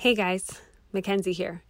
Hey 0.00 0.14
guys, 0.14 0.58
Mackenzie 0.94 1.34
here. 1.34 1.62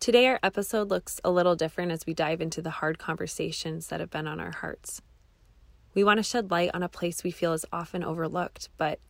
Today, 0.00 0.26
our 0.28 0.40
episode 0.42 0.88
looks 0.88 1.20
a 1.22 1.30
little 1.30 1.54
different 1.54 1.92
as 1.92 2.06
we 2.06 2.14
dive 2.14 2.40
into 2.40 2.62
the 2.62 2.70
hard 2.70 2.98
conversations 2.98 3.88
that 3.88 4.00
have 4.00 4.08
been 4.08 4.26
on 4.26 4.40
our 4.40 4.52
hearts. 4.52 5.02
We 5.92 6.02
want 6.02 6.16
to 6.16 6.22
shed 6.22 6.50
light 6.50 6.70
on 6.72 6.82
a 6.82 6.88
place 6.88 7.22
we 7.22 7.30
feel 7.30 7.52
is 7.52 7.66
often 7.70 8.02
overlooked, 8.02 8.70
but 8.78 9.00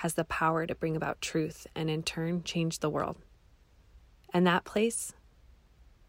has 0.00 0.14
the 0.14 0.24
power 0.24 0.66
to 0.66 0.74
bring 0.74 0.96
about 0.96 1.20
truth 1.20 1.66
and 1.74 1.90
in 1.90 2.02
turn 2.02 2.42
change 2.42 2.78
the 2.78 2.88
world. 2.88 3.18
And 4.32 4.46
that 4.46 4.64
place 4.64 5.12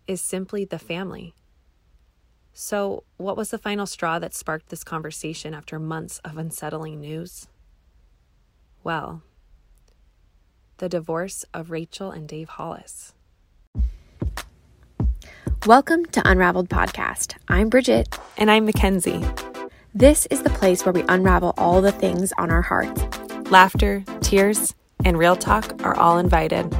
is 0.08 0.22
simply 0.22 0.64
the 0.64 0.80
family. 0.80 1.34
So, 2.54 3.04
what 3.18 3.36
was 3.36 3.50
the 3.50 3.58
final 3.58 3.86
straw 3.86 4.18
that 4.20 4.34
sparked 4.34 4.70
this 4.70 4.86
conversation 4.86 5.54
after 5.54 5.78
months 5.78 6.20
of 6.24 6.38
unsettling 6.38 7.02
news? 7.02 7.50
Well, 8.82 9.24
the 10.78 10.90
divorce 10.90 11.44
of 11.54 11.72
Rachel 11.72 12.12
and 12.12 12.28
Dave 12.28 12.50
Hollis. 12.50 13.14
Welcome 15.66 16.06
to 16.08 16.22
Unraveled 16.28 16.70
Podcast. 16.70 17.36
I'm 17.48 17.70
Bridget. 17.70 18.18
And 18.38 18.50
I'm 18.52 18.66
Mackenzie. 18.66 19.26
This 19.94 20.28
is 20.28 20.44
the 20.44 20.50
place 20.52 20.86
where 20.86 20.94
we 20.94 21.04
unravel 21.10 21.54
all 21.58 21.82
the 21.82 21.92
things 21.92 22.32
on 22.38 22.52
our 22.52 22.62
hearts. 22.62 23.02
Laughter, 23.50 24.04
tears, 24.22 24.76
and 25.04 25.18
real 25.18 25.36
talk 25.36 25.84
are 25.84 25.98
all 25.98 26.20
invited. 26.20 26.74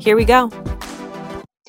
Here 0.00 0.16
we 0.16 0.24
go. 0.24 0.50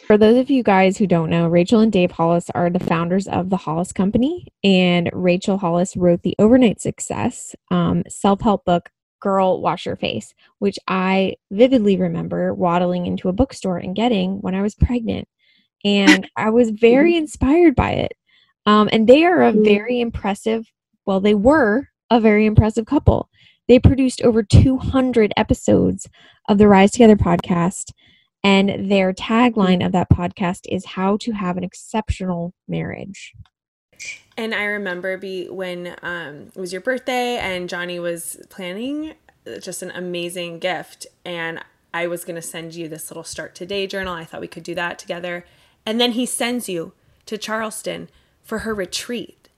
For 0.07 0.18
those 0.18 0.38
of 0.38 0.49
you 0.49 0.63
guys 0.63 0.98
who 0.98 1.05
don't 1.05 1.30
know, 1.30 1.48
Rachel 1.48 1.82
and 1.82 1.91
Dave 1.91 2.12
Hollis 2.12 2.49
are 2.55 2.70
the 2.70 2.80
founders 2.80 3.27
of 3.27 3.49
the 3.49 3.57
Hollis 3.57 3.91
Company, 3.91 4.48
and 4.63 5.09
Rachel 5.13 5.57
Hollis 5.57 5.98
wrote 5.98 6.23
the 6.23 6.35
overnight 6.40 6.82
success 6.82 7.55
um, 7.70 8.04
self 8.07 8.41
help 8.41 8.66
book 8.66 8.90
Girl 9.20 9.62
Wash 9.62 9.85
Your 9.85 9.95
Face, 9.95 10.34
which 10.59 10.77
I 10.88 11.35
vividly 11.52 11.98
remember 11.98 12.53
waddling 12.53 13.05
into 13.05 13.30
a 13.30 13.34
bookstore 13.34 13.77
and 13.77 13.95
getting 13.95 14.38
when 14.41 14.55
I 14.55 14.62
was 14.62 14.76
pregnant. 14.76 15.27
And 15.85 16.29
I 16.37 16.49
was 16.49 16.70
very 16.71 17.13
Mm-hmm. 17.13 17.18
inspired 17.24 17.76
by 17.76 17.91
it. 17.91 18.13
Um, 18.65 18.90
and 18.91 19.07
they 19.07 19.24
are 19.26 19.43
a 19.43 19.54
Mm. 19.54 19.63
very 19.65 19.99
impressive, 20.01 20.65
well, 21.05 21.20
they 21.20 21.35
were 21.35 21.87
a 22.09 22.20
very 22.20 22.46
impressive 22.46 22.85
couple. 22.85 23.29
They 23.68 23.79
produced 23.79 24.21
over 24.21 24.43
200 24.43 25.34
episodes 25.37 26.07
of 26.49 26.57
the 26.57 26.68
Rise 26.68 26.91
Together 26.91 27.15
podcast. 27.18 27.91
And 28.43 28.90
their 28.90 29.13
tagline 29.13 29.85
of 29.85 29.91
that 29.93 30.09
podcast 30.09 30.62
is 30.70 30.85
how 30.85 31.18
to 31.18 31.31
have 31.34 31.57
an 31.57 31.63
exceptional 31.65 32.54
marriage. 32.68 33.34
And 34.37 34.53
I 34.53 34.65
remember 34.65 35.17
be 35.17 35.49
when 35.49 35.95
um, 36.03 36.51
it 36.55 36.59
was 36.59 36.71
your 36.71 36.81
birthday 36.81 37.37
and 37.37 37.67
Johnny 37.67 37.99
was 37.99 38.37
planning 38.49 39.15
uh, 39.48 39.59
just 39.59 39.81
an 39.81 39.91
amazing 39.91 40.59
gift, 40.59 41.07
and 41.26 41.63
I 41.93 42.07
was 42.07 42.23
gonna 42.23 42.41
send 42.41 42.75
you 42.75 42.87
this 42.87 43.09
little 43.09 43.23
start 43.23 43.55
today 43.55 43.87
journal. 43.87 44.13
I 44.13 44.25
thought 44.25 44.41
we 44.41 44.48
could 44.48 44.63
do 44.63 44.75
that 44.75 44.99
together, 44.99 45.45
and 45.85 45.99
then 45.99 46.12
he 46.12 46.25
sends 46.25 46.70
you 46.70 46.93
to 47.25 47.37
Charleston 47.37 48.09
for 48.43 48.59
her 48.59 48.73
retreat. 48.73 49.49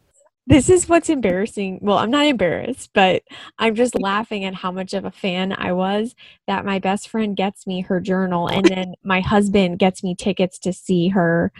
This 0.47 0.67
is 0.67 0.89
what's 0.89 1.09
embarrassing. 1.09 1.77
Well, 1.81 1.99
I'm 1.99 2.09
not 2.09 2.25
embarrassed, 2.25 2.89
but 2.93 3.21
I'm 3.59 3.75
just 3.75 3.93
laughing 3.99 4.45
at 4.45 4.55
how 4.55 4.71
much 4.71 4.95
of 4.95 5.05
a 5.05 5.11
fan 5.11 5.53
I 5.53 5.73
was 5.73 6.15
that 6.47 6.65
my 6.65 6.79
best 6.79 7.07
friend 7.07 7.35
gets 7.35 7.67
me 7.67 7.81
her 7.81 7.99
journal 7.99 8.47
and 8.47 8.65
then 8.65 8.95
my 9.03 9.19
husband 9.21 9.77
gets 9.77 10.03
me 10.03 10.15
tickets 10.15 10.57
to 10.59 10.73
see 10.73 11.09
her 11.09 11.51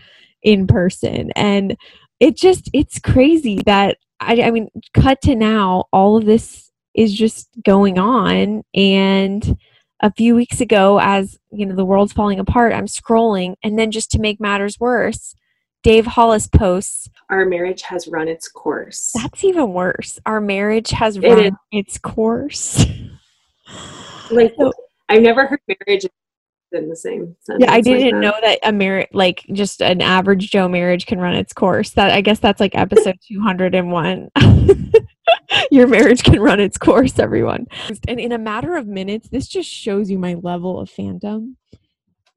in 0.42 0.66
person. 0.66 1.30
And 1.36 1.78
it 2.20 2.36
just, 2.38 2.70
it's 2.74 3.00
crazy 3.00 3.62
that 3.66 3.98
I, 4.20 4.42
I 4.44 4.52
mean, 4.52 4.70
cut 4.94 5.22
to 5.22 5.36
now, 5.36 5.86
all 5.94 6.18
of 6.18 6.26
this 6.26 6.72
is 6.94 7.14
just 7.14 7.48
going 7.64 7.98
on. 7.98 8.64
And 8.74 9.58
a 10.02 10.12
few 10.14 10.36
weeks 10.36 10.60
ago, 10.62 11.00
as 11.02 11.38
you 11.52 11.66
know, 11.66 11.76
the 11.76 11.86
world's 11.86 12.14
falling 12.14 12.40
apart, 12.40 12.74
I'm 12.74 12.88
scrolling. 12.88 13.56
And 13.64 13.78
then 13.80 13.92
just 13.92 14.12
to 14.12 14.20
make 14.20 14.40
matters 14.42 14.80
worse, 14.80 15.36
Dave 15.84 16.06
Hollis 16.06 16.48
posts, 16.48 17.10
our 17.30 17.46
marriage 17.46 17.84
has 17.84 18.08
run 18.08 18.28
its 18.28 18.50
course. 18.50 19.12
that's 19.14 19.44
even 19.46 19.72
worse. 19.72 20.20
Our 20.26 20.42
marriage 20.42 20.90
has 20.90 21.16
It 21.18 21.24
run 21.24 21.40
is. 21.46 21.52
its 21.72 21.98
course. 21.98 22.86
like 24.32 24.54
So- 24.58 24.74
I've 25.08 25.22
never 25.22 25.48
heard 25.48 25.60
marriage 25.88 26.06
in 26.72 26.90
the 26.90 26.96
same 26.96 27.36
sentence. 27.42 27.66
yeah, 27.66 27.74
I 27.74 27.82
didn't 27.82 28.20
that. 28.20 28.26
know 28.26 28.34
that 28.42 28.60
a 28.64 28.72
marriage, 28.72 29.10
like 29.14 29.46
just 29.54 29.82
an 29.82 30.02
average 30.02 30.52
Joe 30.52 30.68
marriage, 30.68 31.06
can 31.06 31.20
run 31.20 31.36
its 31.36 31.54
course. 31.54 31.92
That 31.92 32.12
I 32.12 32.22
guess 32.22 32.40
that's 32.40 32.60
like 32.60 32.76
episode 32.76 33.18
two 33.28 33.42
hundred 33.42 33.76
and 33.76 33.92
one. 33.92 34.30
Your 35.72 35.88
marriage 35.88 36.24
can 36.24 36.40
run 36.40 36.60
its 36.60 36.78
course, 36.78 37.20
everyone. 37.20 37.68
And 38.08 38.20
in 38.20 38.32
a 38.32 38.38
matter 38.38 38.76
of 38.76 38.88
minutes, 38.88 39.30
this 39.30 39.48
just 39.48 39.70
shows 39.70 40.10
you 40.10 40.20
my 40.20 40.36
level 40.36 40.80
of 40.80 40.90
fandom. 40.90 41.56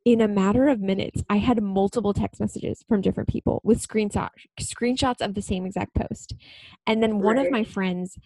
In 0.05 0.21
a 0.21 0.29
matter 0.29 0.67
of 0.67 0.81
minutes, 0.81 1.23
I 1.31 1.37
had 1.37 1.63
multiple 1.63 2.13
text 2.13 2.41
messages 2.41 2.85
from 2.89 3.03
different 3.03 3.29
people 3.29 3.61
with 3.63 3.87
screenshots 3.87 4.31
screenshots 4.61 5.21
of 5.21 5.35
the 5.35 5.43
same 5.43 5.65
exact 5.65 5.95
post. 5.95 6.35
And 6.87 7.03
then 7.03 7.21
one 7.21 7.39
of 7.39 7.51
my 7.51 7.65
friends 7.65 8.19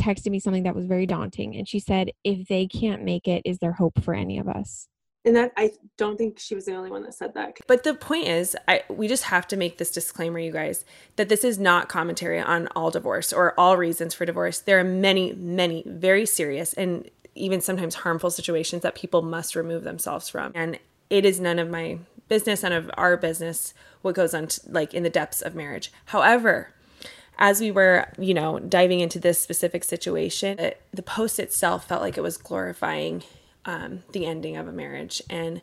texted 0.00 0.30
me 0.30 0.38
something 0.38 0.62
that 0.62 0.74
was 0.74 0.86
very 0.86 1.04
daunting 1.06 1.56
and 1.56 1.68
she 1.68 1.78
said, 1.78 2.12
"If 2.22 2.48
they 2.48 2.66
can't 2.66 3.02
make 3.02 3.28
it, 3.28 3.42
is 3.44 3.58
there 3.58 3.72
hope 3.72 4.02
for 4.02 4.14
any 4.14 4.38
of 4.38 4.48
us?" 4.48 4.88
And 5.24 5.36
that 5.36 5.52
I 5.56 5.72
don't 5.96 6.18
think 6.18 6.38
she 6.38 6.54
was 6.54 6.66
the 6.66 6.74
only 6.74 6.90
one 6.90 7.02
that 7.04 7.14
said 7.14 7.32
that. 7.34 7.56
But 7.66 7.82
the 7.82 7.94
point 7.94 8.28
is, 8.28 8.56
I 8.68 8.82
we 8.88 9.08
just 9.08 9.24
have 9.24 9.46
to 9.48 9.56
make 9.56 9.78
this 9.78 9.90
disclaimer, 9.90 10.38
you 10.38 10.52
guys, 10.52 10.84
that 11.16 11.28
this 11.28 11.44
is 11.44 11.58
not 11.58 11.88
commentary 11.88 12.40
on 12.40 12.68
all 12.76 12.90
divorce 12.90 13.32
or 13.32 13.58
all 13.58 13.76
reasons 13.76 14.12
for 14.12 14.26
divorce. 14.26 14.58
There 14.58 14.78
are 14.78 14.84
many, 14.84 15.32
many 15.32 15.82
very 15.86 16.26
serious 16.26 16.74
and 16.74 17.10
even 17.34 17.60
sometimes 17.60 17.96
harmful 17.96 18.30
situations 18.30 18.82
that 18.82 18.94
people 18.94 19.22
must 19.22 19.56
remove 19.56 19.82
themselves 19.82 20.28
from. 20.28 20.52
And 20.54 20.78
it 21.10 21.24
is 21.24 21.40
none 21.40 21.58
of 21.58 21.68
my 21.68 21.98
business, 22.28 22.62
none 22.62 22.72
of 22.72 22.90
our 22.96 23.16
business 23.16 23.74
what 24.02 24.14
goes 24.14 24.34
on 24.34 24.48
t- 24.48 24.60
like 24.68 24.94
in 24.94 25.02
the 25.02 25.10
depths 25.10 25.42
of 25.42 25.54
marriage. 25.54 25.90
However, 26.06 26.70
as 27.38 27.60
we 27.60 27.70
were, 27.70 28.06
you 28.18 28.34
know, 28.34 28.58
diving 28.58 29.00
into 29.00 29.18
this 29.18 29.38
specific 29.38 29.84
situation, 29.84 30.58
it, 30.58 30.82
the 30.92 31.02
post 31.02 31.38
itself 31.38 31.88
felt 31.88 32.02
like 32.02 32.16
it 32.16 32.22
was 32.22 32.36
glorifying 32.36 33.22
um, 33.64 34.02
the 34.12 34.26
ending 34.26 34.56
of 34.56 34.68
a 34.68 34.72
marriage, 34.72 35.22
and 35.28 35.62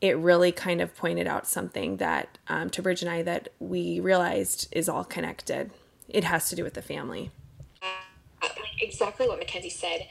it 0.00 0.16
really 0.16 0.52
kind 0.52 0.80
of 0.80 0.94
pointed 0.96 1.26
out 1.26 1.46
something 1.46 1.96
that 1.96 2.38
um, 2.48 2.70
to 2.70 2.82
Bridge 2.82 3.02
and 3.02 3.10
I 3.10 3.22
that 3.22 3.48
we 3.58 4.00
realized 4.00 4.68
is 4.72 4.88
all 4.88 5.04
connected. 5.04 5.70
It 6.08 6.24
has 6.24 6.48
to 6.50 6.56
do 6.56 6.64
with 6.64 6.74
the 6.74 6.82
family. 6.82 7.30
exactly 8.80 9.26
what 9.28 9.38
Mackenzie 9.38 9.70
said. 9.70 10.06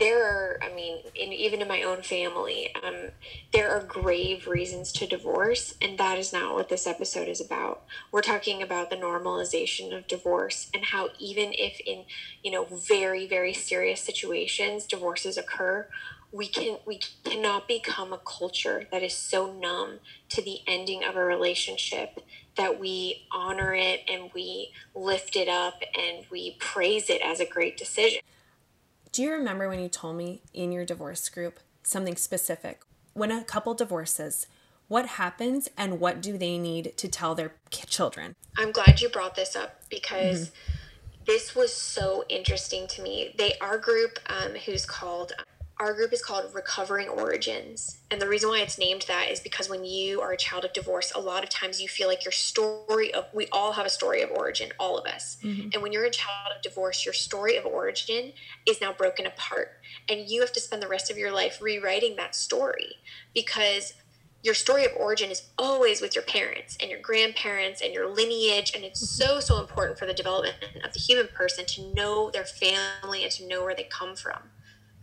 There 0.00 0.24
are, 0.24 0.58
I 0.62 0.72
mean, 0.72 0.98
in, 1.16 1.32
even 1.32 1.60
in 1.60 1.66
my 1.66 1.82
own 1.82 2.02
family, 2.02 2.72
um, 2.84 3.10
there 3.52 3.70
are 3.70 3.82
grave 3.82 4.46
reasons 4.46 4.92
to 4.92 5.08
divorce, 5.08 5.74
and 5.82 5.98
that 5.98 6.18
is 6.18 6.32
not 6.32 6.54
what 6.54 6.68
this 6.68 6.86
episode 6.86 7.26
is 7.26 7.40
about. 7.40 7.84
We're 8.12 8.22
talking 8.22 8.62
about 8.62 8.90
the 8.90 8.96
normalization 8.96 9.96
of 9.96 10.06
divorce 10.06 10.70
and 10.72 10.84
how 10.84 11.08
even 11.18 11.52
if 11.52 11.80
in, 11.84 12.04
you 12.44 12.52
know, 12.52 12.64
very 12.64 13.26
very 13.26 13.52
serious 13.52 14.00
situations 14.00 14.86
divorces 14.86 15.36
occur, 15.36 15.88
we 16.32 16.46
can 16.46 16.78
we 16.86 17.00
cannot 17.24 17.66
become 17.66 18.12
a 18.12 18.18
culture 18.18 18.86
that 18.92 19.02
is 19.02 19.14
so 19.14 19.52
numb 19.52 20.00
to 20.28 20.42
the 20.42 20.58
ending 20.66 21.02
of 21.02 21.16
a 21.16 21.24
relationship 21.24 22.20
that 22.56 22.78
we 22.78 23.26
honor 23.32 23.74
it 23.74 24.00
and 24.08 24.30
we 24.34 24.72
lift 24.94 25.36
it 25.36 25.48
up 25.48 25.82
and 25.96 26.26
we 26.30 26.56
praise 26.58 27.08
it 27.08 27.22
as 27.22 27.40
a 27.40 27.46
great 27.46 27.76
decision. 27.76 28.20
Do 29.12 29.22
you 29.22 29.32
remember 29.32 29.68
when 29.68 29.80
you 29.80 29.88
told 29.88 30.16
me 30.16 30.42
in 30.52 30.72
your 30.72 30.84
divorce 30.84 31.28
group 31.28 31.60
something 31.82 32.16
specific? 32.16 32.82
When 33.14 33.30
a 33.30 33.42
couple 33.42 33.74
divorces, 33.74 34.46
what 34.88 35.06
happens 35.06 35.68
and 35.76 36.00
what 36.00 36.20
do 36.20 36.36
they 36.36 36.58
need 36.58 36.96
to 36.98 37.08
tell 37.08 37.34
their 37.34 37.54
children? 37.70 38.34
I'm 38.56 38.72
glad 38.72 39.00
you 39.00 39.08
brought 39.08 39.34
this 39.34 39.56
up 39.56 39.82
because 39.88 40.50
this 41.26 41.54
was 41.54 41.72
so 41.72 42.24
interesting 42.28 42.86
to 42.88 43.02
me. 43.02 43.34
They 43.36 43.54
our 43.60 43.78
group, 43.78 44.18
um, 44.26 44.52
who's 44.54 44.84
called 44.84 45.32
our 45.80 45.94
group 45.94 46.12
is 46.12 46.22
called 46.22 46.52
Recovering 46.52 47.08
Origins, 47.08 47.98
and 48.10 48.20
the 48.20 48.26
reason 48.26 48.48
why 48.48 48.60
it's 48.60 48.78
named 48.78 49.04
that 49.06 49.30
is 49.30 49.38
because 49.38 49.68
when 49.68 49.84
you 49.84 50.20
are 50.20 50.32
a 50.32 50.36
child 50.36 50.64
of 50.64 50.72
divorce, 50.72 51.12
a 51.14 51.20
lot 51.20 51.44
of 51.44 51.50
times 51.50 51.80
you 51.80 51.88
feel 51.88 52.08
like 52.08 52.24
your 52.24 52.32
story 52.32 53.14
of 53.14 53.26
we 53.32 53.46
all 53.52 53.72
have 53.72 53.86
a 53.86 53.90
story 53.90 54.20
of 54.20 54.30
origin, 54.30 54.72
all 54.80 54.98
of 54.98 55.06
us, 55.06 55.36
mm-hmm. 55.42 55.68
and 55.72 55.82
when 55.82 55.92
you're 55.92 56.04
a 56.04 56.10
child 56.10 56.52
of 56.54 56.62
divorce, 56.62 57.04
your 57.04 57.14
story 57.14 57.56
of 57.56 57.64
origin 57.64 58.32
is 58.66 58.80
now 58.80 58.92
broken 58.92 59.24
apart, 59.26 59.78
and 60.08 60.28
you 60.28 60.40
have 60.40 60.52
to 60.52 60.60
spend 60.60 60.82
the 60.82 60.88
rest 60.88 61.10
of 61.10 61.16
your 61.16 61.30
life 61.30 61.62
rewriting 61.62 62.16
that 62.16 62.34
story 62.34 62.96
because 63.32 63.94
your 64.42 64.54
story 64.54 64.84
of 64.84 64.92
origin 64.96 65.30
is 65.30 65.42
always 65.58 66.00
with 66.00 66.14
your 66.14 66.22
parents 66.24 66.76
and 66.80 66.90
your 66.90 67.00
grandparents 67.00 67.82
and 67.82 67.92
your 67.92 68.08
lineage. 68.08 68.72
And 68.72 68.84
it's 68.84 69.00
so 69.00 69.40
so 69.40 69.58
important 69.58 69.98
for 69.98 70.06
the 70.06 70.14
development 70.14 70.56
of 70.84 70.92
the 70.92 71.00
human 71.00 71.26
person 71.26 71.66
to 71.66 71.92
know 71.92 72.30
their 72.30 72.44
family 72.44 73.24
and 73.24 73.32
to 73.32 73.46
know 73.46 73.64
where 73.64 73.74
they 73.74 73.84
come 73.84 74.14
from 74.14 74.38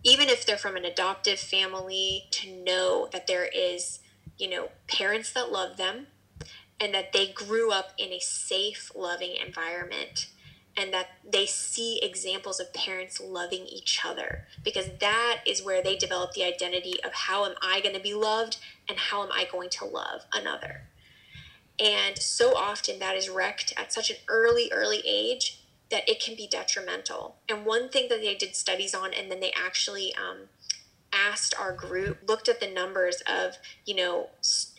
even 0.06 0.30
if 0.30 0.46
they're 0.46 0.58
from 0.58 0.78
an 0.78 0.86
adoptive 0.86 1.40
family 1.40 2.28
to 2.32 2.50
know 2.64 3.10
that 3.12 3.28
there 3.28 3.50
is 3.54 4.00
you 4.38 4.50
know 4.50 4.70
parents 4.88 5.34
that 5.34 5.52
love 5.52 5.76
them 5.76 6.08
and 6.80 6.94
that 6.94 7.12
they 7.12 7.28
grew 7.28 7.72
up 7.72 7.92
in 7.98 8.14
a 8.14 8.20
safe 8.20 8.92
loving 8.96 9.36
environment 9.46 10.28
and 10.78 10.94
that 10.94 11.08
they 11.30 11.46
see 11.46 12.00
examples 12.04 12.60
of 12.60 12.74
parents 12.74 13.22
loving 13.22 13.66
each 13.66 14.02
other 14.06 14.46
because 14.64 14.90
that 15.00 15.40
is 15.48 15.64
where 15.64 15.82
they 15.82 15.96
develop 15.96 16.34
the 16.34 16.44
identity 16.44 16.96
of 17.04 17.14
how 17.14 17.46
am 17.46 17.56
I 17.62 17.80
going 17.80 17.96
to 17.96 18.02
be 18.02 18.14
loved 18.14 18.58
and 18.90 18.98
how 18.98 19.24
am 19.24 19.32
I 19.32 19.48
going 19.50 19.70
to 19.70 19.86
love 19.86 20.26
another. 20.34 20.82
And 21.80 22.18
so 22.18 22.56
often 22.58 23.00
that 23.00 23.16
is 23.16 23.30
wrecked 23.30 23.74
at 23.78 23.94
such 23.94 24.10
an 24.10 24.18
early, 24.28 24.70
early 24.72 25.02
age 25.06 25.65
that 25.92 26.08
it 26.10 26.20
can 26.20 26.36
be 26.36 26.48
detrimental. 26.48 27.36
And 27.48 27.66
one 27.66 27.90
thing 27.90 28.08
that 28.10 28.22
they 28.22 28.36
did 28.36 28.56
studies 28.56 28.96
on, 28.96 29.14
and 29.14 29.32
then 29.32 29.40
they 29.40 29.52
actually 29.52 30.14
um, 30.16 30.50
asked 31.14 31.54
our 31.60 31.72
group, 31.74 32.28
looked 32.28 32.50
at 32.50 32.60
the 32.60 32.68
numbers 32.68 33.22
of, 33.28 33.58
you 33.86 33.96
know, 33.96 34.30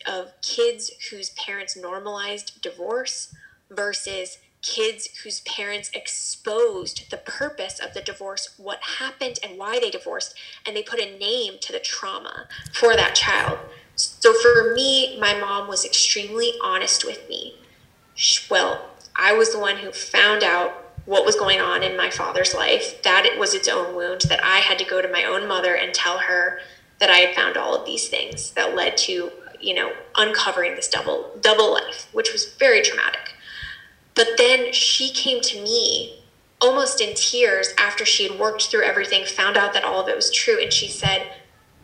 of 0.05 0.33
kids 0.41 0.91
whose 1.09 1.31
parents 1.31 1.75
normalized 1.75 2.61
divorce 2.61 3.33
versus 3.69 4.39
kids 4.61 5.07
whose 5.23 5.39
parents 5.41 5.89
exposed 5.93 7.09
the 7.09 7.17
purpose 7.17 7.79
of 7.79 7.93
the 7.93 8.01
divorce, 8.01 8.55
what 8.57 8.79
happened 8.99 9.39
and 9.43 9.57
why 9.57 9.79
they 9.79 9.89
divorced, 9.89 10.35
and 10.65 10.75
they 10.75 10.83
put 10.83 10.99
a 10.99 11.17
name 11.17 11.53
to 11.61 11.71
the 11.71 11.79
trauma 11.79 12.47
for 12.73 12.95
that 12.95 13.15
child. 13.15 13.59
So 13.95 14.33
for 14.33 14.73
me, 14.73 15.17
my 15.19 15.39
mom 15.39 15.67
was 15.67 15.85
extremely 15.85 16.53
honest 16.63 17.05
with 17.05 17.27
me. 17.29 17.55
Well, 18.49 18.89
I 19.15 19.33
was 19.33 19.51
the 19.51 19.59
one 19.59 19.77
who 19.77 19.91
found 19.91 20.43
out 20.43 20.86
what 21.07 21.25
was 21.25 21.37
going 21.37 21.61
on 21.61 21.83
in 21.83 21.95
my 21.95 22.09
father's 22.09 22.53
life, 22.53 23.01
that 23.01 23.25
it 23.25 23.39
was 23.39 23.53
its 23.53 23.69
own 23.69 23.95
wound, 23.95 24.21
that 24.27 24.43
I 24.43 24.57
had 24.57 24.77
to 24.79 24.85
go 24.85 25.01
to 25.01 25.07
my 25.07 25.23
own 25.23 25.47
mother 25.47 25.73
and 25.73 25.93
tell 25.93 26.19
her 26.19 26.59
that 26.99 27.09
I 27.09 27.19
had 27.19 27.33
found 27.33 27.55
all 27.55 27.73
of 27.73 27.85
these 27.85 28.09
things 28.09 28.51
that 28.51 28.75
led 28.75 28.97
to, 28.97 29.31
you 29.61 29.73
know, 29.73 29.93
uncovering 30.17 30.75
this 30.75 30.89
double 30.89 31.31
double 31.39 31.71
life, 31.73 32.09
which 32.11 32.33
was 32.33 32.53
very 32.55 32.81
traumatic. 32.81 33.35
But 34.15 34.31
then 34.37 34.73
she 34.73 35.09
came 35.11 35.39
to 35.41 35.63
me 35.63 36.19
almost 36.59 36.99
in 36.99 37.15
tears 37.15 37.73
after 37.77 38.03
she 38.03 38.27
had 38.27 38.37
worked 38.37 38.63
through 38.63 38.83
everything, 38.83 39.25
found 39.25 39.55
out 39.55 39.73
that 39.73 39.85
all 39.85 40.01
of 40.01 40.09
it 40.09 40.15
was 40.15 40.29
true, 40.29 40.61
and 40.61 40.73
she 40.73 40.89
said, 40.89 41.31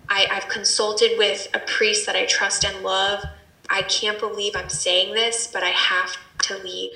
I, 0.09 0.27
I've 0.29 0.49
consulted 0.49 1.17
with 1.17 1.47
a 1.53 1.59
priest 1.59 2.05
that 2.07 2.17
I 2.17 2.25
trust 2.25 2.65
and 2.65 2.83
love. 2.83 3.23
I 3.69 3.83
can't 3.83 4.19
believe 4.19 4.53
I'm 4.55 4.69
saying 4.69 5.13
this, 5.13 5.47
but 5.47 5.63
I 5.63 5.69
have 5.69 6.17
to 6.43 6.57
leave. 6.57 6.91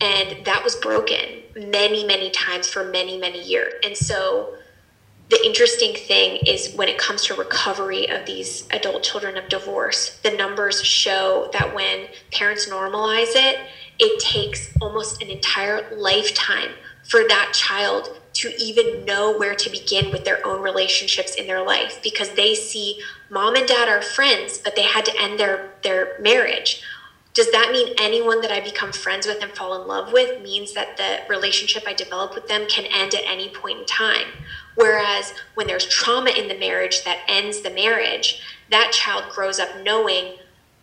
And 0.00 0.44
that 0.44 0.62
was 0.62 0.76
broken 0.76 1.42
many, 1.56 2.04
many 2.04 2.30
times 2.30 2.68
for 2.68 2.84
many, 2.84 3.18
many 3.18 3.42
years. 3.42 3.74
And 3.84 3.96
so 3.96 4.54
the 5.30 5.44
interesting 5.44 5.94
thing 5.94 6.36
is 6.46 6.72
when 6.74 6.88
it 6.88 6.98
comes 6.98 7.24
to 7.26 7.34
recovery 7.34 8.08
of 8.08 8.24
these 8.24 8.66
adult 8.70 9.02
children 9.02 9.36
of 9.36 9.48
divorce, 9.48 10.18
the 10.22 10.30
numbers 10.30 10.82
show 10.82 11.50
that 11.52 11.74
when 11.74 12.06
parents 12.32 12.68
normalize 12.68 13.34
it, 13.34 13.58
it 13.98 14.20
takes 14.20 14.72
almost 14.80 15.20
an 15.22 15.28
entire 15.28 15.94
lifetime 15.94 16.70
for 17.08 17.26
that 17.28 17.52
child 17.52 18.18
to 18.34 18.52
even 18.58 19.04
know 19.04 19.36
where 19.36 19.54
to 19.54 19.68
begin 19.70 20.10
with 20.12 20.24
their 20.24 20.46
own 20.46 20.62
relationships 20.62 21.34
in 21.34 21.46
their 21.46 21.64
life 21.64 21.98
because 22.02 22.30
they 22.34 22.54
see 22.54 23.00
mom 23.30 23.56
and 23.56 23.66
dad 23.66 23.88
are 23.88 24.02
friends 24.02 24.58
but 24.58 24.76
they 24.76 24.82
had 24.82 25.04
to 25.04 25.12
end 25.20 25.40
their 25.40 25.72
their 25.82 26.16
marriage 26.20 26.82
does 27.38 27.52
that 27.52 27.70
mean 27.70 27.94
anyone 28.00 28.40
that 28.40 28.50
I 28.50 28.58
become 28.58 28.90
friends 28.90 29.24
with 29.24 29.40
and 29.44 29.52
fall 29.52 29.80
in 29.80 29.86
love 29.86 30.12
with 30.12 30.42
means 30.42 30.74
that 30.74 30.96
the 30.96 31.20
relationship 31.32 31.84
I 31.86 31.92
develop 31.92 32.34
with 32.34 32.48
them 32.48 32.66
can 32.66 32.84
end 32.86 33.14
at 33.14 33.22
any 33.24 33.48
point 33.48 33.78
in 33.78 33.86
time? 33.86 34.26
Whereas 34.74 35.34
when 35.54 35.68
there's 35.68 35.86
trauma 35.86 36.30
in 36.30 36.48
the 36.48 36.58
marriage 36.58 37.04
that 37.04 37.20
ends 37.28 37.60
the 37.60 37.70
marriage, 37.70 38.42
that 38.72 38.90
child 38.90 39.30
grows 39.30 39.60
up 39.60 39.68
knowing 39.84 40.34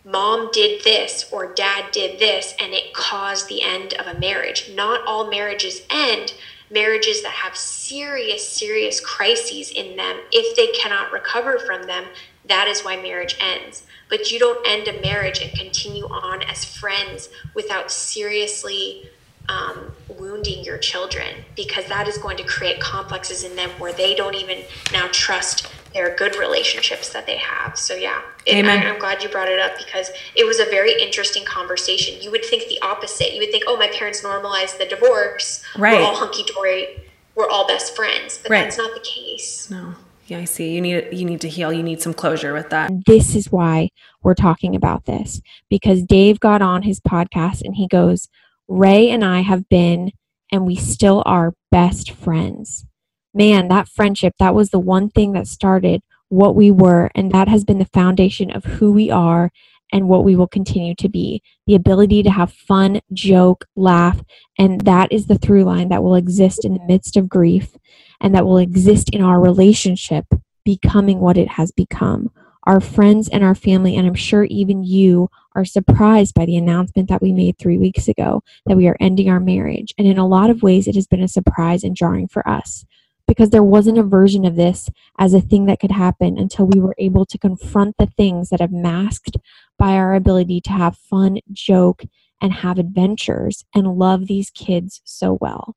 mom 0.02 0.48
did 0.50 0.82
this 0.82 1.30
or 1.30 1.52
dad 1.52 1.92
did 1.92 2.18
this 2.18 2.54
and 2.58 2.72
it 2.72 2.94
caused 2.94 3.50
the 3.50 3.60
end 3.60 3.92
of 3.92 4.06
a 4.06 4.18
marriage. 4.18 4.70
Not 4.74 5.06
all 5.06 5.28
marriages 5.28 5.82
end. 5.90 6.32
Marriages 6.70 7.22
that 7.22 7.32
have 7.32 7.54
serious, 7.54 8.48
serious 8.48 8.98
crises 8.98 9.70
in 9.70 9.96
them, 9.96 10.20
if 10.32 10.56
they 10.56 10.68
cannot 10.68 11.12
recover 11.12 11.58
from 11.58 11.82
them, 11.82 12.06
that 12.46 12.66
is 12.66 12.80
why 12.80 12.96
marriage 12.96 13.36
ends 13.38 13.82
but 14.08 14.30
you 14.30 14.38
don't 14.38 14.66
end 14.66 14.88
a 14.88 15.00
marriage 15.00 15.40
and 15.40 15.52
continue 15.52 16.06
on 16.06 16.42
as 16.42 16.64
friends 16.64 17.28
without 17.54 17.90
seriously 17.90 19.08
um, 19.48 19.92
wounding 20.08 20.64
your 20.64 20.78
children 20.78 21.28
because 21.54 21.86
that 21.86 22.08
is 22.08 22.18
going 22.18 22.36
to 22.36 22.44
create 22.44 22.80
complexes 22.80 23.44
in 23.44 23.54
them 23.56 23.70
where 23.78 23.92
they 23.92 24.14
don't 24.14 24.34
even 24.34 24.62
now 24.92 25.08
trust 25.12 25.70
their 25.92 26.14
good 26.14 26.36
relationships 26.36 27.12
that 27.12 27.26
they 27.26 27.36
have. 27.36 27.78
So 27.78 27.94
yeah, 27.94 28.20
it, 28.44 28.64
I, 28.66 28.74
am 28.74 28.98
glad 28.98 29.22
you 29.22 29.28
brought 29.28 29.48
it 29.48 29.58
up 29.58 29.78
because 29.78 30.10
it 30.34 30.44
was 30.44 30.58
a 30.58 30.66
very 30.66 31.00
interesting 31.00 31.44
conversation. 31.44 32.20
You 32.20 32.30
would 32.32 32.44
think 32.44 32.68
the 32.68 32.80
opposite. 32.82 33.32
You 33.32 33.40
would 33.40 33.50
think, 33.50 33.64
oh, 33.66 33.76
my 33.76 33.88
parents 33.88 34.22
normalized 34.22 34.78
the 34.78 34.86
divorce. 34.86 35.64
Right. 35.76 35.98
We're 35.98 36.06
all 36.06 36.16
hunky 36.16 36.44
dory. 36.44 37.02
We're 37.34 37.48
all 37.48 37.66
best 37.66 37.94
friends, 37.96 38.38
but 38.38 38.50
right. 38.50 38.62
that's 38.62 38.78
not 38.78 38.94
the 38.94 39.00
case. 39.00 39.70
No. 39.70 39.94
Yeah, 40.26 40.38
I 40.38 40.44
see. 40.44 40.74
You 40.74 40.80
need 40.80 41.08
you 41.12 41.24
need 41.24 41.40
to 41.42 41.48
heal. 41.48 41.72
You 41.72 41.82
need 41.82 42.02
some 42.02 42.14
closure 42.14 42.52
with 42.52 42.70
that. 42.70 42.90
This 43.06 43.36
is 43.36 43.52
why 43.52 43.90
we're 44.22 44.34
talking 44.34 44.74
about 44.74 45.04
this 45.04 45.40
because 45.70 46.02
Dave 46.02 46.40
got 46.40 46.62
on 46.62 46.82
his 46.82 47.00
podcast 47.00 47.62
and 47.62 47.76
he 47.76 47.86
goes, 47.86 48.28
"Ray 48.66 49.08
and 49.08 49.24
I 49.24 49.40
have 49.40 49.68
been 49.68 50.10
and 50.50 50.66
we 50.66 50.74
still 50.74 51.22
are 51.26 51.54
best 51.70 52.10
friends." 52.10 52.86
Man, 53.32 53.68
that 53.68 53.88
friendship, 53.88 54.34
that 54.38 54.54
was 54.54 54.70
the 54.70 54.80
one 54.80 55.10
thing 55.10 55.32
that 55.32 55.46
started 55.46 56.02
what 56.28 56.56
we 56.56 56.70
were 56.72 57.10
and 57.14 57.30
that 57.30 57.46
has 57.46 57.64
been 57.64 57.78
the 57.78 57.84
foundation 57.84 58.50
of 58.50 58.64
who 58.64 58.90
we 58.90 59.10
are 59.10 59.52
and 59.92 60.08
what 60.08 60.24
we 60.24 60.36
will 60.36 60.48
continue 60.48 60.94
to 60.96 61.08
be. 61.08 61.42
The 61.66 61.74
ability 61.74 62.22
to 62.24 62.30
have 62.30 62.52
fun, 62.52 63.00
joke, 63.12 63.66
laugh, 63.76 64.22
and 64.58 64.80
that 64.82 65.12
is 65.12 65.26
the 65.26 65.38
through 65.38 65.64
line 65.64 65.88
that 65.88 66.02
will 66.02 66.14
exist 66.14 66.64
in 66.64 66.74
the 66.74 66.84
midst 66.86 67.16
of 67.16 67.28
grief 67.28 67.76
and 68.20 68.34
that 68.34 68.46
will 68.46 68.58
exist 68.58 69.10
in 69.12 69.22
our 69.22 69.40
relationship 69.40 70.26
becoming 70.64 71.20
what 71.20 71.38
it 71.38 71.48
has 71.48 71.70
become. 71.70 72.30
Our 72.64 72.80
friends 72.80 73.28
and 73.28 73.44
our 73.44 73.54
family, 73.54 73.96
and 73.96 74.06
I'm 74.06 74.14
sure 74.14 74.44
even 74.44 74.82
you 74.82 75.30
are 75.54 75.64
surprised 75.64 76.34
by 76.34 76.46
the 76.46 76.56
announcement 76.56 77.08
that 77.08 77.22
we 77.22 77.32
made 77.32 77.58
three 77.58 77.78
weeks 77.78 78.08
ago 78.08 78.42
that 78.66 78.76
we 78.76 78.88
are 78.88 78.96
ending 78.98 79.30
our 79.30 79.38
marriage. 79.38 79.94
And 79.96 80.06
in 80.08 80.18
a 80.18 80.26
lot 80.26 80.50
of 80.50 80.64
ways, 80.64 80.88
it 80.88 80.96
has 80.96 81.06
been 81.06 81.22
a 81.22 81.28
surprise 81.28 81.84
and 81.84 81.96
jarring 81.96 82.26
for 82.26 82.46
us 82.48 82.84
because 83.26 83.50
there 83.50 83.62
wasn't 83.62 83.98
a 83.98 84.02
version 84.02 84.44
of 84.44 84.56
this 84.56 84.88
as 85.18 85.34
a 85.34 85.40
thing 85.40 85.66
that 85.66 85.80
could 85.80 85.90
happen 85.90 86.38
until 86.38 86.66
we 86.66 86.80
were 86.80 86.94
able 86.98 87.26
to 87.26 87.38
confront 87.38 87.96
the 87.98 88.06
things 88.06 88.50
that 88.50 88.60
have 88.60 88.72
masked 88.72 89.36
by 89.78 89.92
our 89.92 90.14
ability 90.14 90.60
to 90.62 90.70
have 90.70 90.96
fun, 90.96 91.38
joke, 91.52 92.04
and 92.40 92.52
have 92.52 92.78
adventures 92.78 93.64
and 93.74 93.96
love 93.96 94.26
these 94.26 94.50
kids 94.50 95.00
so 95.04 95.38
well. 95.40 95.76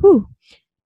Whew. 0.00 0.28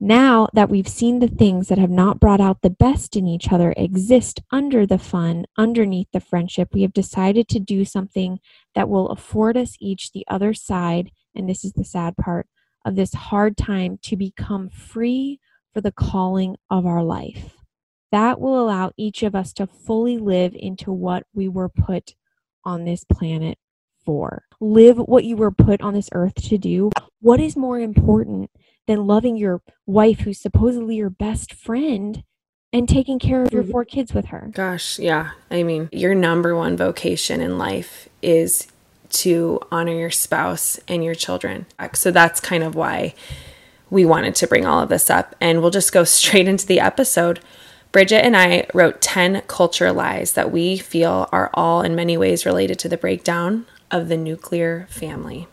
Now 0.01 0.49
that 0.53 0.71
we've 0.71 0.87
seen 0.87 1.19
the 1.19 1.27
things 1.27 1.67
that 1.69 1.79
have 1.79 1.91
not 1.91 2.21
brought 2.21 2.41
out 2.41 2.63
the 2.63 2.71
best 2.71 3.17
in 3.17 3.27
each 3.27 3.51
other 3.51 3.75
exist 3.77 4.41
under 4.53 4.87
the 4.87 4.99
fun, 4.99 5.45
underneath 5.57 6.07
the 6.13 6.21
friendship, 6.21 6.69
we 6.73 6.83
have 6.83 6.93
decided 6.93 7.49
to 7.49 7.59
do 7.59 7.85
something 7.85 8.39
that 8.77 8.89
will 8.89 9.09
afford 9.09 9.57
us 9.57 9.77
each 9.81 10.13
the 10.13 10.25
other 10.29 10.55
side, 10.55 11.11
and 11.35 11.49
this 11.49 11.65
is 11.65 11.73
the 11.73 11.85
sad 11.85 12.17
part, 12.17 12.47
of 12.85 12.95
this 12.95 13.13
hard 13.13 13.57
time 13.57 13.99
to 14.03 14.17
become 14.17 14.69
free 14.69 15.41
for 15.75 15.81
the 15.81 15.93
calling 15.93 16.57
of 16.71 16.87
our 16.87 17.03
life. 17.03 17.58
That 18.11 18.41
will 18.41 18.61
allow 18.61 18.93
each 18.97 19.23
of 19.23 19.35
us 19.35 19.53
to 19.55 19.67
fully 19.67 20.19
live 20.19 20.55
into 20.55 20.93
what 20.93 21.25
we 21.35 21.49
were 21.49 21.69
put 21.69 22.15
on 22.65 22.85
this 22.85 23.05
planet 23.05 23.59
for. 24.05 24.45
Live 24.61 24.97
what 24.97 25.25
you 25.25 25.37
were 25.37 25.51
put 25.51 25.81
on 25.83 25.95
this 25.95 26.09
earth 26.13 26.35
to 26.37 26.59
do. 26.59 26.91
What 27.21 27.41
is 27.41 27.57
more 27.57 27.79
important 27.79 28.51
than 28.87 29.07
loving 29.07 29.37
your 29.37 29.61
wife, 29.87 30.21
who's 30.21 30.41
supposedly 30.41 30.97
your 30.97 31.11
best 31.11 31.53
friend, 31.53 32.25
and 32.73 32.89
taking 32.89 33.19
care 33.19 33.45
of 33.45 33.53
your 33.53 33.63
mm-hmm. 33.63 33.73
four 33.73 33.85
kids 33.85 34.15
with 34.15 34.27
her? 34.27 34.51
Gosh, 34.53 34.99
yeah. 34.99 35.33
I 35.51 35.63
mean, 35.63 35.89
your 35.93 36.15
number 36.15 36.57
one 36.57 36.77
vocation 36.77 37.41
in 37.41 37.59
life 37.59 38.09
is 38.23 38.69
to 39.11 39.61
honor 39.71 39.93
your 39.93 40.11
spouse 40.11 40.79
and 40.89 41.05
your 41.05 41.15
children. 41.15 41.67
So 41.95 42.11
that's 42.11 42.41
kind 42.41 42.63
of 42.63 42.75
why 42.75 43.15
we 43.91 44.05
wanted 44.05 44.35
to 44.37 44.47
bring 44.47 44.67
all 44.67 44.81
of 44.81 44.89
this 44.89 45.09
up. 45.09 45.35
And 45.41 45.61
we'll 45.61 45.71
just 45.71 45.93
go 45.93 46.05
straight 46.05 46.49
into 46.49 46.67
the 46.67 46.81
episode. 46.81 47.41
Bridget 47.91 48.25
and 48.25 48.37
I 48.37 48.67
wrote 48.75 49.01
10 49.01 49.43
culture 49.47 49.93
lies 49.93 50.33
that 50.33 50.53
we 50.53 50.77
feel 50.77 51.29
are 51.33 51.51
all 51.55 51.83
in 51.83 51.95
many 51.95 52.17
ways 52.17 52.45
related 52.45 52.79
to 52.81 52.89
the 52.89 52.99
breakdown 52.99 53.67
of 53.91 54.09
the 54.09 54.17
nuclear 54.17 54.87
family. 54.91 55.49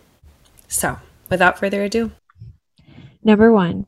So, 0.68 1.00
without 1.30 1.58
further 1.58 1.84
ado, 1.84 2.12
number 3.24 3.52
one, 3.52 3.86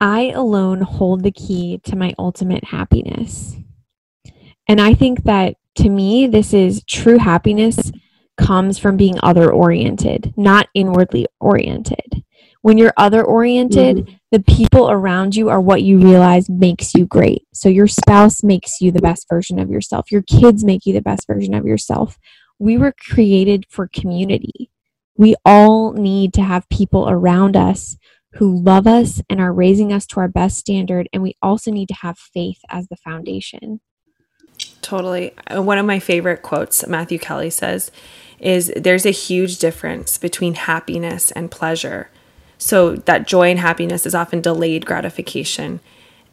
I 0.00 0.30
alone 0.30 0.82
hold 0.82 1.22
the 1.22 1.30
key 1.30 1.80
to 1.84 1.96
my 1.96 2.12
ultimate 2.18 2.64
happiness. 2.64 3.56
And 4.68 4.80
I 4.80 4.92
think 4.92 5.24
that 5.24 5.56
to 5.76 5.88
me, 5.88 6.26
this 6.26 6.52
is 6.52 6.84
true 6.84 7.18
happiness 7.18 7.90
comes 8.36 8.78
from 8.78 8.98
being 8.98 9.18
other 9.22 9.50
oriented, 9.50 10.34
not 10.36 10.68
inwardly 10.74 11.26
oriented. 11.40 12.24
When 12.66 12.78
you're 12.78 12.94
other 12.96 13.22
oriented, 13.22 13.96
mm-hmm. 13.98 14.14
the 14.32 14.40
people 14.40 14.90
around 14.90 15.36
you 15.36 15.48
are 15.50 15.60
what 15.60 15.84
you 15.84 16.00
realize 16.00 16.50
makes 16.50 16.94
you 16.94 17.06
great. 17.06 17.46
So 17.54 17.68
your 17.68 17.86
spouse 17.86 18.42
makes 18.42 18.80
you 18.80 18.90
the 18.90 18.98
best 18.98 19.28
version 19.30 19.60
of 19.60 19.70
yourself, 19.70 20.10
your 20.10 20.22
kids 20.22 20.64
make 20.64 20.84
you 20.84 20.92
the 20.92 21.00
best 21.00 21.28
version 21.28 21.54
of 21.54 21.64
yourself. 21.64 22.18
We 22.58 22.76
were 22.76 22.92
created 22.92 23.66
for 23.70 23.86
community. 23.86 24.72
We 25.16 25.36
all 25.44 25.92
need 25.92 26.34
to 26.34 26.42
have 26.42 26.68
people 26.68 27.08
around 27.08 27.56
us 27.56 27.98
who 28.32 28.60
love 28.60 28.88
us 28.88 29.22
and 29.30 29.40
are 29.40 29.52
raising 29.52 29.92
us 29.92 30.04
to 30.06 30.18
our 30.18 30.28
best 30.28 30.58
standard. 30.58 31.08
And 31.12 31.22
we 31.22 31.36
also 31.40 31.70
need 31.70 31.86
to 31.90 31.94
have 31.94 32.18
faith 32.18 32.58
as 32.68 32.88
the 32.88 32.96
foundation. 32.96 33.80
Totally. 34.82 35.34
Uh, 35.48 35.62
one 35.62 35.78
of 35.78 35.86
my 35.86 36.00
favorite 36.00 36.42
quotes 36.42 36.84
Matthew 36.88 37.20
Kelly 37.20 37.50
says 37.50 37.92
is 38.40 38.72
there's 38.74 39.06
a 39.06 39.10
huge 39.10 39.60
difference 39.60 40.18
between 40.18 40.54
happiness 40.54 41.30
and 41.30 41.48
pleasure. 41.48 42.10
So 42.58 42.96
that 42.96 43.26
joy 43.26 43.50
and 43.50 43.58
happiness 43.58 44.06
is 44.06 44.14
often 44.14 44.40
delayed 44.40 44.86
gratification. 44.86 45.80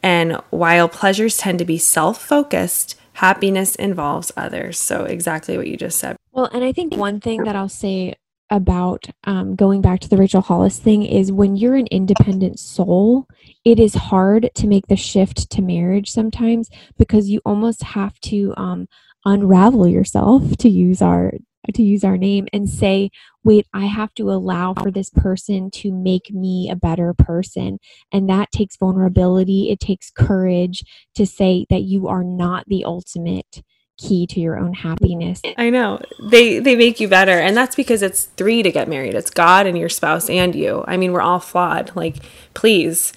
And 0.01 0.33
while 0.49 0.89
pleasures 0.89 1.37
tend 1.37 1.59
to 1.59 1.65
be 1.65 1.77
self 1.77 2.21
focused, 2.21 2.99
happiness 3.13 3.75
involves 3.75 4.31
others. 4.35 4.77
So, 4.77 5.05
exactly 5.05 5.57
what 5.57 5.67
you 5.67 5.77
just 5.77 5.99
said. 5.99 6.17
Well, 6.31 6.49
and 6.53 6.63
I 6.63 6.71
think 6.71 6.95
one 6.95 7.19
thing 7.19 7.43
that 7.43 7.55
I'll 7.55 7.69
say 7.69 8.15
about 8.49 9.07
um, 9.23 9.55
going 9.55 9.81
back 9.81 9.99
to 10.01 10.09
the 10.09 10.17
Rachel 10.17 10.41
Hollis 10.41 10.77
thing 10.77 11.03
is 11.03 11.31
when 11.31 11.55
you're 11.55 11.75
an 11.75 11.87
independent 11.87 12.59
soul, 12.59 13.27
it 13.65 13.79
is 13.79 13.95
hard 13.95 14.49
to 14.55 14.67
make 14.67 14.87
the 14.87 14.95
shift 14.95 15.49
to 15.51 15.61
marriage 15.61 16.11
sometimes 16.11 16.69
because 16.97 17.29
you 17.29 17.41
almost 17.45 17.81
have 17.81 18.19
to 18.21 18.53
um, 18.57 18.87
unravel 19.25 19.87
yourself 19.87 20.57
to 20.57 20.69
use 20.69 21.01
our 21.01 21.33
to 21.73 21.83
use 21.83 22.03
our 22.03 22.17
name 22.17 22.47
and 22.53 22.69
say 22.69 23.09
wait 23.43 23.67
i 23.73 23.85
have 23.85 24.13
to 24.13 24.31
allow 24.31 24.73
for 24.73 24.91
this 24.91 25.09
person 25.09 25.69
to 25.71 25.91
make 25.91 26.31
me 26.31 26.69
a 26.69 26.75
better 26.75 27.13
person 27.13 27.79
and 28.11 28.29
that 28.29 28.51
takes 28.51 28.77
vulnerability 28.77 29.69
it 29.71 29.79
takes 29.79 30.11
courage 30.11 30.83
to 31.15 31.25
say 31.25 31.65
that 31.69 31.83
you 31.83 32.07
are 32.07 32.23
not 32.23 32.65
the 32.67 32.83
ultimate 32.83 33.63
key 33.95 34.25
to 34.25 34.39
your 34.39 34.57
own 34.57 34.73
happiness. 34.73 35.39
I 35.55 35.69
know. 35.69 36.01
They 36.31 36.57
they 36.57 36.75
make 36.75 36.99
you 36.99 37.07
better 37.07 37.31
and 37.31 37.55
that's 37.55 37.75
because 37.75 38.01
it's 38.01 38.25
3 38.25 38.63
to 38.63 38.71
get 38.71 38.89
married. 38.89 39.13
It's 39.13 39.29
God 39.29 39.67
and 39.67 39.77
your 39.77 39.87
spouse 39.87 40.31
and 40.31 40.55
you. 40.55 40.83
I 40.87 40.97
mean, 40.97 41.13
we're 41.13 41.21
all 41.21 41.39
flawed. 41.39 41.91
Like, 41.95 42.17
please 42.55 43.13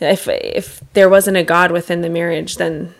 if 0.00 0.28
if 0.28 0.82
there 0.92 1.08
wasn't 1.08 1.36
a 1.36 1.44
God 1.44 1.72
within 1.72 2.02
the 2.02 2.10
marriage, 2.10 2.56
then 2.56 2.94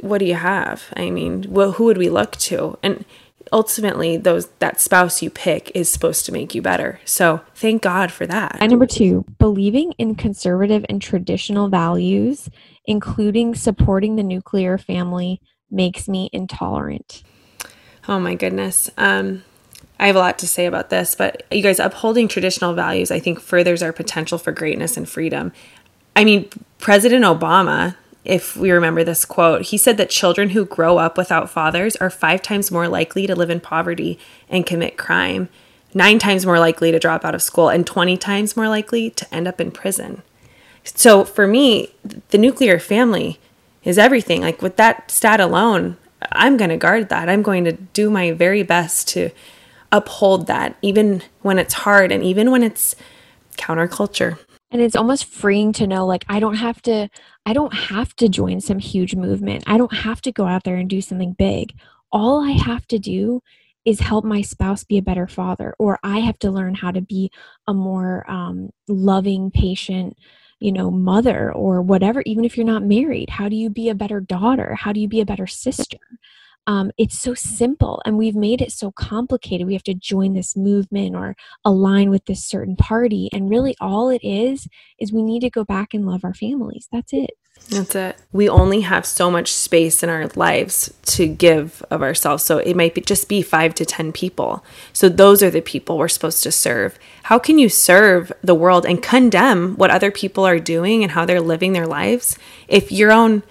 what 0.00 0.18
do 0.18 0.24
you 0.24 0.34
have? 0.34 0.84
I 0.96 1.10
mean, 1.10 1.46
well, 1.48 1.72
who 1.72 1.84
would 1.84 1.98
we 1.98 2.08
look 2.08 2.36
to? 2.36 2.78
And 2.82 3.04
ultimately 3.52 4.16
those 4.16 4.46
that 4.58 4.80
spouse 4.80 5.22
you 5.22 5.30
pick 5.30 5.70
is 5.74 5.88
supposed 5.88 6.26
to 6.26 6.32
make 6.32 6.54
you 6.54 6.62
better. 6.62 7.00
So, 7.04 7.42
thank 7.54 7.82
God 7.82 8.10
for 8.10 8.26
that. 8.26 8.56
And 8.60 8.70
number 8.70 8.86
2, 8.86 9.24
believing 9.38 9.92
in 9.98 10.14
conservative 10.14 10.84
and 10.88 11.00
traditional 11.00 11.68
values 11.68 12.48
including 12.84 13.54
supporting 13.54 14.16
the 14.16 14.22
nuclear 14.22 14.78
family 14.78 15.40
makes 15.70 16.08
me 16.08 16.28
intolerant. 16.32 17.22
Oh 18.08 18.18
my 18.18 18.34
goodness. 18.34 18.90
Um, 18.96 19.44
I 19.98 20.08
have 20.08 20.16
a 20.16 20.20
lot 20.20 20.38
to 20.40 20.48
say 20.48 20.66
about 20.66 20.90
this, 20.90 21.14
but 21.14 21.44
you 21.50 21.62
guys, 21.62 21.78
upholding 21.78 22.26
traditional 22.26 22.74
values, 22.74 23.10
I 23.10 23.20
think, 23.20 23.40
furthers 23.40 23.82
our 23.82 23.92
potential 23.92 24.38
for 24.38 24.50
greatness 24.50 24.96
and 24.96 25.08
freedom. 25.08 25.52
I 26.16 26.24
mean, 26.24 26.48
President 26.78 27.24
Obama, 27.24 27.96
if 28.24 28.56
we 28.56 28.70
remember 28.70 29.02
this 29.02 29.24
quote, 29.24 29.62
he 29.62 29.76
said 29.76 29.96
that 29.96 30.10
children 30.10 30.50
who 30.50 30.64
grow 30.64 30.98
up 30.98 31.16
without 31.16 31.50
fathers 31.50 31.96
are 31.96 32.10
five 32.10 32.42
times 32.42 32.70
more 32.70 32.88
likely 32.88 33.26
to 33.26 33.34
live 33.34 33.50
in 33.50 33.60
poverty 33.60 34.18
and 34.48 34.66
commit 34.66 34.96
crime, 34.96 35.48
nine 35.92 36.18
times 36.18 36.46
more 36.46 36.60
likely 36.60 36.92
to 36.92 36.98
drop 36.98 37.24
out 37.24 37.34
of 37.34 37.42
school, 37.42 37.68
and 37.68 37.86
20 37.86 38.16
times 38.16 38.56
more 38.56 38.68
likely 38.68 39.10
to 39.10 39.34
end 39.34 39.48
up 39.48 39.60
in 39.60 39.70
prison. 39.70 40.22
So 40.84 41.24
for 41.24 41.46
me, 41.46 41.94
the 42.30 42.38
nuclear 42.38 42.78
family 42.78 43.40
is 43.84 43.98
everything. 43.98 44.42
Like 44.42 44.62
with 44.62 44.76
that 44.76 45.10
stat 45.10 45.40
alone, 45.40 45.96
I'm 46.30 46.56
going 46.56 46.70
to 46.70 46.76
guard 46.76 47.08
that. 47.08 47.28
I'm 47.28 47.42
going 47.42 47.64
to 47.64 47.72
do 47.72 48.10
my 48.10 48.32
very 48.32 48.62
best 48.62 49.08
to 49.08 49.30
uphold 49.90 50.46
that, 50.46 50.76
even 50.80 51.22
when 51.42 51.58
it's 51.58 51.74
hard 51.74 52.12
and 52.12 52.22
even 52.22 52.50
when 52.50 52.62
it's 52.62 52.94
counterculture. 53.58 54.38
And 54.70 54.80
it's 54.80 54.96
almost 54.96 55.26
freeing 55.26 55.72
to 55.74 55.86
know 55.86 56.06
like 56.06 56.24
I 56.28 56.40
don't 56.40 56.54
have 56.54 56.80
to 56.82 57.10
I 57.44 57.52
don't 57.52 57.74
have 57.74 58.14
to 58.16 58.28
join 58.28 58.60
some 58.60 58.78
huge 58.78 59.14
movement. 59.14 59.64
I 59.66 59.76
don't 59.76 59.94
have 59.94 60.20
to 60.22 60.32
go 60.32 60.46
out 60.46 60.64
there 60.64 60.76
and 60.76 60.88
do 60.88 61.00
something 61.00 61.32
big. 61.32 61.74
All 62.12 62.42
I 62.44 62.52
have 62.52 62.86
to 62.88 62.98
do 62.98 63.42
is 63.84 63.98
help 63.98 64.24
my 64.24 64.42
spouse 64.42 64.84
be 64.84 64.98
a 64.98 65.02
better 65.02 65.26
father 65.26 65.74
or 65.78 65.98
I 66.04 66.20
have 66.20 66.38
to 66.40 66.50
learn 66.50 66.74
how 66.74 66.92
to 66.92 67.00
be 67.00 67.32
a 67.66 67.74
more 67.74 68.30
um, 68.30 68.70
loving, 68.86 69.50
patient, 69.50 70.16
you 70.60 70.70
know, 70.70 70.90
mother 70.90 71.52
or 71.52 71.82
whatever, 71.82 72.22
even 72.24 72.44
if 72.44 72.56
you're 72.56 72.64
not 72.64 72.84
married? 72.84 73.28
How 73.30 73.48
do 73.48 73.56
you 73.56 73.68
be 73.68 73.88
a 73.88 73.94
better 73.94 74.20
daughter? 74.20 74.76
How 74.76 74.92
do 74.92 75.00
you 75.00 75.08
be 75.08 75.20
a 75.20 75.26
better 75.26 75.48
sister? 75.48 75.98
Um, 76.66 76.92
it's 76.96 77.18
so 77.18 77.34
simple 77.34 78.00
and 78.04 78.16
we've 78.16 78.36
made 78.36 78.60
it 78.60 78.72
so 78.72 78.92
complicated. 78.92 79.66
We 79.66 79.72
have 79.72 79.82
to 79.84 79.94
join 79.94 80.34
this 80.34 80.56
movement 80.56 81.16
or 81.16 81.36
align 81.64 82.10
with 82.10 82.24
this 82.26 82.44
certain 82.44 82.76
party. 82.76 83.28
And 83.32 83.50
really, 83.50 83.74
all 83.80 84.10
it 84.10 84.22
is, 84.22 84.68
is 84.98 85.12
we 85.12 85.22
need 85.22 85.40
to 85.40 85.50
go 85.50 85.64
back 85.64 85.92
and 85.92 86.06
love 86.06 86.24
our 86.24 86.34
families. 86.34 86.88
That's 86.92 87.12
it. 87.12 87.30
That's 87.68 87.94
it. 87.94 88.16
We 88.32 88.48
only 88.48 88.80
have 88.80 89.06
so 89.06 89.30
much 89.30 89.52
space 89.52 90.02
in 90.02 90.08
our 90.08 90.26
lives 90.28 90.92
to 91.06 91.26
give 91.26 91.82
of 91.90 92.02
ourselves. 92.02 92.42
So 92.42 92.58
it 92.58 92.76
might 92.76 92.94
be 92.94 93.00
just 93.00 93.28
be 93.28 93.42
five 93.42 93.74
to 93.76 93.84
10 93.84 94.12
people. 94.12 94.64
So 94.92 95.08
those 95.08 95.42
are 95.42 95.50
the 95.50 95.60
people 95.60 95.96
we're 95.96 96.08
supposed 96.08 96.42
to 96.42 96.52
serve. 96.52 96.98
How 97.24 97.38
can 97.38 97.58
you 97.58 97.68
serve 97.68 98.32
the 98.42 98.54
world 98.54 98.84
and 98.84 99.02
condemn 99.02 99.76
what 99.76 99.90
other 99.90 100.10
people 100.10 100.44
are 100.44 100.58
doing 100.58 101.02
and 101.02 101.12
how 101.12 101.24
they're 101.24 101.40
living 101.40 101.72
their 101.72 101.86
lives 101.86 102.36
if 102.68 102.90
your 102.90 103.12
own 103.12 103.42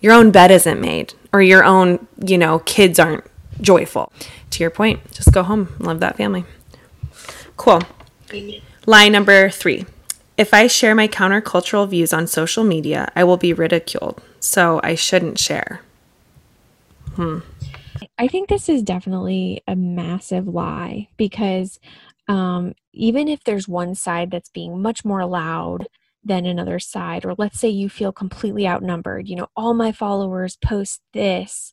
your 0.00 0.12
own 0.12 0.30
bed 0.30 0.50
isn't 0.50 0.80
made 0.80 1.14
or 1.32 1.42
your 1.42 1.64
own, 1.64 2.06
you 2.24 2.38
know, 2.38 2.60
kids 2.60 2.98
aren't 2.98 3.24
joyful? 3.60 4.12
To 4.50 4.62
your 4.62 4.70
point, 4.70 5.00
just 5.12 5.32
go 5.32 5.42
home, 5.42 5.74
love 5.78 6.00
that 6.00 6.16
family. 6.16 6.44
Cool. 7.56 7.82
Lie 8.86 9.08
number 9.08 9.50
3. 9.50 9.84
If 10.36 10.54
I 10.54 10.68
share 10.68 10.94
my 10.94 11.08
countercultural 11.08 11.88
views 11.88 12.12
on 12.12 12.26
social 12.28 12.62
media, 12.62 13.10
I 13.16 13.24
will 13.24 13.36
be 13.36 13.52
ridiculed, 13.52 14.22
so 14.38 14.80
I 14.84 14.94
shouldn't 14.94 15.38
share. 15.38 15.80
Hmm. 17.16 17.40
I 18.16 18.28
think 18.28 18.48
this 18.48 18.68
is 18.68 18.82
definitely 18.82 19.62
a 19.66 19.74
massive 19.74 20.46
lie 20.46 21.08
because 21.16 21.80
um, 22.28 22.74
even 22.92 23.26
if 23.26 23.42
there's 23.42 23.66
one 23.66 23.94
side 23.94 24.30
that's 24.30 24.50
being 24.50 24.80
much 24.80 25.04
more 25.04 25.24
loud 25.26 25.88
than 26.28 26.46
another 26.46 26.78
side, 26.78 27.24
or 27.24 27.34
let's 27.36 27.58
say 27.58 27.68
you 27.68 27.88
feel 27.88 28.12
completely 28.12 28.68
outnumbered, 28.68 29.28
you 29.28 29.36
know, 29.36 29.48
all 29.56 29.74
my 29.74 29.90
followers 29.92 30.56
post 30.56 31.00
this, 31.12 31.72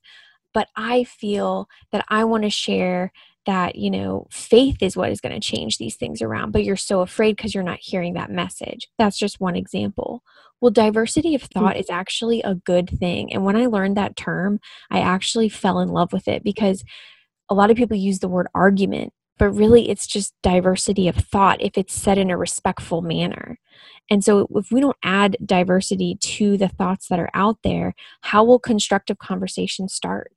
but 0.54 0.70
I 0.76 1.04
feel 1.04 1.68
that 1.92 2.06
I 2.10 2.24
want 2.24 2.44
to 2.44 2.50
share 2.50 3.12
that 3.46 3.76
you 3.76 3.92
know 3.92 4.28
faith 4.32 4.78
is 4.82 4.98
what 4.98 5.12
is 5.12 5.22
going 5.22 5.34
to 5.34 5.48
change 5.48 5.78
these 5.78 5.96
things 5.96 6.22
around 6.22 6.52
but 6.52 6.64
you're 6.64 6.76
so 6.76 7.02
afraid 7.02 7.36
because 7.36 7.54
you're 7.54 7.64
not 7.64 7.80
hearing 7.80 8.14
that 8.14 8.32
message 8.32 8.88
that's 8.98 9.18
just 9.18 9.40
one 9.40 9.56
example 9.56 10.24
well 10.62 10.72
diversity 10.72 11.36
of 11.36 11.44
thought 11.44 11.74
mm-hmm. 11.74 11.80
is 11.80 11.90
actually 11.90 12.42
a 12.42 12.56
good 12.56 12.90
thing 12.90 13.32
and 13.32 13.46
when 13.46 13.56
i 13.56 13.66
learned 13.66 13.96
that 13.96 14.16
term 14.16 14.60
i 14.90 15.00
actually 15.00 15.50
fell 15.50 15.80
in 15.80 15.90
love 15.90 16.12
with 16.12 16.28
it 16.28 16.44
because 16.44 16.84
a 17.50 17.54
lot 17.54 17.70
of 17.70 17.78
people 17.78 17.96
use 17.96 18.20
the 18.20 18.28
word 18.28 18.48
argument 18.56 19.14
but 19.38 19.50
really 19.50 19.90
it's 19.90 20.08
just 20.08 20.34
diversity 20.42 21.08
of 21.08 21.16
thought 21.16 21.62
if 21.62 21.78
it's 21.78 21.94
said 21.94 22.18
in 22.18 22.30
a 22.30 22.38
respectful 22.38 23.02
manner 23.02 23.60
and 24.10 24.24
so 24.24 24.48
if 24.56 24.72
we 24.72 24.80
don't 24.80 24.98
add 25.04 25.38
diversity 25.46 26.18
to 26.22 26.58
the 26.58 26.68
thoughts 26.70 27.08
that 27.08 27.20
are 27.20 27.32
out 27.34 27.58
there 27.64 27.94
how 28.22 28.44
will 28.44 28.60
constructive 28.60 29.18
conversation 29.18 29.88
start 29.88 30.32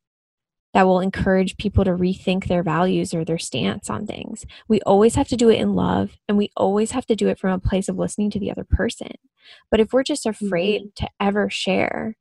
that 0.74 0.86
will 0.86 1.00
encourage 1.00 1.56
people 1.56 1.84
to 1.84 1.90
rethink 1.92 2.46
their 2.46 2.62
values 2.62 3.14
or 3.14 3.24
their 3.24 3.38
stance 3.38 3.88
on 3.88 4.06
things. 4.06 4.44
We 4.68 4.80
always 4.82 5.14
have 5.14 5.28
to 5.28 5.36
do 5.36 5.48
it 5.48 5.58
in 5.58 5.74
love 5.74 6.18
and 6.28 6.36
we 6.36 6.50
always 6.56 6.90
have 6.90 7.06
to 7.06 7.16
do 7.16 7.28
it 7.28 7.38
from 7.38 7.52
a 7.52 7.58
place 7.58 7.88
of 7.88 7.98
listening 7.98 8.30
to 8.32 8.38
the 8.38 8.50
other 8.50 8.64
person. 8.64 9.12
But 9.70 9.80
if 9.80 9.92
we're 9.92 10.02
just 10.02 10.26
afraid 10.26 10.82
mm-hmm. 10.82 11.04
to 11.04 11.10
ever 11.20 11.48
share 11.48 12.16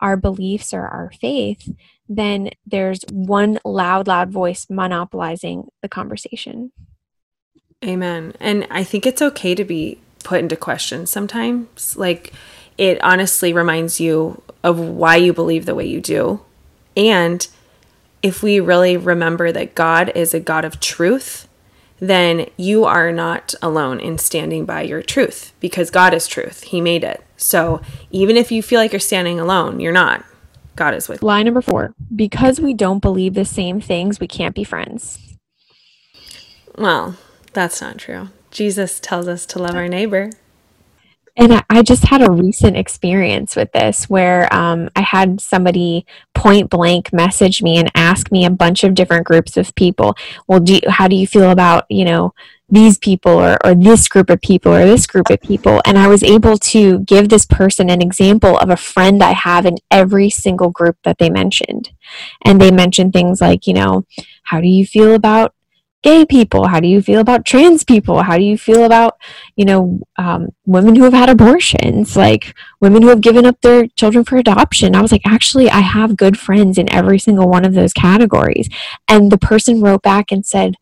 our 0.00 0.16
beliefs 0.16 0.74
or 0.74 0.82
our 0.82 1.12
faith, 1.20 1.70
then 2.16 2.50
there's 2.66 3.00
one 3.10 3.58
loud, 3.64 4.06
loud 4.06 4.30
voice 4.30 4.66
monopolizing 4.68 5.68
the 5.80 5.88
conversation. 5.88 6.72
Amen. 7.84 8.34
And 8.38 8.66
I 8.70 8.84
think 8.84 9.06
it's 9.06 9.22
okay 9.22 9.54
to 9.54 9.64
be 9.64 9.98
put 10.22 10.40
into 10.40 10.56
question 10.56 11.06
sometimes. 11.06 11.96
Like, 11.96 12.32
it 12.78 13.02
honestly 13.02 13.52
reminds 13.52 14.00
you 14.00 14.42
of 14.62 14.78
why 14.78 15.16
you 15.16 15.32
believe 15.32 15.66
the 15.66 15.74
way 15.74 15.86
you 15.86 16.00
do. 16.00 16.40
And 16.96 17.46
if 18.22 18.42
we 18.42 18.60
really 18.60 18.96
remember 18.96 19.50
that 19.52 19.74
God 19.74 20.12
is 20.14 20.32
a 20.32 20.40
God 20.40 20.64
of 20.64 20.80
truth, 20.80 21.48
then 21.98 22.48
you 22.56 22.84
are 22.84 23.12
not 23.12 23.54
alone 23.62 24.00
in 24.00 24.18
standing 24.18 24.64
by 24.64 24.82
your 24.82 25.02
truth 25.02 25.52
because 25.60 25.90
God 25.90 26.14
is 26.14 26.26
truth. 26.26 26.64
He 26.64 26.80
made 26.80 27.04
it. 27.04 27.22
So 27.36 27.80
even 28.10 28.36
if 28.36 28.52
you 28.52 28.62
feel 28.62 28.80
like 28.80 28.92
you're 28.92 29.00
standing 29.00 29.40
alone, 29.40 29.80
you're 29.80 29.92
not. 29.92 30.24
God 30.76 30.94
is 30.94 31.08
with. 31.08 31.22
Line 31.22 31.46
number 31.46 31.62
four 31.62 31.94
because 32.14 32.60
we 32.60 32.74
don't 32.74 33.00
believe 33.00 33.34
the 33.34 33.44
same 33.44 33.80
things, 33.80 34.20
we 34.20 34.28
can't 34.28 34.54
be 34.54 34.64
friends. 34.64 35.18
Well, 36.76 37.16
that's 37.52 37.80
not 37.80 37.98
true. 37.98 38.28
Jesus 38.50 39.00
tells 39.00 39.28
us 39.28 39.46
to 39.46 39.58
love 39.58 39.74
our 39.74 39.88
neighbor. 39.88 40.30
And 41.36 41.64
I, 41.70 41.82
just 41.82 42.04
had 42.04 42.22
a 42.22 42.30
recent 42.30 42.76
experience 42.76 43.56
with 43.56 43.72
this 43.72 44.08
where 44.08 44.52
um, 44.54 44.90
I 44.94 45.00
had 45.00 45.40
somebody 45.40 46.04
point 46.34 46.68
blank 46.68 47.12
message 47.12 47.62
me 47.62 47.78
and 47.78 47.90
ask 47.94 48.30
me 48.30 48.44
a 48.44 48.50
bunch 48.50 48.84
of 48.84 48.94
different 48.94 49.26
groups 49.26 49.56
of 49.56 49.74
people. 49.74 50.14
Well, 50.46 50.60
do 50.60 50.74
you, 50.74 50.80
how 50.88 51.08
do 51.08 51.16
you 51.16 51.26
feel 51.26 51.50
about 51.50 51.86
you 51.88 52.04
know 52.04 52.34
these 52.68 52.98
people 52.98 53.32
or, 53.32 53.56
or 53.64 53.74
this 53.74 54.08
group 54.08 54.28
of 54.28 54.42
people 54.42 54.72
or 54.74 54.84
this 54.84 55.06
group 55.06 55.30
of 55.30 55.40
people? 55.40 55.80
And 55.86 55.98
I 55.98 56.06
was 56.06 56.22
able 56.22 56.58
to 56.58 57.00
give 57.00 57.30
this 57.30 57.46
person 57.46 57.88
an 57.88 58.02
example 58.02 58.58
of 58.58 58.68
a 58.68 58.76
friend 58.76 59.22
I 59.22 59.32
have 59.32 59.64
in 59.64 59.76
every 59.90 60.28
single 60.28 60.70
group 60.70 60.98
that 61.04 61.16
they 61.18 61.30
mentioned. 61.30 61.90
And 62.44 62.60
they 62.60 62.70
mentioned 62.70 63.14
things 63.14 63.40
like, 63.40 63.66
you 63.66 63.74
know, 63.74 64.04
how 64.44 64.60
do 64.60 64.68
you 64.68 64.84
feel 64.86 65.14
about 65.14 65.54
gay 66.02 66.24
people? 66.26 66.66
How 66.66 66.80
do 66.80 66.88
you 66.88 67.00
feel 67.00 67.20
about 67.20 67.44
trans 67.44 67.84
people? 67.84 68.22
How 68.22 68.36
do 68.36 68.44
you 68.44 68.58
feel 68.58 68.84
about, 68.84 69.18
you 69.56 69.64
know, 69.64 70.00
um, 70.16 70.48
women 70.66 70.96
who 70.96 71.04
have 71.04 71.12
had 71.12 71.28
abortions, 71.28 72.16
like 72.16 72.54
women 72.80 73.02
who 73.02 73.08
have 73.08 73.20
given 73.20 73.46
up 73.46 73.60
their 73.60 73.86
children 73.88 74.24
for 74.24 74.36
adoption? 74.36 74.94
I 74.94 75.02
was 75.02 75.12
like, 75.12 75.26
actually, 75.26 75.70
I 75.70 75.80
have 75.80 76.16
good 76.16 76.38
friends 76.38 76.78
in 76.78 76.92
every 76.92 77.18
single 77.18 77.48
one 77.48 77.64
of 77.64 77.74
those 77.74 77.92
categories. 77.92 78.68
And 79.08 79.30
the 79.30 79.38
person 79.38 79.80
wrote 79.80 80.02
back 80.02 80.32
and 80.32 80.44
said, 80.44 80.74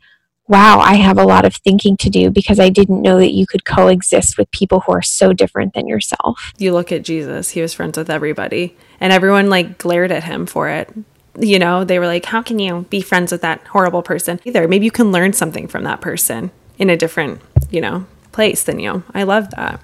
wow, 0.48 0.80
I 0.80 0.94
have 0.94 1.16
a 1.16 1.24
lot 1.24 1.44
of 1.44 1.54
thinking 1.54 1.96
to 1.98 2.10
do 2.10 2.28
because 2.28 2.58
I 2.58 2.70
didn't 2.70 3.02
know 3.02 3.18
that 3.18 3.30
you 3.30 3.46
could 3.46 3.64
coexist 3.64 4.36
with 4.36 4.50
people 4.50 4.80
who 4.80 4.92
are 4.92 5.02
so 5.02 5.32
different 5.32 5.74
than 5.74 5.86
yourself. 5.86 6.52
You 6.58 6.72
look 6.72 6.90
at 6.90 7.04
Jesus, 7.04 7.50
he 7.50 7.62
was 7.62 7.72
friends 7.72 7.96
with 7.96 8.10
everybody, 8.10 8.76
and 8.98 9.12
everyone 9.12 9.48
like 9.48 9.78
glared 9.78 10.10
at 10.10 10.24
him 10.24 10.46
for 10.46 10.68
it 10.68 10.90
you 11.40 11.58
know, 11.58 11.84
they 11.84 11.98
were 11.98 12.06
like, 12.06 12.26
how 12.26 12.42
can 12.42 12.58
you 12.58 12.86
be 12.90 13.00
friends 13.00 13.32
with 13.32 13.42
that 13.42 13.66
horrible 13.68 14.02
person 14.02 14.40
either? 14.44 14.66
Maybe 14.68 14.84
you 14.84 14.90
can 14.90 15.12
learn 15.12 15.32
something 15.32 15.68
from 15.68 15.84
that 15.84 16.00
person 16.00 16.50
in 16.78 16.90
a 16.90 16.96
different, 16.96 17.40
you 17.70 17.80
know, 17.80 18.06
place 18.32 18.62
than 18.62 18.78
you. 18.78 19.02
I 19.14 19.24
love 19.24 19.50
that. 19.50 19.80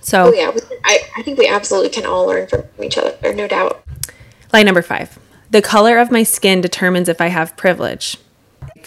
So, 0.00 0.26
oh, 0.26 0.32
yeah, 0.32 0.52
I, 0.84 1.00
I 1.16 1.22
think 1.22 1.38
we 1.38 1.48
absolutely 1.48 1.90
can 1.90 2.04
all 2.04 2.26
learn 2.26 2.46
from 2.46 2.64
each 2.82 2.98
other, 2.98 3.34
no 3.34 3.48
doubt. 3.48 3.82
Line 4.52 4.66
number 4.66 4.82
five 4.82 5.18
the 5.54 5.62
color 5.62 5.98
of 5.98 6.10
my 6.10 6.24
skin 6.24 6.60
determines 6.60 7.08
if 7.08 7.20
I 7.20 7.28
have 7.28 7.56
privilege. 7.56 8.16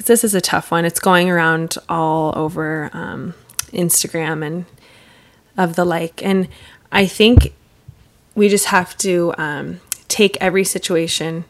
This 0.06 0.26
is 0.26 0.36
a 0.36 0.42
tough 0.42 0.70
one. 0.70 0.84
It's 0.84 1.00
going 1.00 1.30
around 1.30 1.78
all 1.88 2.38
over 2.38 2.90
um, 2.92 3.36
Instagram 3.72 4.46
and 4.46 4.66
of 5.56 5.78
the 5.78 5.86
like. 5.86 6.22
And 6.22 6.50
I 6.92 7.06
think 7.06 7.54
we 8.36 8.50
just 8.50 8.66
have 8.66 8.98
to 8.98 9.34
um, 9.38 9.80
take 10.10 10.36
every 10.42 10.66
situation 10.66 11.46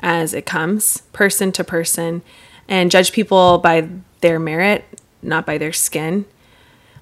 as 0.00 0.34
it 0.34 0.46
comes, 0.46 1.02
person 1.12 1.52
to 1.52 1.64
person, 1.64 2.22
and 2.68 2.90
judge 2.90 3.12
people 3.12 3.58
by 3.58 3.88
their 4.20 4.38
merit, 4.38 4.84
not 5.22 5.46
by 5.46 5.58
their 5.58 5.72
skin. 5.72 6.24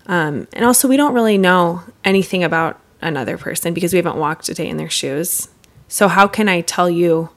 Um, 0.06 0.48
and 0.52 0.64
also, 0.64 0.88
we 0.88 0.96
don't 0.96 1.14
really 1.14 1.38
know 1.38 1.82
anything 2.04 2.42
about 2.42 2.80
another 3.00 3.38
person 3.38 3.74
because 3.74 3.92
we 3.92 3.98
haven't 3.98 4.16
walked 4.16 4.48
a 4.48 4.54
day 4.54 4.68
in 4.68 4.76
their 4.76 4.90
shoes. 4.90 5.48
So, 5.86 6.08
how 6.08 6.26
can 6.26 6.48
I 6.48 6.62
tell 6.62 6.88
you 6.88 7.30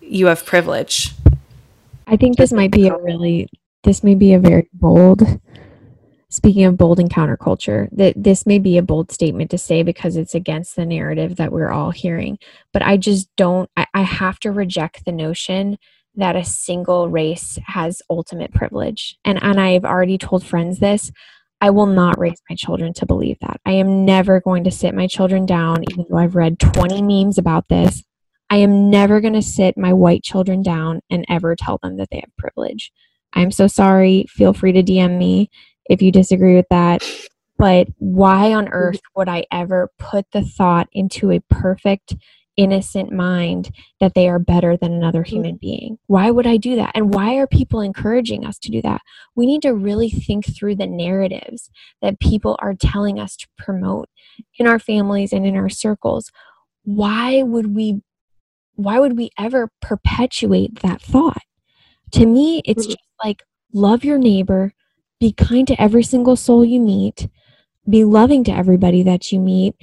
you 0.00 0.26
have 0.26 0.44
privilege? 0.44 1.14
I 2.06 2.16
think 2.16 2.36
this 2.36 2.52
might 2.52 2.70
be 2.70 2.88
a 2.88 2.96
really, 2.96 3.48
this 3.84 4.02
may 4.02 4.14
be 4.14 4.32
a 4.32 4.38
very 4.38 4.68
bold 4.72 5.22
speaking 6.30 6.64
of 6.64 6.76
bold 6.76 7.00
and 7.00 7.10
counterculture, 7.10 7.88
that 7.92 8.14
this 8.16 8.44
may 8.44 8.58
be 8.58 8.76
a 8.76 8.82
bold 8.82 9.10
statement 9.10 9.50
to 9.50 9.58
say 9.58 9.82
because 9.82 10.16
it's 10.16 10.34
against 10.34 10.76
the 10.76 10.84
narrative 10.84 11.36
that 11.36 11.52
we're 11.52 11.70
all 11.70 11.90
hearing. 11.90 12.38
But 12.72 12.82
I 12.82 12.96
just 12.96 13.34
don't, 13.36 13.70
I, 13.76 13.86
I 13.94 14.02
have 14.02 14.38
to 14.40 14.52
reject 14.52 15.04
the 15.04 15.12
notion 15.12 15.78
that 16.16 16.36
a 16.36 16.44
single 16.44 17.08
race 17.08 17.58
has 17.64 18.02
ultimate 18.10 18.52
privilege. 18.52 19.16
And, 19.24 19.42
and 19.42 19.60
I've 19.60 19.84
already 19.84 20.18
told 20.18 20.44
friends 20.44 20.80
this. 20.80 21.10
I 21.60 21.70
will 21.70 21.86
not 21.86 22.18
raise 22.18 22.40
my 22.48 22.56
children 22.56 22.92
to 22.94 23.06
believe 23.06 23.38
that. 23.40 23.60
I 23.64 23.72
am 23.72 24.04
never 24.04 24.40
going 24.40 24.64
to 24.64 24.70
sit 24.70 24.94
my 24.94 25.06
children 25.06 25.46
down, 25.46 25.84
even 25.90 26.06
though 26.08 26.18
I've 26.18 26.36
read 26.36 26.60
20 26.60 27.02
memes 27.02 27.38
about 27.38 27.68
this. 27.68 28.04
I 28.50 28.56
am 28.56 28.90
never 28.90 29.20
going 29.20 29.34
to 29.34 29.42
sit 29.42 29.76
my 29.76 29.92
white 29.92 30.22
children 30.22 30.62
down 30.62 31.00
and 31.10 31.24
ever 31.28 31.56
tell 31.56 31.78
them 31.82 31.96
that 31.96 32.08
they 32.10 32.20
have 32.20 32.36
privilege. 32.36 32.92
I'm 33.32 33.50
so 33.50 33.66
sorry. 33.66 34.26
Feel 34.28 34.52
free 34.52 34.72
to 34.72 34.82
DM 34.82 35.18
me 35.18 35.50
if 35.88 36.02
you 36.02 36.12
disagree 36.12 36.54
with 36.54 36.68
that. 36.70 37.02
But 37.58 37.88
why 37.98 38.52
on 38.54 38.68
earth 38.68 39.00
would 39.16 39.28
I 39.28 39.44
ever 39.50 39.90
put 39.98 40.26
the 40.32 40.42
thought 40.42 40.88
into 40.92 41.32
a 41.32 41.40
perfect, 41.50 42.14
innocent 42.56 43.12
mind 43.12 43.70
that 44.00 44.14
they 44.14 44.28
are 44.28 44.38
better 44.38 44.76
than 44.76 44.92
another 44.92 45.22
mm-hmm. 45.22 45.34
human 45.36 45.56
being? 45.56 45.98
Why 46.06 46.30
would 46.30 46.46
I 46.46 46.56
do 46.56 46.76
that? 46.76 46.92
And 46.94 47.14
why 47.14 47.36
are 47.36 47.46
people 47.46 47.80
encouraging 47.80 48.44
us 48.44 48.58
to 48.60 48.70
do 48.70 48.80
that? 48.82 49.00
We 49.34 49.46
need 49.46 49.62
to 49.62 49.74
really 49.74 50.10
think 50.10 50.54
through 50.54 50.76
the 50.76 50.86
narratives 50.86 51.70
that 52.00 52.20
people 52.20 52.56
are 52.60 52.74
telling 52.74 53.18
us 53.18 53.36
to 53.36 53.48
promote 53.56 54.08
in 54.58 54.66
our 54.66 54.78
families 54.78 55.32
and 55.32 55.44
in 55.44 55.56
our 55.56 55.68
circles. 55.68 56.30
Why 56.84 57.42
would 57.42 57.74
we 57.74 58.02
why 58.74 59.00
would 59.00 59.16
we 59.16 59.30
ever 59.36 59.72
perpetuate 59.82 60.82
that 60.82 61.02
thought? 61.02 61.42
To 62.12 62.26
me, 62.26 62.62
it's 62.64 62.84
mm-hmm. 62.84 62.92
just 62.92 63.04
like 63.24 63.42
love 63.72 64.04
your 64.04 64.18
neighbor, 64.18 64.72
be 65.20 65.32
kind 65.32 65.66
to 65.66 65.80
every 65.80 66.02
single 66.02 66.36
soul 66.36 66.64
you 66.64 66.80
meet. 66.80 67.28
Be 67.88 68.04
loving 68.04 68.44
to 68.44 68.52
everybody 68.52 69.02
that 69.02 69.32
you 69.32 69.40
meet. 69.40 69.74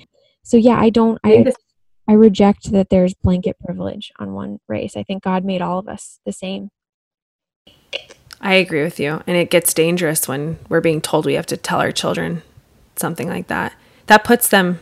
So 0.44 0.58
yeah 0.58 0.80
i 0.80 0.90
don't 0.90 1.20
i 1.24 1.52
i 2.08 2.14
reject 2.14 2.72
that 2.72 2.90
there's 2.90 3.14
blanket 3.14 3.58
privilege 3.64 4.12
on 4.20 4.34
one 4.34 4.60
race. 4.68 4.96
I 4.96 5.04
think 5.04 5.24
god 5.24 5.44
made 5.44 5.62
all 5.62 5.80
of 5.80 5.88
us 5.88 6.20
the 6.26 6.32
same. 6.32 6.70
I 8.42 8.56
agree 8.56 8.84
with 8.84 9.00
you. 9.00 9.24
And 9.26 9.38
it 9.38 9.50
gets 9.50 9.74
dangerous 9.74 10.28
when 10.28 10.60
we're 10.70 10.82
being 10.82 11.02
told 11.02 11.26
we 11.26 11.34
have 11.34 11.48
to 11.48 11.58
tell 11.58 11.80
our 11.80 11.92
children 11.92 12.44
something 12.96 13.28
like 13.28 13.48
that. 13.48 13.74
That 14.08 14.24
puts 14.24 14.48
them 14.48 14.80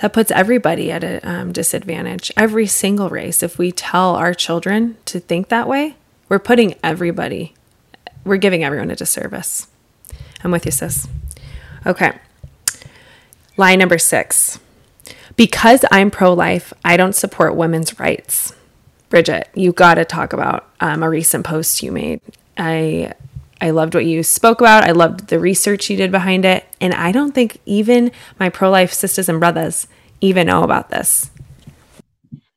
that 0.00 0.12
puts 0.12 0.30
everybody 0.30 0.92
at 0.92 1.02
a 1.02 1.20
um, 1.28 1.52
disadvantage. 1.52 2.30
Every 2.36 2.66
single 2.66 3.08
race 3.08 3.42
if 3.42 3.58
we 3.58 3.72
tell 3.72 4.14
our 4.14 4.34
children 4.34 4.96
to 5.06 5.20
think 5.20 5.48
that 5.48 5.68
way 5.68 5.96
we're 6.28 6.38
putting 6.38 6.74
everybody 6.82 7.54
we're 8.28 8.36
giving 8.36 8.62
everyone 8.62 8.90
a 8.90 8.96
disservice. 8.96 9.66
I'm 10.44 10.50
with 10.50 10.66
you, 10.66 10.72
sis. 10.72 11.08
Okay. 11.86 12.12
Line 13.56 13.78
number 13.78 13.98
six. 13.98 14.60
Because 15.36 15.84
I'm 15.90 16.10
pro 16.10 16.32
life, 16.32 16.72
I 16.84 16.96
don't 16.96 17.14
support 17.14 17.56
women's 17.56 17.98
rights. 17.98 18.52
Bridget, 19.08 19.48
you 19.54 19.72
got 19.72 19.94
to 19.94 20.04
talk 20.04 20.32
about 20.32 20.68
um, 20.80 21.02
a 21.02 21.08
recent 21.08 21.46
post 21.46 21.82
you 21.82 21.90
made. 21.90 22.20
I 22.56 23.14
I 23.60 23.70
loved 23.70 23.94
what 23.94 24.04
you 24.04 24.22
spoke 24.22 24.60
about. 24.60 24.84
I 24.84 24.92
loved 24.92 25.28
the 25.28 25.40
research 25.40 25.90
you 25.90 25.96
did 25.96 26.12
behind 26.12 26.44
it, 26.44 26.64
and 26.80 26.94
I 26.94 27.10
don't 27.10 27.34
think 27.34 27.58
even 27.66 28.12
my 28.38 28.48
pro 28.50 28.70
life 28.70 28.92
sisters 28.92 29.28
and 29.28 29.40
brothers 29.40 29.88
even 30.20 30.46
know 30.46 30.62
about 30.62 30.90
this. 30.90 31.30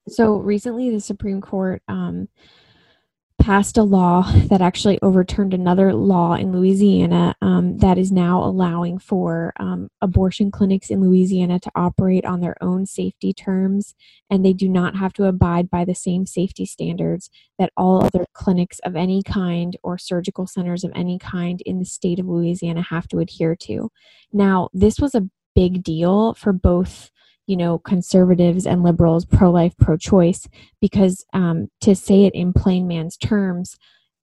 So 0.08 0.36
recently, 0.36 0.90
the 0.90 1.00
Supreme 1.00 1.42
Court 1.42 1.82
um, 1.88 2.28
passed 3.42 3.76
a 3.78 3.84
law 3.84 4.22
that 4.50 4.62
actually 4.62 5.00
overturned 5.02 5.52
another 5.54 5.94
law 5.94 6.36
in 6.36 6.52
Louisiana 6.52 7.36
um, 7.42 7.80
that 7.80 7.98
is 7.98 8.12
now 8.12 8.44
allowing 8.44 9.00
for 9.00 9.52
um, 9.60 9.90
abortion 10.00 10.52
clinics 10.52 10.92
in 10.92 11.02
Louisiana 11.02 11.60
to 11.60 11.72
operate 11.74 12.24
on 12.24 12.42
their 12.42 12.56
own 12.62 12.86
safety 12.86 13.34
terms, 13.34 13.96
and 14.30 14.46
they 14.46 14.54
do 14.54 14.70
not 14.70 14.96
have 14.96 15.12
to 15.14 15.26
abide 15.26 15.72
by 15.72 15.84
the 15.84 15.96
same 15.96 16.28
safety 16.28 16.68
standards 16.68 17.32
that 17.58 17.74
all 17.76 18.04
other 18.04 18.26
clinics 18.34 18.78
of 18.80 18.96
any 18.96 19.24
kind 19.24 19.76
or 19.82 19.98
surgical 19.98 20.46
centers 20.46 20.84
of 20.84 20.92
any 20.94 21.18
kind 21.18 21.62
in 21.62 21.80
the 21.80 21.86
state 21.86 22.20
of 22.20 22.28
Louisiana 22.28 22.84
have 22.84 23.08
to 23.08 23.18
adhere 23.18 23.56
to. 23.56 23.90
Now, 24.32 24.70
this 24.72 25.00
was 25.00 25.16
a 25.16 25.28
big 25.56 25.84
deal 25.84 26.36
for 26.36 26.54
both 26.54 27.10
you 27.52 27.58
know, 27.58 27.78
conservatives 27.80 28.66
and 28.66 28.82
liberals, 28.82 29.26
pro 29.26 29.52
life, 29.52 29.76
pro 29.78 29.98
choice, 29.98 30.48
because 30.80 31.26
um, 31.34 31.68
to 31.82 31.94
say 31.94 32.24
it 32.24 32.34
in 32.34 32.54
plain 32.54 32.88
man's 32.88 33.18
terms, 33.18 33.76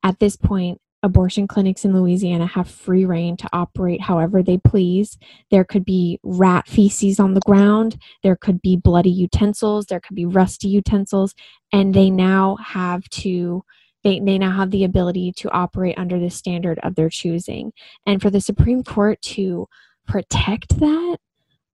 at 0.03 0.19
this 0.19 0.35
point, 0.35 0.81
abortion 1.03 1.47
clinics 1.47 1.85
in 1.85 1.95
Louisiana 1.95 2.47
have 2.47 2.71
free 2.71 3.05
rein 3.05 3.37
to 3.37 3.49
operate 3.53 4.01
however 4.01 4.43
they 4.43 4.57
please. 4.57 5.19
There 5.51 5.63
could 5.63 5.85
be 5.85 6.19
rat 6.23 6.67
feces 6.67 7.21
on 7.21 7.35
the 7.35 7.43
ground, 7.45 8.01
there 8.23 8.35
could 8.35 8.63
be 8.63 8.79
bloody 8.79 9.11
utensils, 9.11 9.85
there 9.85 10.01
could 10.01 10.17
be 10.17 10.25
rusty 10.25 10.69
utensils, 10.69 11.35
and 11.71 11.93
they 11.93 12.09
now 12.09 12.57
have 12.65 13.07
to. 13.11 13.63
They, 14.05 14.21
they 14.21 14.39
now 14.39 14.53
have 14.53 14.71
the 14.71 14.85
ability 14.85 15.33
to 15.39 15.51
operate 15.51 15.99
under 15.99 16.21
the 16.21 16.31
standard 16.31 16.79
of 16.85 16.95
their 16.95 17.11
choosing. 17.11 17.73
And 18.07 18.23
for 18.23 18.31
the 18.31 18.41
Supreme 18.41 18.85
Court 18.85 19.21
to 19.23 19.67
protect 20.07 20.79
that 20.79 21.19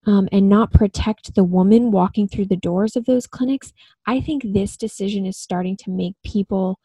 um, 0.06 0.28
and 0.32 0.48
not 0.48 0.72
protect 0.72 1.34
the 1.34 1.44
woman 1.44 1.90
walking 1.90 2.28
through 2.28 2.46
the 2.46 2.56
doors 2.56 2.96
of 2.96 3.04
those 3.04 3.26
clinics, 3.26 3.72
I 4.06 4.20
think 4.20 4.42
this 4.44 4.76
decision 4.76 5.26
is 5.26 5.36
starting 5.36 5.76
to 5.78 5.90
make 5.90 6.14
people 6.24 6.78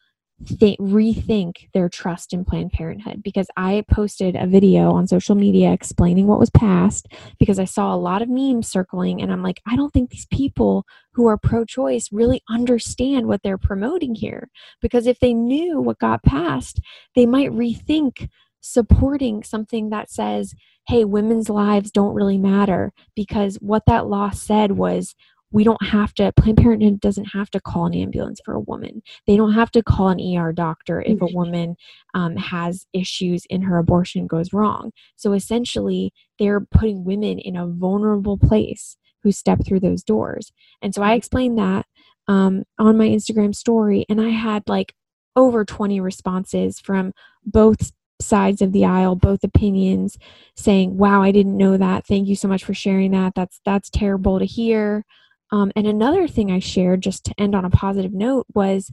th- 0.46 0.78
rethink 0.78 1.68
their 1.74 1.88
trust 1.88 2.32
in 2.32 2.44
Planned 2.44 2.72
Parenthood. 2.72 3.22
Because 3.22 3.48
I 3.56 3.84
posted 3.90 4.36
a 4.36 4.46
video 4.46 4.92
on 4.92 5.06
social 5.06 5.34
media 5.34 5.72
explaining 5.72 6.26
what 6.26 6.40
was 6.40 6.50
passed 6.50 7.08
because 7.38 7.58
I 7.58 7.64
saw 7.64 7.94
a 7.94 7.96
lot 7.96 8.22
of 8.22 8.28
memes 8.28 8.68
circling 8.68 9.20
and 9.20 9.32
I'm 9.32 9.42
like, 9.42 9.60
I 9.66 9.76
don't 9.76 9.92
think 9.92 10.10
these 10.10 10.26
people 10.26 10.84
who 11.12 11.26
are 11.26 11.36
pro 11.36 11.64
choice 11.64 12.08
really 12.12 12.42
understand 12.48 13.26
what 13.26 13.42
they're 13.42 13.58
promoting 13.58 14.14
here. 14.14 14.48
Because 14.80 15.06
if 15.06 15.20
they 15.20 15.34
knew 15.34 15.80
what 15.80 15.98
got 15.98 16.22
passed, 16.22 16.80
they 17.14 17.26
might 17.26 17.50
rethink 17.50 18.28
supporting 18.60 19.42
something 19.42 19.90
that 19.90 20.10
says, 20.10 20.54
hey, 20.90 21.04
women's 21.04 21.48
lives 21.48 21.92
don't 21.92 22.14
really 22.14 22.36
matter 22.38 22.92
because 23.14 23.56
what 23.60 23.84
that 23.86 24.06
law 24.08 24.30
said 24.30 24.72
was 24.72 25.14
we 25.52 25.62
don't 25.62 25.84
have 25.84 26.12
to 26.14 26.32
planned 26.32 26.58
parenthood 26.58 27.00
doesn't 27.00 27.26
have 27.26 27.48
to 27.50 27.60
call 27.60 27.86
an 27.86 27.94
ambulance 27.94 28.40
for 28.44 28.54
a 28.54 28.60
woman. 28.60 29.00
They 29.26 29.36
don't 29.36 29.52
have 29.52 29.70
to 29.72 29.82
call 29.84 30.08
an 30.08 30.20
er 30.36 30.52
doctor 30.52 31.00
if 31.02 31.20
a 31.22 31.26
Mhm. 31.26 31.34
woman 31.34 31.76
um, 32.14 32.34
has 32.36 32.86
issues 32.92 33.46
and 33.50 33.64
her 33.64 33.78
abortion 33.78 34.26
goes 34.26 34.52
wrong. 34.52 34.90
So 35.14 35.32
essentially 35.32 36.12
they're 36.40 36.60
putting 36.60 37.04
women 37.04 37.38
in 37.38 37.56
a 37.56 37.68
vulnerable 37.68 38.36
place 38.36 38.96
who 39.22 39.30
step 39.30 39.64
through 39.64 39.80
those 39.80 40.02
doors. 40.02 40.52
And 40.82 40.92
so 40.94 41.02
i 41.02 41.14
explained 41.14 41.56
that 41.58 41.86
um, 42.26 42.64
on 42.78 42.96
my 42.98 43.08
instagram 43.08 43.54
story 43.54 44.06
and 44.08 44.20
i 44.20 44.30
had 44.30 44.62
like 44.68 44.94
over 45.36 45.64
20 45.64 46.00
responses 46.00 46.80
from 46.80 47.12
both 47.44 47.92
sides 48.20 48.60
of 48.60 48.72
the 48.72 48.84
aisle 48.84 49.16
both 49.16 49.42
opinions 49.42 50.18
saying 50.56 50.96
wow 50.96 51.22
i 51.22 51.30
didn't 51.30 51.56
know 51.56 51.76
that. 51.76 52.06
Thank 52.06 52.28
you 52.28 52.36
so 52.36 52.48
much 52.48 52.64
for 52.64 52.74
sharing 52.74 53.12
that. 53.12 53.34
That's 53.34 53.60
that's 53.64 53.90
terrible 53.90 54.38
to 54.38 54.44
hear. 54.44 55.04
Um, 55.52 55.72
and 55.76 55.86
another 55.86 56.28
thing 56.28 56.50
I 56.50 56.60
shared, 56.60 57.02
just 57.02 57.24
to 57.24 57.34
end 57.38 57.54
on 57.54 57.64
a 57.64 57.70
positive 57.70 58.12
note, 58.12 58.46
was 58.54 58.90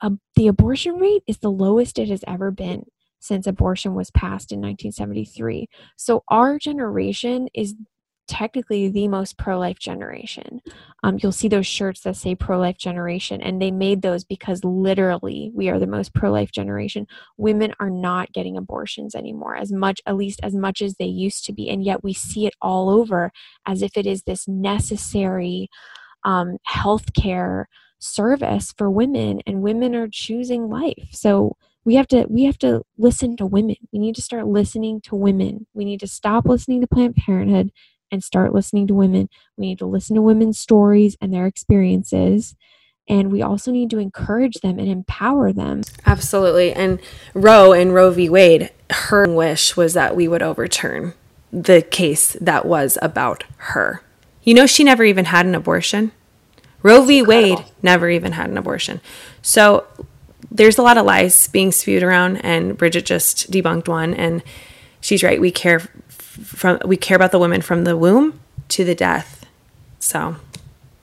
uh, 0.00 0.10
the 0.36 0.48
abortion 0.48 0.94
rate 0.96 1.22
is 1.26 1.38
the 1.38 1.50
lowest 1.50 1.98
it 1.98 2.08
has 2.08 2.24
ever 2.26 2.50
been 2.50 2.84
since 3.20 3.46
abortion 3.46 3.94
was 3.94 4.10
passed 4.10 4.52
in 4.52 4.60
1973. 4.60 5.68
So 5.96 6.22
our 6.28 6.58
generation 6.58 7.48
is 7.54 7.74
technically 8.28 8.88
the 8.88 9.08
most 9.08 9.36
pro 9.38 9.58
life 9.58 9.78
generation. 9.78 10.60
Um, 11.02 11.18
you'll 11.20 11.32
see 11.32 11.48
those 11.48 11.66
shirts 11.66 12.02
that 12.02 12.16
say 12.16 12.34
pro 12.34 12.58
life 12.58 12.78
generation, 12.78 13.40
and 13.40 13.60
they 13.60 13.70
made 13.70 14.02
those 14.02 14.24
because 14.24 14.62
literally 14.62 15.50
we 15.54 15.68
are 15.68 15.78
the 15.78 15.86
most 15.86 16.14
pro 16.14 16.30
life 16.30 16.52
generation. 16.52 17.06
Women 17.36 17.72
are 17.80 17.90
not 17.90 18.32
getting 18.32 18.56
abortions 18.56 19.14
anymore 19.14 19.56
as 19.56 19.72
much, 19.72 20.00
at 20.06 20.16
least 20.16 20.40
as 20.42 20.54
much 20.54 20.82
as 20.82 20.94
they 20.94 21.06
used 21.06 21.44
to 21.46 21.52
be. 21.52 21.68
And 21.68 21.82
yet 21.82 22.04
we 22.04 22.12
see 22.12 22.46
it 22.46 22.54
all 22.60 22.90
over 22.90 23.32
as 23.66 23.82
if 23.82 23.96
it 23.96 24.06
is 24.06 24.22
this 24.22 24.46
necessary 24.46 25.68
um, 26.24 26.58
healthcare 26.68 27.64
service 27.98 28.72
for 28.76 28.90
women, 28.90 29.40
and 29.46 29.62
women 29.62 29.94
are 29.94 30.08
choosing 30.08 30.68
life. 30.68 31.08
So 31.10 31.56
we 31.84 31.94
have 31.94 32.08
to 32.08 32.26
we 32.28 32.44
have 32.44 32.58
to 32.58 32.82
listen 32.98 33.36
to 33.38 33.46
women. 33.46 33.76
We 33.92 33.98
need 33.98 34.14
to 34.16 34.22
start 34.22 34.46
listening 34.46 35.00
to 35.02 35.16
women. 35.16 35.66
We 35.74 35.84
need 35.84 36.00
to 36.00 36.06
stop 36.06 36.46
listening 36.46 36.80
to 36.82 36.86
Planned 36.86 37.16
Parenthood 37.16 37.72
and 38.10 38.22
start 38.22 38.54
listening 38.54 38.86
to 38.88 38.94
women. 38.94 39.28
We 39.56 39.66
need 39.66 39.78
to 39.78 39.86
listen 39.86 40.16
to 40.16 40.22
women's 40.22 40.58
stories 40.58 41.16
and 41.20 41.32
their 41.32 41.46
experiences. 41.46 42.54
And 43.08 43.32
we 43.32 43.40
also 43.40 43.70
need 43.70 43.90
to 43.90 43.98
encourage 43.98 44.56
them 44.56 44.78
and 44.78 44.88
empower 44.88 45.52
them. 45.52 45.82
Absolutely. 46.04 46.72
And 46.72 47.00
Roe 47.32 47.72
and 47.72 47.94
Roe 47.94 48.10
v. 48.10 48.28
Wade, 48.28 48.70
her 48.90 49.26
wish 49.26 49.76
was 49.76 49.94
that 49.94 50.14
we 50.14 50.28
would 50.28 50.42
overturn 50.42 51.14
the 51.50 51.80
case 51.80 52.34
that 52.40 52.66
was 52.66 52.98
about 53.00 53.44
her. 53.56 54.02
You 54.42 54.54
know, 54.54 54.66
she 54.66 54.84
never 54.84 55.04
even 55.04 55.26
had 55.26 55.46
an 55.46 55.54
abortion. 55.54 56.12
Roe 56.82 57.02
v. 57.02 57.22
Wade 57.22 57.64
never 57.82 58.08
even 58.10 58.32
had 58.32 58.50
an 58.50 58.58
abortion. 58.58 59.00
So 59.42 59.86
there's 60.50 60.78
a 60.78 60.82
lot 60.82 60.98
of 60.98 61.06
lies 61.06 61.48
being 61.48 61.72
spewed 61.72 62.02
around, 62.02 62.38
and 62.38 62.76
Bridget 62.76 63.04
just 63.06 63.50
debunked 63.50 63.88
one. 63.88 64.14
And 64.14 64.42
she's 65.00 65.22
right. 65.22 65.40
We 65.40 65.50
care 65.50 65.82
from 66.44 66.80
we 66.84 66.96
care 66.96 67.16
about 67.16 67.32
the 67.32 67.38
women 67.38 67.60
from 67.60 67.84
the 67.84 67.96
womb 67.96 68.40
to 68.68 68.84
the 68.84 68.94
death. 68.94 69.46
So, 69.98 70.36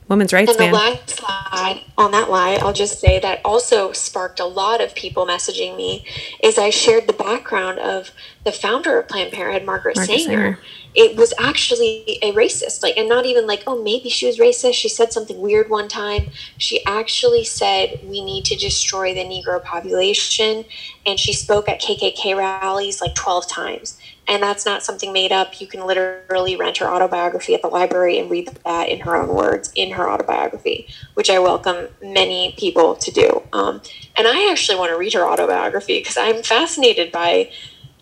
women's 0.07 0.33
rights, 0.33 0.51
And 0.51 0.59
the 0.59 0.63
man. 0.65 0.73
last 0.73 1.21
lie 1.21 1.83
on 1.97 2.11
that 2.11 2.29
lie, 2.29 2.55
I'll 2.61 2.73
just 2.73 2.99
say 2.99 3.19
that 3.19 3.41
also 3.43 3.91
sparked 3.91 4.39
a 4.39 4.45
lot 4.45 4.81
of 4.81 4.95
people 4.95 5.25
messaging 5.25 5.75
me. 5.75 6.05
Is 6.43 6.57
I 6.57 6.69
shared 6.69 7.07
the 7.07 7.13
background 7.13 7.79
of 7.79 8.11
the 8.43 8.51
founder 8.51 8.99
of 8.99 9.07
Planned 9.07 9.31
Parenthood, 9.31 9.65
Margaret, 9.65 9.97
Margaret 9.97 10.19
Sanger. 10.19 10.23
Sanger. 10.23 10.59
It 10.93 11.17
was 11.17 11.33
actually 11.37 12.19
a 12.21 12.31
racist, 12.31 12.81
like, 12.81 12.95
and 12.95 13.09
not 13.09 13.25
even 13.25 13.45
like, 13.45 13.63
oh, 13.67 13.83
maybe 13.83 14.07
she 14.07 14.27
was 14.27 14.37
racist. 14.37 14.75
She 14.75 14.87
said 14.87 15.11
something 15.11 15.41
weird 15.41 15.69
one 15.69 15.89
time. 15.89 16.29
She 16.57 16.85
actually 16.85 17.43
said 17.43 17.99
we 18.05 18.23
need 18.23 18.45
to 18.45 18.55
destroy 18.55 19.13
the 19.13 19.25
Negro 19.25 19.61
population, 19.61 20.63
and 21.05 21.19
she 21.19 21.33
spoke 21.33 21.67
at 21.67 21.81
KKK 21.81 22.37
rallies 22.37 23.01
like 23.01 23.13
twelve 23.13 23.45
times. 23.47 23.99
And 24.27 24.41
that's 24.41 24.65
not 24.65 24.83
something 24.83 25.13
made 25.13 25.31
up. 25.31 25.61
You 25.61 25.67
can 25.67 25.85
literally 25.85 26.55
rent 26.55 26.77
her 26.77 26.87
autobiography 26.87 27.53
at 27.53 27.61
the 27.61 27.67
library 27.67 28.17
and 28.17 28.29
read 28.29 28.47
that 28.65 28.89
in 28.89 29.01
her 29.01 29.15
own 29.15 29.29
words 29.29 29.71
in 29.75 29.91
her 29.91 30.09
autobiography, 30.09 30.87
which 31.13 31.29
I 31.29 31.37
welcome 31.39 31.89
many 32.01 32.55
people 32.57 32.95
to 32.95 33.11
do. 33.11 33.43
Um, 33.53 33.81
and 34.15 34.27
I 34.27 34.49
actually 34.51 34.79
want 34.79 34.91
to 34.91 34.97
read 34.97 35.13
her 35.13 35.23
autobiography 35.27 35.99
because 35.99 36.17
I'm 36.17 36.41
fascinated 36.41 37.11
by 37.11 37.51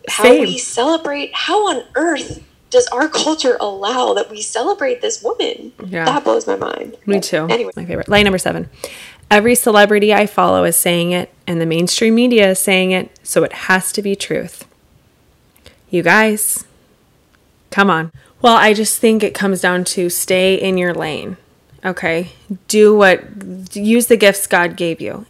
how 0.08 0.24
Same. 0.24 0.42
we 0.42 0.58
celebrate. 0.58 1.32
How 1.34 1.68
on 1.68 1.84
earth 1.96 2.42
does 2.70 2.88
our 2.88 3.08
culture 3.08 3.58
allow 3.60 4.14
that 4.14 4.32
we 4.32 4.42
celebrate 4.42 5.02
this 5.02 5.22
woman? 5.22 5.74
Yeah. 5.86 6.06
That 6.06 6.24
blows 6.24 6.48
my 6.48 6.56
mind. 6.56 6.98
Me 7.06 7.16
But 7.18 7.24
too. 7.24 7.48
Anyway, 7.50 7.72
My 7.76 7.86
favorite. 7.86 8.10
Line 8.10 8.24
number 8.24 8.40
seven. 8.40 8.70
Every 9.30 9.56
celebrity 9.56 10.14
I 10.14 10.26
follow 10.26 10.64
is 10.64 10.76
saying 10.76 11.12
it, 11.12 11.34
and 11.48 11.62
the 11.62 11.66
mainstream 11.66 12.16
media 12.16 12.52
is 12.52 12.60
saying 12.60 12.92
it, 12.92 13.12
so 13.24 13.44
it 13.44 13.54
has 13.54 13.92
to 13.94 14.02
be 14.02 14.16
truth. 14.16 14.66
You 15.94 16.02
guys, 16.02 16.66
come 17.70 17.92
on. 17.92 18.12
Well, 18.42 18.56
I 18.56 18.74
just 18.74 19.00
think 19.00 19.22
it 19.22 19.36
comes 19.36 19.62
down 19.62 19.84
to 19.84 20.10
stay 20.10 20.56
in 20.56 20.76
your 20.76 20.92
lane. 20.92 21.38
Okay? 21.86 22.32
Do 22.68 22.98
what, 22.98 23.76
use 23.76 24.08
the 24.08 24.18
gifts 24.18 24.48
God 24.48 24.76
gave 24.76 25.00
you. 25.00 25.28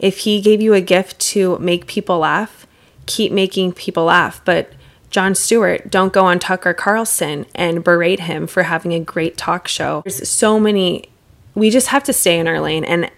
If 0.00 0.18
He 0.18 0.40
gave 0.40 0.60
you 0.60 0.74
a 0.74 0.80
gift 0.80 1.20
to 1.30 1.60
make 1.60 1.86
people 1.86 2.18
laugh, 2.18 2.66
keep 3.06 3.30
making 3.30 3.74
people 3.74 4.06
laugh. 4.06 4.44
But 4.44 4.72
Jon 5.10 5.36
Stewart, 5.36 5.88
don't 5.88 6.12
go 6.12 6.24
on 6.24 6.40
Tucker 6.40 6.74
Carlson 6.74 7.46
and 7.54 7.84
berate 7.84 8.20
him 8.20 8.48
for 8.48 8.64
having 8.64 8.92
a 8.92 8.98
great 8.98 9.36
talk 9.36 9.68
show. 9.68 10.02
There's 10.04 10.28
so 10.28 10.58
many 10.58 11.08
we 11.54 11.70
just 11.70 11.86
have 11.88 12.02
to 12.04 12.12
stay 12.12 12.40
in 12.40 12.48
our 12.48 12.60
lane 12.60 12.82
and 12.82 13.12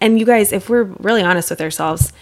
and 0.00 0.16
you 0.20 0.24
guys, 0.26 0.52
if 0.52 0.68
we're 0.68 0.84
really 0.84 1.22
honest 1.22 1.50
with 1.50 1.60
ourselves, 1.60 2.12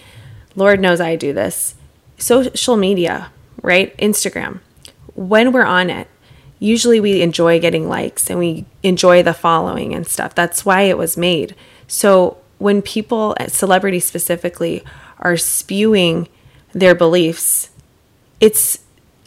Lord 0.56 0.80
knows 0.80 0.98
I 0.98 1.14
do 1.14 1.34
this. 1.34 1.74
Social 2.16 2.78
media, 2.78 3.30
right? 3.64 3.96
Instagram. 3.96 4.60
When 5.14 5.50
we're 5.50 5.64
on 5.64 5.90
it, 5.90 6.06
usually 6.58 7.00
we 7.00 7.22
enjoy 7.22 7.58
getting 7.58 7.88
likes 7.88 8.28
and 8.30 8.38
we 8.38 8.66
enjoy 8.82 9.22
the 9.22 9.34
following 9.34 9.94
and 9.94 10.06
stuff. 10.06 10.34
That's 10.34 10.64
why 10.64 10.82
it 10.82 10.98
was 10.98 11.16
made. 11.16 11.56
So 11.88 12.36
when 12.58 12.82
people, 12.82 13.34
celebrities 13.48 14.04
specifically, 14.04 14.84
are 15.18 15.36
spewing 15.36 16.28
their 16.72 16.94
beliefs, 16.94 17.70
it's 18.38 18.80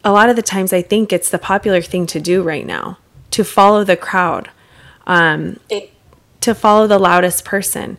a 0.03 0.11
lot 0.11 0.29
of 0.29 0.35
the 0.35 0.41
times 0.41 0.71
I 0.71 0.83
think 0.83 1.11
it's 1.11 1.29
the 1.29 1.39
popular 1.39 1.81
thing 1.81 2.05
to 2.07 2.19
do 2.19 2.43
right 2.43 2.65
now 2.65 2.99
to 3.31 3.43
follow 3.43 3.83
the 3.83 3.97
crowd, 3.97 4.49
um, 5.05 5.59
it, 5.69 5.91
to 6.41 6.53
follow 6.53 6.87
the 6.87 6.99
loudest 6.99 7.43
person. 7.43 7.97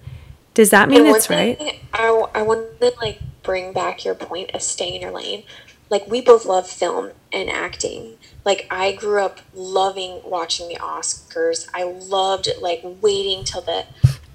Does 0.54 0.70
that 0.70 0.88
mean 0.88 1.06
it's 1.06 1.28
one 1.28 1.38
right? 1.38 1.80
I, 1.92 2.24
I 2.34 2.42
want 2.42 2.80
to 2.80 2.92
like 3.00 3.20
bring 3.42 3.72
back 3.72 4.04
your 4.04 4.14
point 4.14 4.52
of 4.54 4.62
staying 4.62 4.96
in 4.96 5.00
your 5.00 5.10
lane. 5.10 5.44
Like 5.90 6.06
we 6.06 6.20
both 6.20 6.44
love 6.44 6.68
film 6.68 7.10
and 7.32 7.48
acting. 7.48 8.18
Like 8.44 8.66
I 8.70 8.92
grew 8.92 9.22
up 9.22 9.40
loving 9.54 10.20
watching 10.24 10.68
the 10.68 10.76
Oscars. 10.76 11.68
I 11.74 11.84
loved 11.84 12.48
like 12.60 12.80
waiting 13.00 13.44
till 13.44 13.62
the 13.62 13.86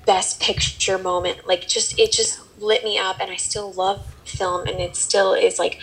best 0.06 0.42
picture 0.42 0.98
moment. 0.98 1.48
Like 1.48 1.68
just 1.68 1.98
it 2.00 2.12
just 2.12 2.39
lit 2.60 2.84
me 2.84 2.98
up, 2.98 3.20
and 3.20 3.32
I 3.32 3.36
still 3.36 3.72
love 3.74 4.13
film, 4.26 4.68
and 4.68 4.80
it 4.80 4.96
still 4.96 5.34
is 5.34 5.60
like 5.60 5.80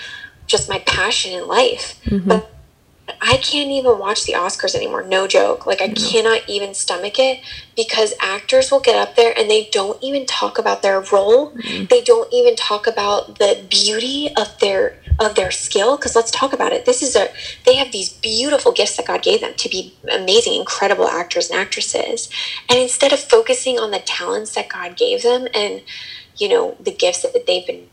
just 0.46 0.68
my 0.68 0.80
passion 0.80 1.32
in 1.32 1.46
life. 1.46 2.00
Mm-hmm. 2.04 2.28
But 2.28 2.50
I 3.20 3.36
can't 3.36 3.70
even 3.70 3.98
watch 3.98 4.24
the 4.24 4.34
Oscars 4.34 4.74
anymore. 4.74 5.02
No 5.02 5.26
joke. 5.26 5.66
Like 5.66 5.80
I 5.80 5.88
cannot 5.88 6.48
even 6.48 6.74
stomach 6.74 7.18
it 7.18 7.40
because 7.76 8.14
actors 8.20 8.70
will 8.70 8.80
get 8.80 8.96
up 8.96 9.16
there 9.16 9.32
and 9.36 9.50
they 9.50 9.68
don't 9.72 10.02
even 10.02 10.26
talk 10.26 10.58
about 10.58 10.82
their 10.82 11.00
role. 11.00 11.52
Mm-hmm. 11.52 11.84
They 11.86 12.02
don't 12.02 12.32
even 12.32 12.56
talk 12.56 12.86
about 12.86 13.38
the 13.38 13.64
beauty 13.68 14.30
of 14.36 14.58
their 14.58 14.96
of 15.18 15.34
their 15.34 15.50
skill 15.50 15.96
because 15.96 16.16
let's 16.16 16.30
talk 16.30 16.52
about 16.52 16.72
it. 16.72 16.84
This 16.86 17.02
is 17.02 17.16
a 17.16 17.28
they 17.64 17.76
have 17.76 17.92
these 17.92 18.12
beautiful 18.12 18.72
gifts 18.72 18.96
that 18.96 19.06
God 19.06 19.22
gave 19.22 19.40
them 19.40 19.54
to 19.54 19.68
be 19.68 19.94
amazing, 20.10 20.54
incredible 20.54 21.08
actors 21.08 21.50
and 21.50 21.60
actresses. 21.60 22.30
And 22.68 22.78
instead 22.78 23.12
of 23.12 23.20
focusing 23.20 23.78
on 23.78 23.90
the 23.90 24.00
talents 24.00 24.54
that 24.54 24.68
God 24.68 24.96
gave 24.96 25.22
them 25.22 25.46
and 25.54 25.82
you 26.36 26.48
know, 26.48 26.76
the 26.80 26.92
gifts 26.92 27.22
that 27.22 27.46
they've 27.46 27.66
been 27.66 27.86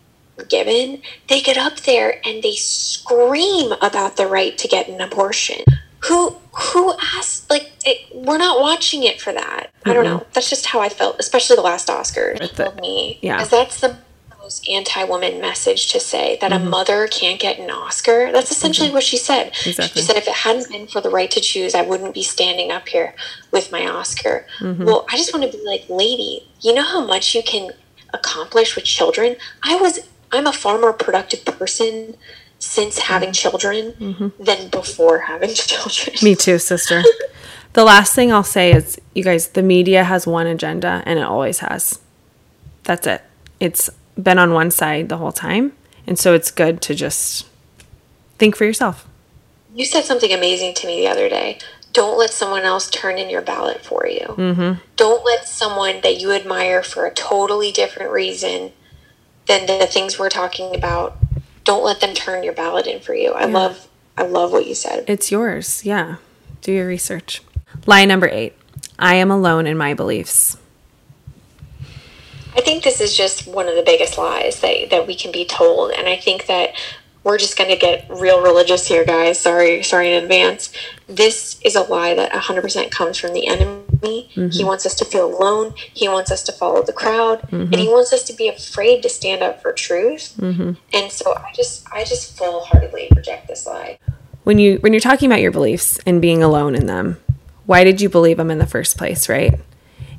given, 0.44 1.02
they 1.30 1.42
get 1.42 1.58
up 1.58 1.82
there 1.82 2.20
and 2.26 2.44
they 2.44 2.56
scream 2.56 3.72
about 3.82 4.18
the 4.18 4.28
right 4.28 4.58
to 4.58 4.68
get 4.68 4.88
an 4.88 5.02
abortion. 5.02 5.62
Who 6.06 6.38
who 6.54 6.94
asked? 7.16 7.50
Like, 7.50 7.72
it, 7.86 8.14
we're 8.14 8.38
not 8.38 8.60
watching 8.62 9.04
it 9.04 9.20
for 9.22 9.32
that. 9.34 9.70
I 9.86 9.94
don't 9.94 10.04
know. 10.06 10.26
That's 10.34 10.50
just 10.50 10.66
how 10.68 10.80
I 10.80 10.90
felt, 10.90 11.18
especially 11.20 11.56
the 11.56 11.62
last 11.62 11.88
Oscars. 11.88 12.40
Told 12.56 12.80
me, 12.82 13.20
yeah. 13.22 13.38
'cause 13.38 13.50
that's 13.50 13.80
the 13.82 13.98
most 14.42 14.68
anti-woman 14.70 15.42
message 15.42 15.92
to 15.92 16.00
say 16.00 16.38
that 16.42 16.54
a 16.54 16.60
mother 16.60 17.08
can't 17.08 17.40
get 17.40 17.60
an 17.60 17.70
Oscar. 17.70 18.32
That's 18.32 18.50
essentially 18.50 18.90
what 18.92 19.04
she 19.04 19.18
said. 19.18 19.48
Exactly. 19.66 20.02
She 20.02 20.08
said, 20.08 20.16
if 20.16 20.28
it 20.28 20.34
hadn't 20.34 20.70
been 20.70 20.88
for 20.88 21.02
the 21.02 21.10
right 21.10 21.30
to 21.32 21.42
choose, 21.42 21.76
I 21.76 21.82
wouldn't 21.82 22.14
be 22.14 22.24
standing 22.24 22.72
up 22.72 22.88
here 22.88 23.14
with 23.52 23.72
my 23.72 23.86
Oscar. 23.88 24.48
Well, 24.62 25.06
I 25.12 25.18
just 25.18 25.34
want 25.34 25.52
to 25.52 25.58
be 25.58 25.64
like, 25.66 25.84
lady, 25.90 26.48
you 26.62 26.74
know 26.74 26.84
how 26.84 27.04
much 27.06 27.36
you 27.36 27.44
can 27.44 27.72
accomplish 28.14 28.76
with 28.76 28.86
children? 28.86 29.36
I 29.64 29.76
was, 29.76 30.00
I'm 30.32 30.48
a 30.48 30.54
far 30.54 30.80
more 30.80 30.94
productive 30.94 31.46
person 31.46 32.16
since 32.60 33.00
having 33.00 33.32
children 33.32 34.34
than 34.40 34.70
before 34.70 35.20
having 35.20 35.50
children. 35.54 36.16
Me 36.24 36.36
too, 36.36 36.58
sister. 36.58 37.04
the 37.74 37.84
last 37.84 38.16
thing 38.16 38.32
I'll 38.32 38.44
say 38.44 38.72
is, 38.74 39.00
you 39.14 39.24
guys, 39.24 39.50
the 39.50 39.62
media 39.64 40.04
has 40.04 40.26
one 40.26 40.48
agenda 40.48 41.04
and 41.06 41.20
it 41.20 41.24
always 41.24 41.60
has. 41.60 42.00
That's 42.84 43.06
it. 43.08 43.22
It's 43.60 43.90
been 44.22 44.40
on 44.40 44.54
one 44.54 44.72
side 44.72 45.10
the 45.10 45.18
whole 45.18 45.32
time. 45.32 45.74
And 46.06 46.18
so 46.18 46.34
it's 46.34 46.52
good 46.52 46.82
to 46.84 46.96
just 46.96 47.46
think 48.38 48.56
for 48.56 48.66
yourself. 48.66 49.08
You 49.76 49.86
said 49.86 50.06
something 50.06 50.32
amazing 50.32 50.74
to 50.76 50.88
me 50.88 51.02
the 51.02 51.08
other 51.08 51.30
day. 51.30 51.60
Don't 51.94 52.18
let 52.18 52.32
someone 52.32 52.64
else 52.64 52.90
turn 52.90 53.18
in 53.18 53.30
your 53.30 53.42
ballot 53.42 53.84
for 53.84 54.08
you. 54.08 54.26
Mm-hmm. 54.28 54.80
Don't 54.96 55.26
let 55.26 55.48
someone 55.48 56.02
that 56.02 56.20
you 56.22 56.32
admire 56.32 56.82
for 56.82 57.06
a 57.06 57.14
totally 57.14 57.72
different 57.72 58.12
reason 58.12 58.72
than 59.48 59.66
the 59.66 59.88
things 59.88 60.20
we're 60.20 60.30
talking 60.30 60.76
about. 60.76 61.18
Don't 61.64 61.84
let 61.84 62.00
them 62.00 62.14
turn 62.14 62.44
your 62.44 62.54
ballot 62.54 62.88
in 62.88 63.02
for 63.02 63.14
you. 63.14 63.34
I 63.34 63.46
love, 63.46 63.88
I 64.18 64.24
love 64.24 64.52
what 64.52 64.68
you 64.68 64.76
said. 64.76 65.06
It's 65.08 65.32
yours. 65.32 65.86
Yeah. 65.86 66.18
Do 66.62 66.72
your 66.72 66.88
research. 66.88 67.42
Lie 67.86 68.06
number 68.06 68.30
eight 68.30 68.54
I 69.00 69.16
am 69.16 69.30
alone 69.30 69.68
in 69.68 69.78
my 69.78 69.94
beliefs. 69.94 70.58
I 72.56 72.62
think 72.62 72.84
this 72.84 73.00
is 73.00 73.16
just 73.16 73.48
one 73.48 73.68
of 73.68 73.76
the 73.76 73.84
biggest 73.84 74.18
lies 74.18 74.62
that, 74.62 74.90
that 74.90 75.06
we 75.06 75.16
can 75.16 75.32
be 75.32 75.46
told. 75.46 75.92
And 75.92 76.08
I 76.08 76.18
think 76.18 76.48
that 76.48 76.74
we're 77.24 77.38
just 77.38 77.58
going 77.58 77.70
to 77.70 77.76
get 77.76 78.08
real 78.10 78.42
religious 78.42 78.88
here, 78.88 79.06
guys. 79.06 79.40
Sorry, 79.40 79.84
sorry 79.84 80.14
in 80.14 80.24
advance. 80.24 80.74
This 81.08 81.60
is 81.64 81.76
a 81.76 81.82
lie 81.82 82.16
that 82.16 82.32
100% 82.32 82.90
comes 82.90 83.18
from 83.18 83.34
the 83.34 83.48
enemy. 83.48 83.77
He 84.04 84.64
wants 84.64 84.86
us 84.86 84.96
to 84.96 85.06
feel 85.06 85.26
alone. 85.36 85.74
He 85.94 86.08
wants 86.08 86.32
us 86.32 86.44
to 86.44 86.52
follow 86.52 86.84
the 86.84 86.94
crowd, 86.94 87.48
and 87.52 87.76
he 87.76 87.88
wants 87.88 88.14
us 88.14 88.24
to 88.26 88.34
be 88.34 88.48
afraid 88.48 89.02
to 89.04 89.10
stand 89.10 89.42
up 89.42 89.62
for 89.62 89.74
truth. 89.74 90.38
And 90.94 91.12
so 91.12 91.34
I 91.36 91.52
just, 91.56 91.88
I 91.92 92.04
just 92.04 92.38
full 92.38 92.62
heartedly 92.66 93.10
reject 93.16 93.48
this 93.48 93.66
lie. 93.66 94.00
When 94.44 94.60
you 94.60 94.78
when 94.78 94.94
you're 94.94 95.02
talking 95.02 95.30
about 95.30 95.42
your 95.42 95.52
beliefs 95.52 96.00
and 96.06 96.22
being 96.22 96.42
alone 96.42 96.74
in 96.74 96.86
them, 96.86 97.18
why 97.66 97.84
did 97.84 98.00
you 98.00 98.08
believe 98.10 98.38
them 98.38 98.50
in 98.50 98.60
the 98.60 98.66
first 98.66 98.98
place, 98.98 99.28
right? 99.28 99.60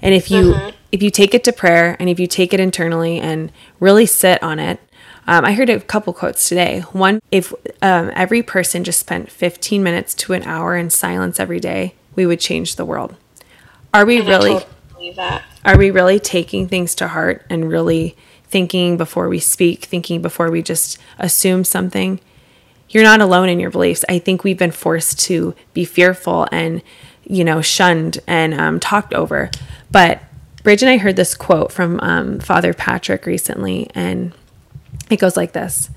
And 0.03 0.14
if 0.14 0.31
you 0.31 0.55
if 0.93 1.03
you 1.03 1.11
take 1.11 1.35
it 1.35 1.45
to 1.45 1.53
prayer 1.53 1.97
and 1.99 2.09
if 2.09 2.21
you 2.21 2.27
take 2.27 2.53
it 2.53 2.61
internally 2.61 3.19
and 3.21 3.51
really 3.81 4.07
sit 4.07 4.43
on 4.43 4.59
it, 4.59 4.81
um, 5.27 5.45
I 5.45 5.53
heard 5.53 5.69
a 5.69 5.81
couple 5.81 6.12
quotes 6.12 6.49
today. 6.49 6.81
One, 6.93 7.21
if 7.31 7.53
um, 7.83 8.11
every 8.14 8.43
person 8.43 8.85
just 8.85 9.01
spent 9.01 9.31
15 9.31 9.83
minutes 9.83 10.14
to 10.14 10.33
an 10.33 10.43
hour 10.45 10.77
in 10.77 10.88
silence 10.88 11.38
every 11.38 11.61
day, 11.61 11.95
we 12.14 12.25
would 12.25 12.41
change 12.41 12.77
the 12.77 12.85
world. 12.85 13.14
Are 13.92 14.05
we 14.05 14.18
And 14.18 14.29
really? 14.29 14.51
totally 14.51 14.72
believe 14.94 15.16
that. 15.16 15.42
Are 15.64 15.79
we 15.79 15.90
really 15.90 16.18
taking 16.18 16.68
things 16.68 16.94
to 16.96 17.09
heart 17.09 17.44
and 17.51 17.68
really 17.68 18.16
thinking 18.44 18.96
before 18.96 19.29
we 19.29 19.38
speak, 19.38 19.85
thinking 19.85 20.22
before 20.22 20.51
we 20.51 20.62
just 20.62 20.98
assume 21.18 21.64
something? 21.64 22.20
You're 22.90 23.05
not 23.05 23.20
alone 23.20 23.48
in 23.48 23.61
your 23.61 23.70
beliefs. 23.70 24.05
I 24.09 24.18
think 24.18 24.44
we've 24.44 24.59
been 24.59 24.70
forced 24.70 25.20
to 25.20 25.55
be 25.74 25.85
fearful 25.85 26.46
and, 26.51 26.83
you 27.24 27.44
know, 27.44 27.61
shunned 27.61 28.18
and 28.27 28.55
um, 28.55 28.81
talked 28.81 29.12
over. 29.12 29.51
But 29.90 30.22
Bridge 30.62 30.83
and 30.83 30.90
I 30.90 30.96
heard 30.96 31.16
this 31.16 31.35
quote 31.35 31.70
from 31.70 32.01
um, 32.01 32.40
Father 32.40 32.72
Patrick 32.74 33.27
recently, 33.27 33.90
and 33.94 34.33
it 35.11 35.18
goes 35.18 35.37
like 35.37 35.53
this 35.53 35.90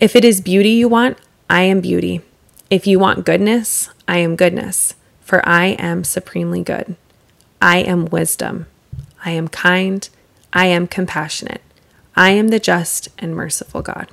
If 0.00 0.16
it 0.16 0.24
is 0.24 0.40
beauty 0.40 0.70
you 0.70 0.88
want, 0.88 1.18
I 1.48 1.62
am 1.62 1.80
beauty. 1.80 2.22
If 2.70 2.86
you 2.86 2.98
want 2.98 3.26
goodness, 3.26 3.90
I 4.08 4.18
am 4.18 4.36
goodness, 4.36 4.94
for 5.20 5.46
I 5.46 5.68
am 5.78 6.04
supremely 6.04 6.62
good. 6.62 6.96
I 7.64 7.78
am 7.78 8.04
wisdom. 8.04 8.66
I 9.24 9.30
am 9.30 9.48
kind. 9.48 10.06
I 10.52 10.66
am 10.66 10.86
compassionate. 10.86 11.62
I 12.14 12.32
am 12.32 12.48
the 12.48 12.58
just 12.58 13.08
and 13.18 13.34
merciful 13.34 13.80
God. 13.80 14.10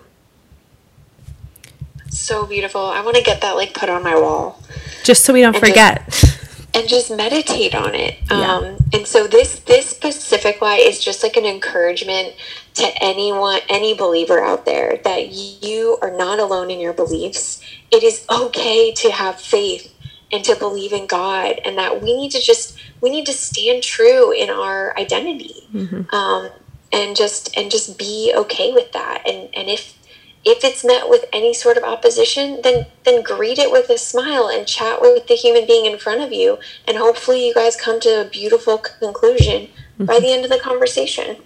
So 2.10 2.46
beautiful. 2.46 2.80
I 2.86 3.02
want 3.02 3.18
to 3.18 3.22
get 3.24 3.42
that 3.42 3.58
like 3.58 3.74
put 3.74 3.90
on 3.90 4.04
my 4.04 4.16
wall. 4.16 4.64
Just 5.04 5.26
so 5.26 5.34
we 5.34 5.42
don't 5.42 5.54
And 5.54 5.66
just- 5.66 5.70
forget. 5.70 6.38
and 6.74 6.88
just 6.88 7.12
meditate 7.12 7.76
on 7.76 7.94
it. 7.94 8.20
Yeah. 8.30 8.56
Um, 8.56 8.78
and 8.94 9.06
so 9.06 9.28
this 9.28 9.60
this 9.60 9.86
specific 9.90 10.62
why 10.62 10.78
is 10.78 11.04
just 11.04 11.22
like 11.22 11.36
an 11.36 11.46
encouragement 11.46 12.34
to 12.76 12.90
anyone, 13.04 13.60
any 13.68 13.94
believer 13.94 14.42
out 14.42 14.66
there 14.66 15.02
that 15.04 15.28
you 15.34 15.98
are 16.02 16.16
not 16.16 16.40
alone 16.40 16.72
in 16.72 16.80
your 16.80 16.94
beliefs. 16.94 17.62
It 17.92 18.02
is 18.02 18.26
okay 18.32 18.94
to 18.94 19.12
have 19.12 19.42
faith 19.42 19.94
and 20.32 20.46
to 20.46 20.56
believe 20.56 20.94
in 20.94 21.08
God, 21.08 21.60
and 21.66 21.78
that 21.78 22.02
we 22.02 22.16
need 22.16 22.32
to 22.32 22.40
just 22.40 22.78
we 23.02 23.10
need 23.10 23.26
to 23.26 23.34
stand 23.34 23.84
true 23.84 24.32
in 24.32 24.50
our 24.50 24.98
identity, 24.98 25.68
um, 26.14 26.50
and 26.94 27.16
just 27.16 27.56
and 27.58 27.72
just 27.72 27.98
be 27.98 28.34
okay 28.36 28.72
with 28.74 28.92
that. 28.94 29.24
And 29.28 29.50
and 29.54 29.70
if 29.70 29.98
if 30.44 30.64
it's 30.64 30.84
met 30.84 31.10
with 31.10 31.26
any 31.32 31.54
sort 31.54 31.78
of 31.78 31.84
opposition, 31.84 32.62
then 32.64 32.88
then 33.04 33.24
greet 33.24 33.60
it 33.60 33.72
with 33.72 33.90
a 33.90 33.98
smile 33.98 34.48
and 34.48 34.68
chat 34.68 35.02
with 35.02 35.28
the 35.28 35.36
human 35.36 35.66
being 35.68 35.86
in 35.86 35.98
front 35.98 36.22
of 36.22 36.32
you, 36.32 36.60
and 36.88 36.98
hopefully 36.98 37.46
you 37.46 37.54
guys 37.54 37.76
come 37.76 38.00
to 38.02 38.22
a 38.22 38.30
beautiful 38.30 38.78
conclusion 38.78 39.70
by 40.00 40.20
the 40.20 40.32
end 40.32 40.44
of 40.44 40.52
the 40.52 40.60
conversation. 40.60 41.38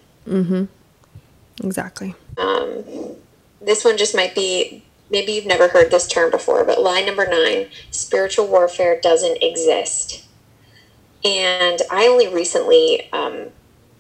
exactly. 1.63 2.15
Um, 2.37 2.83
this 3.61 3.83
one 3.83 3.97
just 3.97 4.15
might 4.15 4.35
be 4.35 4.83
maybe 5.09 5.33
you've 5.33 5.45
never 5.45 5.69
heard 5.69 5.91
this 5.91 6.07
term 6.07 6.31
before, 6.31 6.63
but 6.63 6.81
lie 6.81 7.01
number 7.01 7.27
nine: 7.27 7.67
spiritual 7.91 8.47
warfare 8.47 8.99
doesn't 8.99 9.41
exist. 9.41 10.24
And 11.25 11.81
I 11.91 12.07
only 12.07 12.33
recently 12.33 13.11
um, 13.11 13.47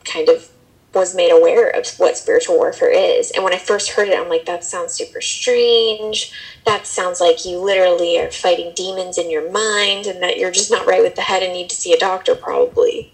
kind 0.03 0.29
of 0.29 0.49
was 0.93 1.13
made 1.13 1.31
aware 1.31 1.69
of 1.69 1.85
what 1.97 2.17
spiritual 2.17 2.55
warfare 2.55 2.91
is. 2.91 3.31
And 3.31 3.43
when 3.43 3.53
I 3.53 3.57
first 3.57 3.91
heard 3.91 4.07
it, 4.07 4.17
I'm 4.17 4.29
like, 4.29 4.45
that 4.45 4.63
sounds 4.63 4.93
super 4.93 5.19
strange. 5.19 6.31
That 6.65 6.87
sounds 6.87 7.19
like 7.19 7.45
you 7.45 7.57
literally 7.59 8.17
are 8.19 8.31
fighting 8.31 8.71
demons 8.75 9.17
in 9.17 9.29
your 9.29 9.51
mind 9.51 10.05
and 10.05 10.23
that 10.23 10.37
you're 10.37 10.51
just 10.51 10.71
not 10.71 10.87
right 10.87 11.01
with 11.03 11.15
the 11.15 11.21
head 11.21 11.43
and 11.43 11.51
need 11.51 11.69
to 11.69 11.75
see 11.75 11.93
a 11.93 11.99
doctor, 11.99 12.33
probably. 12.33 13.11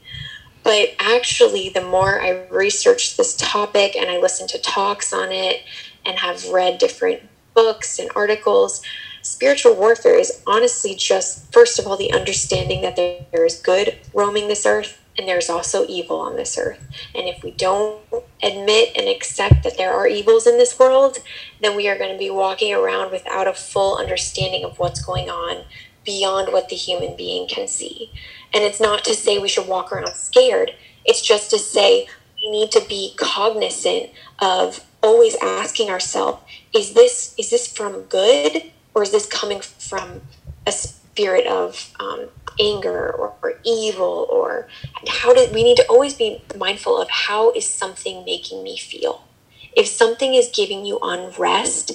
But 0.63 0.89
actually, 0.99 1.69
the 1.69 1.81
more 1.81 2.21
I 2.21 2.45
researched 2.51 3.17
this 3.17 3.35
topic 3.35 3.95
and 3.95 4.11
I 4.11 4.19
listened 4.19 4.49
to 4.49 4.61
talks 4.61 5.11
on 5.11 5.31
it 5.31 5.63
and 6.05 6.19
have 6.19 6.47
read 6.49 6.77
different 6.77 7.23
books 7.55 7.97
and 7.97 8.11
articles, 8.15 8.83
spiritual 9.31 9.75
warfare 9.75 10.19
is 10.19 10.41
honestly 10.45 10.93
just, 10.93 11.51
first 11.53 11.79
of 11.79 11.87
all, 11.87 11.97
the 11.97 12.11
understanding 12.11 12.81
that 12.81 12.95
there 12.95 13.45
is 13.45 13.59
good 13.59 13.97
roaming 14.13 14.47
this 14.47 14.65
earth 14.65 14.99
and 15.17 15.27
there's 15.27 15.49
also 15.49 15.85
evil 15.87 16.19
on 16.19 16.35
this 16.35 16.57
earth. 16.57 16.79
And 17.15 17.27
if 17.27 17.43
we 17.43 17.51
don't 17.51 17.99
admit 18.43 18.91
and 18.95 19.07
accept 19.07 19.63
that 19.63 19.77
there 19.77 19.93
are 19.93 20.07
evils 20.07 20.47
in 20.47 20.57
this 20.57 20.77
world, 20.77 21.19
then 21.61 21.75
we 21.75 21.87
are 21.87 21.97
going 21.97 22.11
to 22.11 22.17
be 22.17 22.29
walking 22.29 22.73
around 22.73 23.11
without 23.11 23.47
a 23.47 23.53
full 23.53 23.97
understanding 23.97 24.63
of 24.63 24.79
what's 24.79 25.03
going 25.03 25.29
on 25.29 25.63
beyond 26.05 26.51
what 26.51 26.69
the 26.69 26.75
human 26.75 27.15
being 27.15 27.47
can 27.47 27.67
see. 27.67 28.11
And 28.53 28.63
it's 28.63 28.81
not 28.81 29.03
to 29.05 29.13
say 29.13 29.37
we 29.37 29.47
should 29.47 29.67
walk 29.67 29.91
around 29.91 30.13
scared, 30.15 30.73
it's 31.05 31.21
just 31.21 31.49
to 31.51 31.59
say 31.59 32.07
we 32.43 32.51
need 32.51 32.71
to 32.71 32.83
be 32.87 33.13
cognizant 33.17 34.09
of 34.39 34.85
always 35.03 35.35
asking 35.41 35.89
ourselves 35.89 36.41
is 36.73 36.93
this 36.93 37.33
is 37.37 37.49
this 37.49 37.67
from 37.67 38.01
good 38.03 38.71
or 38.95 39.03
is 39.03 39.11
this 39.11 39.27
coming 39.27 39.61
from 39.61 40.21
a 40.67 40.71
spirit 40.71 41.47
of 41.47 41.91
um, 41.99 42.29
anger 42.59 43.11
or, 43.11 43.35
or 43.43 43.53
evil 43.65 44.27
or 44.31 44.67
how 45.09 45.33
did 45.33 45.53
we 45.53 45.63
need 45.63 45.77
to 45.77 45.85
always 45.87 46.15
be 46.15 46.43
mindful 46.57 47.01
of 47.01 47.09
how 47.09 47.51
is 47.53 47.67
something 47.67 48.25
making 48.25 48.63
me 48.63 48.77
feel 48.77 49.23
if 49.75 49.87
something 49.87 50.33
is 50.33 50.51
giving 50.55 50.85
you 50.85 50.99
unrest 51.03 51.91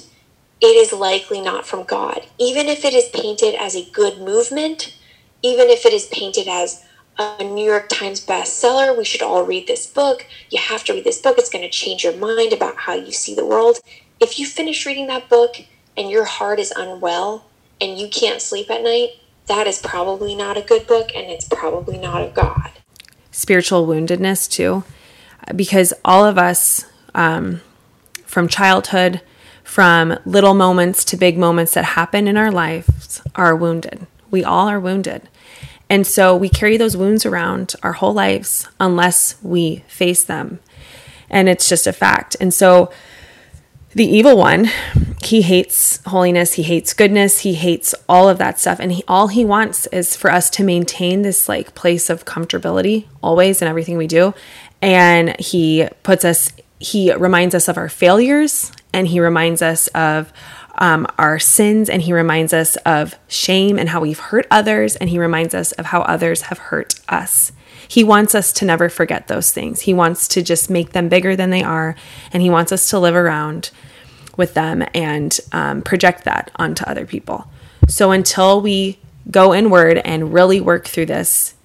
it 0.61 0.67
is 0.67 0.93
likely 0.93 1.41
not 1.41 1.67
from 1.67 1.83
god 1.83 2.21
even 2.39 2.67
if 2.67 2.85
it 2.85 2.93
is 2.93 3.09
painted 3.13 3.55
as 3.55 3.75
a 3.75 3.89
good 3.93 4.19
movement 4.19 4.97
even 5.43 5.69
if 5.69 5.85
it 5.85 5.93
is 5.93 6.07
painted 6.07 6.47
as 6.47 6.83
a 7.19 7.43
New 7.43 7.65
York 7.65 7.89
Times 7.89 8.25
bestseller, 8.25 8.97
we 8.97 9.05
should 9.05 9.21
all 9.21 9.43
read 9.43 9.67
this 9.67 9.87
book. 9.87 10.25
You 10.51 10.59
have 10.61 10.83
to 10.85 10.93
read 10.93 11.03
this 11.03 11.21
book. 11.21 11.37
It's 11.37 11.49
going 11.49 11.63
to 11.63 11.69
change 11.69 12.03
your 12.03 12.15
mind 12.17 12.53
about 12.53 12.77
how 12.77 12.93
you 12.93 13.11
see 13.11 13.35
the 13.35 13.45
world. 13.45 13.77
If 14.19 14.39
you 14.39 14.45
finish 14.45 14.85
reading 14.85 15.07
that 15.07 15.29
book 15.29 15.55
and 15.97 16.09
your 16.09 16.25
heart 16.25 16.59
is 16.59 16.71
unwell 16.77 17.45
and 17.81 17.97
you 17.97 18.07
can't 18.07 18.41
sleep 18.41 18.69
at 18.69 18.83
night, 18.83 19.09
that 19.47 19.65
is 19.67 19.79
probably 19.79 20.35
not 20.35 20.57
a 20.57 20.61
good 20.61 20.85
book 20.87 21.09
and 21.15 21.27
it's 21.27 21.47
probably 21.47 21.97
not 21.97 22.21
of 22.21 22.33
God. 22.33 22.71
spiritual 23.31 23.85
woundedness 23.85 24.49
too, 24.49 24.83
because 25.55 25.93
all 26.03 26.25
of 26.25 26.37
us, 26.37 26.85
um, 27.13 27.61
from 28.25 28.47
childhood, 28.47 29.21
from 29.63 30.17
little 30.25 30.53
moments 30.53 31.03
to 31.05 31.17
big 31.17 31.37
moments 31.37 31.73
that 31.73 31.85
happen 31.85 32.27
in 32.27 32.35
our 32.37 32.51
lives, 32.51 33.21
are 33.35 33.55
wounded. 33.55 34.07
We 34.31 34.43
all 34.43 34.67
are 34.67 34.79
wounded. 34.79 35.29
And 35.89 36.05
so 36.05 36.35
we 36.35 36.49
carry 36.49 36.77
those 36.77 36.97
wounds 36.97 37.25
around 37.25 37.75
our 37.83 37.93
whole 37.93 38.13
lives 38.13 38.67
unless 38.79 39.35
we 39.41 39.83
face 39.87 40.23
them. 40.23 40.59
And 41.29 41.47
it's 41.47 41.69
just 41.69 41.87
a 41.87 41.93
fact. 41.93 42.35
And 42.41 42.53
so 42.53 42.91
the 43.93 44.05
evil 44.05 44.37
one, 44.37 44.69
he 45.23 45.41
hates 45.41 45.99
holiness, 46.05 46.53
he 46.53 46.63
hates 46.63 46.93
goodness, 46.93 47.39
he 47.39 47.55
hates 47.55 47.95
all 48.07 48.29
of 48.29 48.37
that 48.37 48.59
stuff. 48.59 48.79
And 48.79 48.91
he, 48.91 49.03
all 49.07 49.27
he 49.27 49.43
wants 49.43 49.87
is 49.87 50.15
for 50.15 50.31
us 50.31 50.49
to 50.51 50.63
maintain 50.63 51.21
this 51.21 51.49
like 51.49 51.73
place 51.73 52.09
of 52.09 52.25
comfortability 52.25 53.05
always 53.23 53.61
in 53.61 53.67
everything 53.67 53.97
we 53.97 54.07
do. 54.07 54.33
And 54.81 55.39
he 55.39 55.87
puts 56.03 56.23
us, 56.23 56.51
he 56.79 57.13
reminds 57.13 57.55
us 57.55 57.67
of 57.67 57.77
our 57.77 57.89
failures 57.89 58.71
and 58.93 59.07
he 59.07 59.19
reminds 59.19 59.61
us 59.61 59.87
of 59.87 60.31
um, 60.77 61.07
our 61.17 61.39
sins 61.39 61.89
and 61.89 62.01
he 62.03 62.13
reminds 62.13 62.53
us 62.53 62.75
of 62.77 63.15
shame 63.27 63.79
and 63.79 63.89
how 63.89 64.01
we've 64.01 64.19
hurt 64.19 64.45
others 64.51 64.95
and 64.95 65.09
he 65.09 65.17
reminds 65.17 65.55
us 65.55 65.71
of 65.73 65.87
how 65.87 66.01
others 66.01 66.43
have 66.43 66.59
hurt 66.59 66.99
us. 67.09 67.51
He 67.87 68.03
wants 68.03 68.35
us 68.35 68.51
to 68.53 68.65
never 68.65 68.89
forget 68.89 69.27
those 69.27 69.51
things. 69.51 69.81
He 69.81 69.93
wants 69.93 70.27
to 70.29 70.41
just 70.41 70.69
make 70.69 70.91
them 70.91 71.09
bigger 71.09 71.35
than 71.35 71.49
they 71.49 71.63
are 71.63 71.95
and 72.31 72.41
he 72.41 72.49
wants 72.49 72.71
us 72.71 72.89
to 72.89 72.99
live 72.99 73.15
around 73.15 73.71
with 74.35 74.53
them 74.53 74.83
and 74.93 75.37
um, 75.51 75.81
project 75.81 76.23
that 76.25 76.51
onto 76.55 76.85
other 76.85 77.05
people. 77.05 77.49
So 77.87 78.11
until 78.11 78.61
we 78.61 78.99
go 79.29 79.53
inward 79.53 79.97
and 79.99 80.33
really 80.33 80.61
work 80.61 80.87
through 80.87 81.07
this 81.07 81.55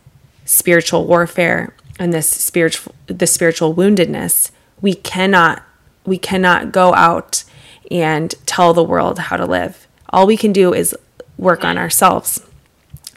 spiritual 0.44 1.06
warfare 1.06 1.74
and 1.98 2.12
this 2.12 2.28
spiritual 2.28 2.94
the 3.06 3.26
spiritual 3.26 3.74
woundedness, 3.74 4.50
we 4.80 4.94
cannot 4.94 5.62
we 6.04 6.18
cannot 6.18 6.72
go 6.72 6.94
out 6.94 7.44
and 7.90 8.34
tell 8.46 8.72
the 8.72 8.82
world 8.82 9.18
how 9.18 9.36
to 9.36 9.46
live. 9.46 9.86
All 10.10 10.26
we 10.26 10.36
can 10.36 10.52
do 10.52 10.72
is 10.72 10.96
work 11.36 11.64
on 11.64 11.78
ourselves. 11.78 12.44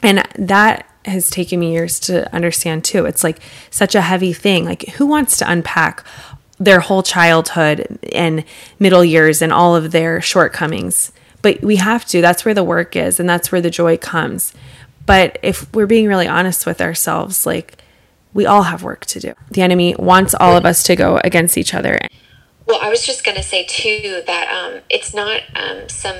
And 0.02 0.26
that 0.36 0.88
has 1.06 1.30
taken 1.30 1.60
me 1.60 1.72
years 1.72 1.98
to 2.00 2.32
understand 2.34 2.84
too. 2.84 3.06
It's 3.06 3.24
like 3.24 3.38
such 3.70 3.94
a 3.94 4.00
heavy 4.00 4.32
thing. 4.32 4.64
Like 4.64 4.82
who 4.90 5.06
wants 5.06 5.36
to 5.38 5.50
unpack 5.50 6.04
their 6.58 6.80
whole 6.80 7.02
childhood 7.02 7.98
and 8.12 8.44
middle 8.78 9.04
years 9.04 9.42
and 9.42 9.52
all 9.52 9.76
of 9.76 9.92
their 9.92 10.20
shortcomings? 10.20 11.12
But 11.42 11.62
we 11.62 11.76
have 11.76 12.04
to. 12.06 12.20
That's 12.20 12.44
where 12.44 12.54
the 12.54 12.64
work 12.64 12.96
is 12.96 13.20
and 13.20 13.28
that's 13.28 13.52
where 13.52 13.60
the 13.60 13.70
joy 13.70 13.96
comes. 13.96 14.52
But 15.04 15.38
if 15.42 15.72
we're 15.72 15.86
being 15.86 16.08
really 16.08 16.26
honest 16.26 16.66
with 16.66 16.80
ourselves, 16.80 17.46
like 17.46 17.78
we 18.34 18.44
all 18.44 18.64
have 18.64 18.82
work 18.82 19.06
to 19.06 19.20
do. 19.20 19.32
The 19.50 19.62
enemy 19.62 19.94
wants 19.98 20.34
all 20.34 20.56
of 20.56 20.66
us 20.66 20.82
to 20.84 20.96
go 20.96 21.20
against 21.24 21.56
each 21.56 21.72
other. 21.72 21.98
Well, 22.66 22.80
I 22.82 22.90
was 22.90 23.06
just 23.06 23.24
going 23.24 23.36
to 23.36 23.42
say 23.42 23.64
too 23.64 24.22
that 24.26 24.50
um, 24.50 24.82
it's 24.90 25.14
not 25.14 25.42
um, 25.54 25.88
some 25.88 26.16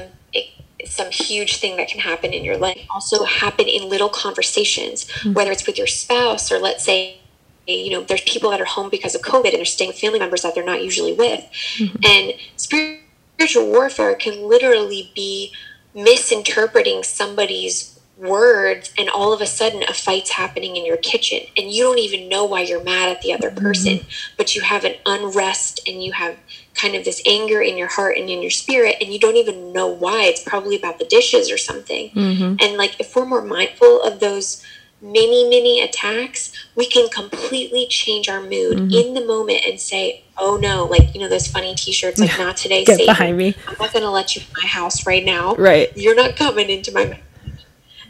some 0.91 1.11
huge 1.11 1.59
thing 1.59 1.77
that 1.77 1.89
can 1.89 2.01
happen 2.01 2.33
in 2.33 2.45
your 2.45 2.57
life. 2.57 2.87
Also, 2.91 3.25
happen 3.25 3.67
in 3.69 3.89
little 3.89 4.09
conversations, 4.09 5.05
mm-hmm. 5.05 5.33
whether 5.33 5.51
it's 5.51 5.67
with 5.67 5.79
your 5.79 5.87
spouse 5.87 6.51
or 6.51 6.59
let's 6.59 6.85
say 6.85 7.21
you 7.67 7.91
know 7.91 8.03
there's 8.03 8.23
people 8.23 8.51
that 8.51 8.61
are 8.61 8.67
home 8.67 8.89
because 8.91 9.15
of 9.15 9.23
covid 9.23 9.47
and 9.49 9.55
they're 9.55 9.65
staying 9.65 9.89
with 9.89 9.99
family 9.99 10.19
members 10.19 10.43
that 10.43 10.55
they're 10.55 10.65
not 10.65 10.83
usually 10.83 11.13
with 11.13 11.45
mm-hmm. 11.77 11.97
and 12.05 12.33
spiritual 12.57 13.67
warfare 13.67 14.15
can 14.15 14.49
literally 14.49 15.11
be 15.15 15.53
misinterpreting 15.95 17.03
somebody's 17.03 17.99
words 18.17 18.93
and 18.97 19.11
all 19.11 19.33
of 19.33 19.41
a 19.41 19.47
sudden 19.47 19.83
a 19.89 19.93
fight's 19.93 20.31
happening 20.31 20.77
in 20.77 20.87
your 20.87 20.97
kitchen 20.97 21.41
and 21.57 21.71
you 21.71 21.85
don't 21.85 21.99
even 21.99 22.29
know 22.29 22.45
why 22.45 22.63
you're 22.63 22.83
mad 22.83 23.11
at 23.11 23.21
the 23.23 23.33
other 23.33 23.51
mm-hmm. 23.51 23.65
person 23.65 23.93
mm-hmm. 23.95 24.35
but 24.37 24.55
you 24.55 24.63
have 24.63 24.85
an 24.85 24.95
unrest 25.05 25.81
and 25.87 26.03
you 26.03 26.13
have 26.13 26.37
kind 26.77 26.95
of 26.95 27.05
this 27.05 27.23
anger 27.27 27.61
in 27.61 27.77
your 27.77 27.89
heart 27.89 28.17
and 28.17 28.29
in 28.29 28.43
your 28.43 28.51
spirit 28.51 28.97
and 29.01 29.13
you 29.13 29.19
don't 29.19 29.37
even 29.37 29.73
know 29.73 29.87
why 29.87 30.25
it's 30.25 30.43
probably 30.43 30.77
about 30.77 30.99
the 30.99 31.05
dishes 31.07 31.51
or 31.51 31.59
something 31.59 32.11
mm-hmm. 32.11 32.57
and 32.61 32.77
like 32.77 32.99
if 33.01 33.15
we're 33.17 33.25
more 33.25 33.43
mindful 33.43 34.03
of 34.03 34.21
those 34.21 34.65
many 35.03 35.49
many 35.49 35.81
attacks 35.81 36.53
we 36.75 36.87
can 36.87 37.09
completely 37.11 37.87
change 37.89 38.29
our 38.29 38.41
mood 38.41 38.79
mm-hmm. 38.79 38.93
in 38.93 39.15
the 39.15 39.25
moment 39.25 39.61
and 39.67 39.81
say 39.81 40.23
oh 40.39 40.57
no 40.57 40.85
like 40.85 41.15
you 41.15 41.21
know 41.21 41.29
those 41.29 41.47
funny 41.47 41.75
t-shirts 41.75 42.19
like 42.19 42.39
not 42.39 42.57
today 42.57 42.85
Get 42.85 42.97
Satan. 42.97 43.13
behind 43.13 43.37
me 43.37 43.55
i'm 43.69 43.77
not 43.79 43.93
gonna 43.93 44.11
let 44.11 44.37
you 44.37 44.43
in 44.43 44.63
my 44.63 44.69
house 44.69 45.07
right 45.07 45.25
now 45.25 45.55
right 45.57 45.95
you're 45.97 46.15
not 46.15 46.37
coming 46.37 46.71
into 46.71 46.93
my 46.93 47.19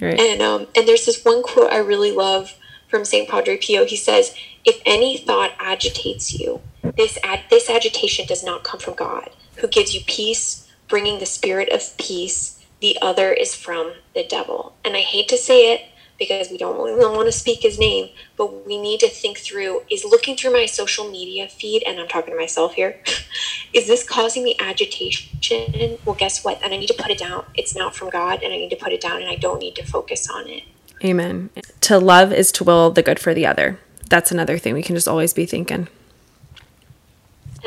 Right. 0.00 0.18
And 0.18 0.42
um, 0.42 0.66
and 0.76 0.86
there's 0.86 1.06
this 1.06 1.24
one 1.24 1.42
quote 1.42 1.72
I 1.72 1.78
really 1.78 2.12
love 2.12 2.54
from 2.88 3.04
Saint 3.04 3.28
Padre 3.28 3.56
Pio. 3.56 3.84
He 3.84 3.96
says, 3.96 4.34
"If 4.64 4.80
any 4.84 5.16
thought 5.16 5.52
agitates 5.58 6.38
you, 6.38 6.60
this 6.96 7.18
ad- 7.22 7.44
this 7.50 7.68
agitation 7.68 8.26
does 8.26 8.44
not 8.44 8.64
come 8.64 8.80
from 8.80 8.94
God, 8.94 9.30
who 9.56 9.68
gives 9.68 9.94
you 9.94 10.00
peace, 10.06 10.68
bringing 10.88 11.18
the 11.18 11.26
spirit 11.26 11.68
of 11.70 11.96
peace. 11.98 12.60
The 12.80 12.98
other 13.00 13.32
is 13.32 13.54
from 13.54 13.94
the 14.14 14.24
devil." 14.24 14.74
And 14.84 14.96
I 14.96 15.00
hate 15.00 15.28
to 15.28 15.36
say 15.36 15.72
it, 15.72 15.82
because 16.18 16.50
we 16.50 16.58
don't, 16.58 16.82
we 16.82 17.00
don't 17.00 17.14
want 17.14 17.28
to 17.28 17.32
speak 17.32 17.62
his 17.62 17.78
name, 17.78 18.08
but 18.36 18.66
we 18.66 18.80
need 18.80 19.00
to 19.00 19.08
think 19.08 19.38
through 19.38 19.82
is 19.90 20.04
looking 20.04 20.36
through 20.36 20.52
my 20.52 20.66
social 20.66 21.10
media 21.10 21.48
feed, 21.48 21.82
and 21.86 22.00
I'm 22.00 22.08
talking 22.08 22.32
to 22.32 22.38
myself 22.38 22.74
here, 22.74 23.00
is 23.74 23.86
this 23.86 24.02
causing 24.02 24.42
me 24.42 24.56
agitation? 24.58 25.98
Well, 26.04 26.14
guess 26.14 26.44
what? 26.44 26.60
And 26.62 26.72
I 26.72 26.76
need 26.76 26.88
to 26.88 26.94
put 26.94 27.10
it 27.10 27.18
down. 27.18 27.44
It's 27.54 27.76
not 27.76 27.94
from 27.94 28.10
God, 28.10 28.42
and 28.42 28.52
I 28.52 28.56
need 28.56 28.70
to 28.70 28.76
put 28.76 28.92
it 28.92 29.00
down, 29.00 29.20
and 29.20 29.30
I 29.30 29.36
don't 29.36 29.58
need 29.58 29.76
to 29.76 29.84
focus 29.84 30.28
on 30.30 30.48
it. 30.48 30.64
Amen. 31.04 31.50
To 31.82 31.98
love 31.98 32.32
is 32.32 32.50
to 32.52 32.64
will 32.64 32.90
the 32.90 33.02
good 33.02 33.20
for 33.20 33.34
the 33.34 33.46
other. 33.46 33.78
That's 34.08 34.32
another 34.32 34.56
thing 34.56 34.74
we 34.74 34.82
can 34.82 34.94
just 34.96 35.08
always 35.08 35.34
be 35.34 35.44
thinking. 35.44 35.88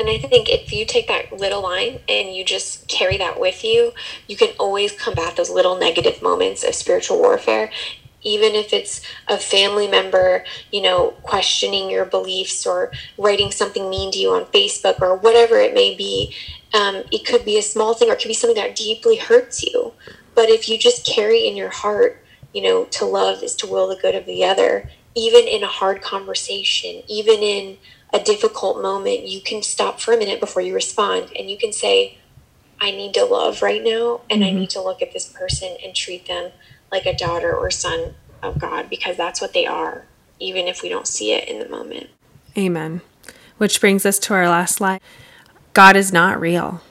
And 0.00 0.08
I 0.08 0.18
think 0.18 0.48
if 0.48 0.72
you 0.72 0.86
take 0.86 1.08
that 1.08 1.30
little 1.32 1.62
line 1.62 2.00
and 2.08 2.34
you 2.34 2.44
just 2.44 2.88
carry 2.88 3.18
that 3.18 3.38
with 3.38 3.62
you, 3.62 3.92
you 4.26 4.36
can 4.36 4.48
always 4.58 4.92
combat 4.92 5.36
those 5.36 5.50
little 5.50 5.78
negative 5.78 6.22
moments 6.22 6.64
of 6.64 6.74
spiritual 6.74 7.18
warfare 7.18 7.70
even 8.22 8.54
if 8.54 8.72
it's 8.72 9.02
a 9.28 9.38
family 9.38 9.88
member, 9.88 10.44
you 10.70 10.82
know, 10.82 11.12
questioning 11.22 11.90
your 11.90 12.04
beliefs 12.04 12.66
or 12.66 12.92
writing 13.18 13.50
something 13.50 13.88
mean 13.88 14.12
to 14.12 14.18
you 14.18 14.30
on 14.30 14.44
Facebook 14.46 15.00
or 15.00 15.16
whatever 15.16 15.56
it 15.56 15.74
may 15.74 15.96
be. 15.96 16.34
Um, 16.74 17.04
it 17.12 17.26
could 17.26 17.44
be 17.44 17.58
a 17.58 17.62
small 17.62 17.94
thing 17.94 18.10
or 18.10 18.14
it 18.14 18.20
could 18.20 18.28
be 18.28 18.34
something 18.34 18.62
that 18.62 18.76
deeply 18.76 19.16
hurts 19.16 19.62
you. 19.62 19.94
But 20.34 20.48
if 20.50 20.68
you 20.68 20.78
just 20.78 21.06
carry 21.06 21.46
in 21.46 21.56
your 21.56 21.70
heart, 21.70 22.24
you 22.52 22.62
know, 22.62 22.84
to 22.86 23.04
love 23.04 23.42
is 23.42 23.54
to 23.56 23.66
will 23.66 23.88
the 23.88 23.96
good 23.96 24.14
of 24.14 24.26
the 24.26 24.44
other, 24.44 24.90
even 25.14 25.46
in 25.46 25.62
a 25.62 25.68
hard 25.68 26.02
conversation, 26.02 27.02
even 27.08 27.40
in 27.40 27.78
a 28.12 28.18
difficult 28.18 28.82
moment, 28.82 29.26
you 29.26 29.40
can 29.40 29.62
stop 29.62 30.00
for 30.00 30.12
a 30.12 30.16
minute 30.16 30.40
before 30.40 30.62
you 30.62 30.74
respond 30.74 31.30
and 31.38 31.50
you 31.50 31.56
can 31.56 31.72
say, 31.72 32.18
I 32.80 32.90
need 32.90 33.14
to 33.14 33.24
love 33.24 33.62
right 33.62 33.82
now 33.82 34.22
and 34.30 34.42
mm-hmm. 34.42 34.56
I 34.56 34.58
need 34.58 34.70
to 34.70 34.80
look 34.80 35.02
at 35.02 35.12
this 35.12 35.28
person 35.28 35.76
and 35.84 35.94
treat 35.94 36.26
them 36.26 36.52
like 36.90 37.06
a 37.06 37.14
daughter 37.14 37.54
or 37.54 37.70
son 37.70 38.14
of 38.42 38.58
God 38.58 38.88
because 38.88 39.16
that's 39.16 39.40
what 39.40 39.52
they 39.52 39.66
are, 39.66 40.06
even 40.38 40.66
if 40.66 40.82
we 40.82 40.88
don't 40.88 41.06
see 41.06 41.32
it 41.32 41.48
in 41.48 41.58
the 41.58 41.68
moment. 41.68 42.08
Amen. 42.56 43.02
Which 43.58 43.80
brings 43.80 44.06
us 44.06 44.18
to 44.20 44.34
our 44.34 44.48
last 44.48 44.76
slide. 44.76 45.00
God 45.72 45.94
is 45.94 46.12
not 46.12 46.40
real. 46.40 46.82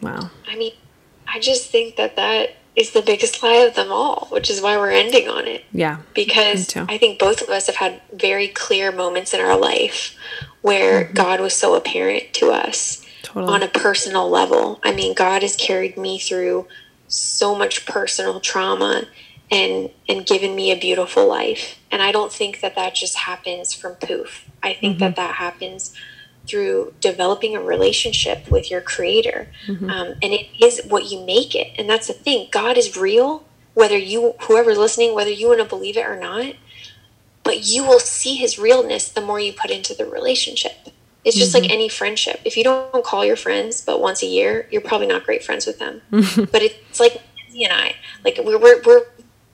Wow. 0.00 0.30
I 0.48 0.56
mean, 0.56 0.72
I 1.26 1.38
just 1.38 1.70
think 1.70 1.96
that 1.96 2.16
that 2.16 2.56
is 2.78 2.92
the 2.92 3.02
biggest 3.02 3.42
lie 3.42 3.56
of 3.56 3.74
them 3.74 3.90
all, 3.90 4.28
which 4.30 4.48
is 4.48 4.60
why 4.60 4.76
we're 4.76 4.92
ending 4.92 5.28
on 5.28 5.48
it. 5.48 5.64
Yeah. 5.72 5.98
Because 6.14 6.76
I 6.76 6.96
think 6.96 7.18
both 7.18 7.42
of 7.42 7.48
us 7.48 7.66
have 7.66 7.76
had 7.76 8.00
very 8.12 8.46
clear 8.46 8.92
moments 8.92 9.34
in 9.34 9.40
our 9.40 9.58
life 9.58 10.16
where 10.62 11.04
mm-hmm. 11.04 11.14
God 11.14 11.40
was 11.40 11.54
so 11.54 11.74
apparent 11.74 12.32
to 12.34 12.52
us 12.52 13.04
totally. 13.22 13.52
on 13.52 13.62
a 13.64 13.68
personal 13.68 14.30
level. 14.30 14.78
I 14.84 14.92
mean, 14.92 15.14
God 15.14 15.42
has 15.42 15.56
carried 15.56 15.96
me 15.96 16.20
through 16.20 16.68
so 17.08 17.56
much 17.56 17.84
personal 17.84 18.38
trauma 18.38 19.04
and 19.50 19.90
and 20.08 20.26
given 20.26 20.54
me 20.54 20.70
a 20.70 20.78
beautiful 20.78 21.26
life 21.26 21.78
and 21.90 22.02
i 22.02 22.12
don't 22.12 22.30
think 22.30 22.60
that 22.60 22.74
that 22.74 22.94
just 22.94 23.16
happens 23.16 23.72
from 23.72 23.94
poof 23.94 24.44
i 24.62 24.74
think 24.74 24.96
mm-hmm. 24.96 25.04
that 25.04 25.16
that 25.16 25.36
happens 25.36 25.94
through 26.48 26.94
developing 27.00 27.56
a 27.56 27.60
relationship 27.60 28.50
with 28.50 28.70
your 28.70 28.80
creator 28.80 29.48
mm-hmm. 29.66 29.90
um, 29.90 30.08
and 30.22 30.32
it 30.32 30.48
is 30.60 30.80
what 30.86 31.10
you 31.10 31.24
make 31.24 31.54
it 31.54 31.72
and 31.78 31.88
that's 31.88 32.06
the 32.06 32.12
thing 32.12 32.48
god 32.50 32.76
is 32.76 32.96
real 32.96 33.44
whether 33.74 33.96
you 33.96 34.34
whoever's 34.42 34.78
listening 34.78 35.14
whether 35.14 35.30
you 35.30 35.48
want 35.48 35.60
to 35.60 35.64
believe 35.64 35.96
it 35.96 36.06
or 36.06 36.18
not 36.18 36.54
but 37.44 37.66
you 37.66 37.84
will 37.84 38.00
see 38.00 38.36
his 38.36 38.58
realness 38.58 39.08
the 39.08 39.20
more 39.20 39.40
you 39.40 39.52
put 39.52 39.70
into 39.70 39.94
the 39.94 40.06
relationship 40.06 40.88
it's 41.24 41.36
just 41.36 41.54
mm-hmm. 41.54 41.64
like 41.64 41.72
any 41.72 41.88
friendship. 41.90 42.40
If 42.44 42.56
you 42.56 42.64
don't 42.64 43.04
call 43.04 43.24
your 43.24 43.36
friends 43.36 43.82
but 43.82 44.00
once 44.00 44.22
a 44.22 44.26
year, 44.26 44.66
you're 44.70 44.80
probably 44.80 45.06
not 45.06 45.24
great 45.24 45.44
friends 45.44 45.66
with 45.66 45.78
them. 45.78 46.00
but 46.10 46.62
it's 46.62 46.98
like 46.98 47.20
Lindsay 47.36 47.64
and 47.64 47.72
I, 47.72 47.96
like 48.24 48.38
we're, 48.42 48.58
we're, 48.58 48.80
we're 48.82 49.02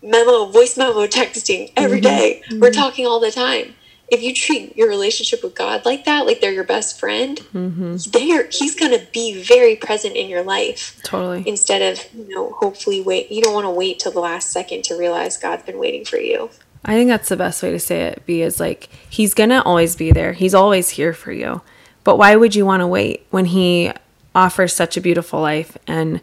memo, 0.03 0.47
voice 0.47 0.77
memo 0.77 1.07
texting 1.07 1.73
every 1.77 2.01
mm-hmm. 2.01 2.17
day. 2.17 2.43
Mm-hmm. 2.47 2.61
We're 2.61 2.71
talking 2.71 3.07
all 3.07 3.19
the 3.19 3.33
time. 3.33 3.75
If 4.15 4.23
you 4.23 4.33
treat 4.33 4.77
your 4.77 4.89
relationship 4.89 5.43
with 5.43 5.55
God 5.55 5.85
like 5.85 6.05
that, 6.05 6.25
like 6.25 6.41
they're 6.41 6.53
your 6.53 6.65
best 6.65 7.01
friend, 7.01 7.39
mm-hmm. 7.53 7.97
they 8.13 8.31
are, 8.33 8.47
he's 8.51 8.75
going 8.75 8.93
to 8.93 9.05
be 9.13 9.43
very 9.43 9.75
present 9.75 10.15
in 10.15 10.29
your 10.29 10.43
life. 10.43 11.01
Totally. 11.03 11.43
Instead 11.47 11.83
of, 11.83 12.15
you 12.15 12.35
know, 12.35 12.53
hopefully 12.53 13.01
wait. 13.01 13.31
You 13.33 13.43
don't 13.43 13.55
want 13.55 13.65
to 13.67 13.71
wait 13.71 13.99
till 13.99 14.13
the 14.13 14.21
last 14.21 14.51
second 14.51 14.85
to 14.85 14.97
realize 14.97 15.37
God's 15.37 15.65
been 15.65 15.79
waiting 15.79 16.05
for 16.05 16.17
you. 16.17 16.51
I 16.85 16.95
think 16.95 17.09
that's 17.09 17.29
the 17.29 17.37
best 17.37 17.63
way 17.63 17.71
to 17.71 17.81
say 17.81 18.03
it. 18.03 18.27
Be 18.27 18.43
is 18.43 18.61
like 18.61 18.89
he's 19.09 19.35
gonna 19.35 19.63
always 19.65 19.97
be 19.97 20.13
there. 20.13 20.33
He's 20.33 20.55
always 20.55 20.91
here 20.91 21.13
for 21.13 21.33
you. 21.33 21.63
But 22.05 22.19
why 22.19 22.37
would 22.37 22.55
you 22.55 22.67
want 22.67 22.83
to 22.83 22.87
wait 22.87 23.27
when 23.31 23.47
he 23.47 23.91
offers 24.35 24.75
such 24.75 24.97
a 24.97 25.01
beautiful 25.01 25.41
life 25.41 25.79
and 25.87 26.21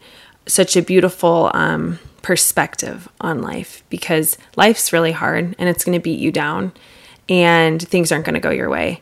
such 0.47 0.77
a 0.77 0.81
beautiful 0.81 1.49
um, 1.55 1.99
perspective 2.21 3.09
on 3.19 3.41
life? 3.41 3.83
Because 3.89 4.37
life's 4.55 4.93
really 4.93 5.11
hard 5.11 5.55
and 5.57 5.67
it's 5.67 5.83
going 5.83 5.97
to 5.97 6.03
beat 6.03 6.19
you 6.19 6.31
down, 6.31 6.71
and 7.31 7.81
things 7.81 8.11
aren't 8.11 8.25
going 8.25 8.33
to 8.33 8.41
go 8.41 8.49
your 8.49 8.69
way. 8.69 9.01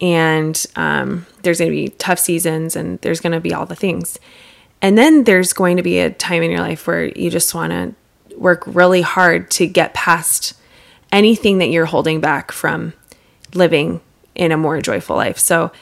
And 0.00 0.64
um, 0.76 1.26
there's 1.42 1.58
going 1.58 1.72
to 1.72 1.76
be 1.76 1.88
tough 1.88 2.20
seasons, 2.20 2.76
and 2.76 3.00
there's 3.00 3.20
going 3.20 3.32
to 3.32 3.40
be 3.40 3.52
all 3.52 3.66
the 3.66 3.74
things. 3.74 4.18
And 4.80 4.96
then 4.96 5.24
there's 5.24 5.52
going 5.52 5.76
to 5.76 5.82
be 5.82 5.98
a 5.98 6.10
time 6.10 6.44
in 6.44 6.52
your 6.52 6.60
life 6.60 6.86
where 6.86 7.06
you 7.06 7.30
just 7.30 7.52
want 7.52 7.72
to 7.72 7.94
work 8.38 8.62
really 8.66 9.02
hard 9.02 9.50
to 9.52 9.66
get 9.66 9.92
past 9.92 10.54
anything 11.10 11.58
that 11.58 11.68
you're 11.68 11.86
holding 11.86 12.20
back 12.20 12.52
from 12.52 12.92
living 13.54 14.00
in 14.36 14.52
a 14.52 14.56
more 14.56 14.80
joyful 14.80 15.16
life. 15.16 15.38
So 15.38 15.72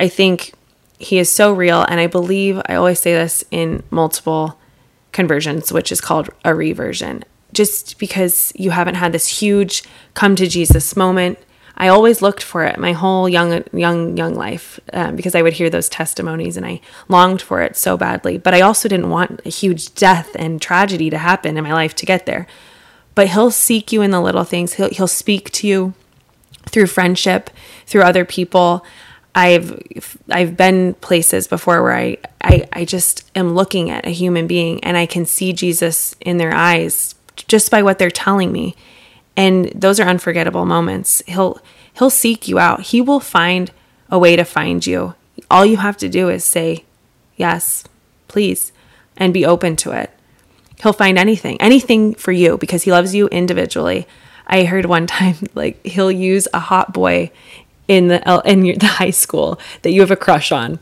I 0.00 0.08
think 0.08 0.52
he 0.98 1.18
is 1.18 1.30
so 1.30 1.52
real. 1.52 1.82
And 1.82 2.00
I 2.00 2.08
believe, 2.08 2.60
I 2.66 2.74
always 2.74 2.98
say 2.98 3.12
this 3.12 3.44
in 3.52 3.84
multiple 3.90 4.58
conversions, 5.12 5.72
which 5.72 5.92
is 5.92 6.00
called 6.00 6.28
a 6.44 6.54
reversion. 6.54 7.24
Just 7.56 7.98
because 7.98 8.52
you 8.54 8.70
haven't 8.70 8.96
had 8.96 9.12
this 9.12 9.40
huge 9.40 9.82
come 10.12 10.36
to 10.36 10.46
Jesus 10.46 10.94
moment, 10.94 11.38
I 11.74 11.88
always 11.88 12.20
looked 12.20 12.42
for 12.42 12.64
it 12.64 12.78
my 12.78 12.92
whole 12.92 13.30
young, 13.30 13.64
young, 13.72 14.14
young 14.14 14.34
life 14.34 14.78
um, 14.92 15.16
because 15.16 15.34
I 15.34 15.40
would 15.40 15.54
hear 15.54 15.70
those 15.70 15.88
testimonies 15.88 16.58
and 16.58 16.66
I 16.66 16.82
longed 17.08 17.40
for 17.40 17.62
it 17.62 17.74
so 17.74 17.96
badly. 17.96 18.36
But 18.36 18.52
I 18.52 18.60
also 18.60 18.90
didn't 18.90 19.08
want 19.08 19.40
a 19.46 19.48
huge 19.48 19.94
death 19.94 20.36
and 20.38 20.60
tragedy 20.60 21.08
to 21.08 21.16
happen 21.16 21.56
in 21.56 21.64
my 21.64 21.72
life 21.72 21.94
to 21.96 22.04
get 22.04 22.26
there. 22.26 22.46
But 23.14 23.28
He'll 23.28 23.50
seek 23.50 23.90
you 23.90 24.02
in 24.02 24.10
the 24.10 24.20
little 24.20 24.44
things. 24.44 24.74
He'll 24.74 24.90
He'll 24.90 25.08
speak 25.08 25.50
to 25.52 25.66
you 25.66 25.94
through 26.66 26.88
friendship, 26.88 27.48
through 27.86 28.02
other 28.02 28.26
people. 28.26 28.84
I've 29.34 30.18
I've 30.28 30.58
been 30.58 30.92
places 30.92 31.48
before 31.48 31.82
where 31.82 31.96
I, 31.96 32.18
I 32.42 32.68
I 32.70 32.84
just 32.84 33.30
am 33.34 33.54
looking 33.54 33.88
at 33.88 34.04
a 34.04 34.10
human 34.10 34.46
being 34.46 34.84
and 34.84 34.98
I 34.98 35.06
can 35.06 35.24
see 35.24 35.54
Jesus 35.54 36.14
in 36.20 36.36
their 36.36 36.54
eyes 36.54 37.15
just 37.36 37.70
by 37.70 37.82
what 37.82 37.98
they're 37.98 38.10
telling 38.10 38.52
me. 38.52 38.74
And 39.36 39.66
those 39.74 40.00
are 40.00 40.08
unforgettable 40.08 40.64
moments. 40.64 41.22
He'll 41.26 41.60
he'll 41.98 42.10
seek 42.10 42.48
you 42.48 42.58
out. 42.58 42.82
He 42.82 43.00
will 43.00 43.20
find 43.20 43.70
a 44.10 44.18
way 44.18 44.36
to 44.36 44.44
find 44.44 44.86
you. 44.86 45.14
All 45.50 45.66
you 45.66 45.76
have 45.76 45.96
to 45.98 46.08
do 46.08 46.28
is 46.28 46.44
say, 46.44 46.84
"Yes, 47.36 47.84
please," 48.28 48.72
and 49.16 49.34
be 49.34 49.44
open 49.44 49.76
to 49.76 49.92
it. 49.92 50.10
He'll 50.82 50.92
find 50.92 51.18
anything, 51.18 51.60
anything 51.60 52.14
for 52.14 52.32
you 52.32 52.58
because 52.58 52.82
he 52.82 52.90
loves 52.90 53.14
you 53.14 53.28
individually. 53.28 54.06
I 54.46 54.64
heard 54.64 54.86
one 54.86 55.06
time 55.18 55.36
like 55.54 55.84
he'll 55.84 56.12
use 56.12 56.48
a 56.54 56.60
hot 56.60 56.92
boy 56.92 57.30
in 57.88 58.08
the 58.08 58.42
in 58.44 58.64
your, 58.64 58.76
the 58.78 58.86
high 58.86 59.10
school 59.10 59.60
that 59.82 59.92
you 59.92 60.00
have 60.00 60.10
a 60.10 60.16
crush 60.16 60.52
on 60.52 60.78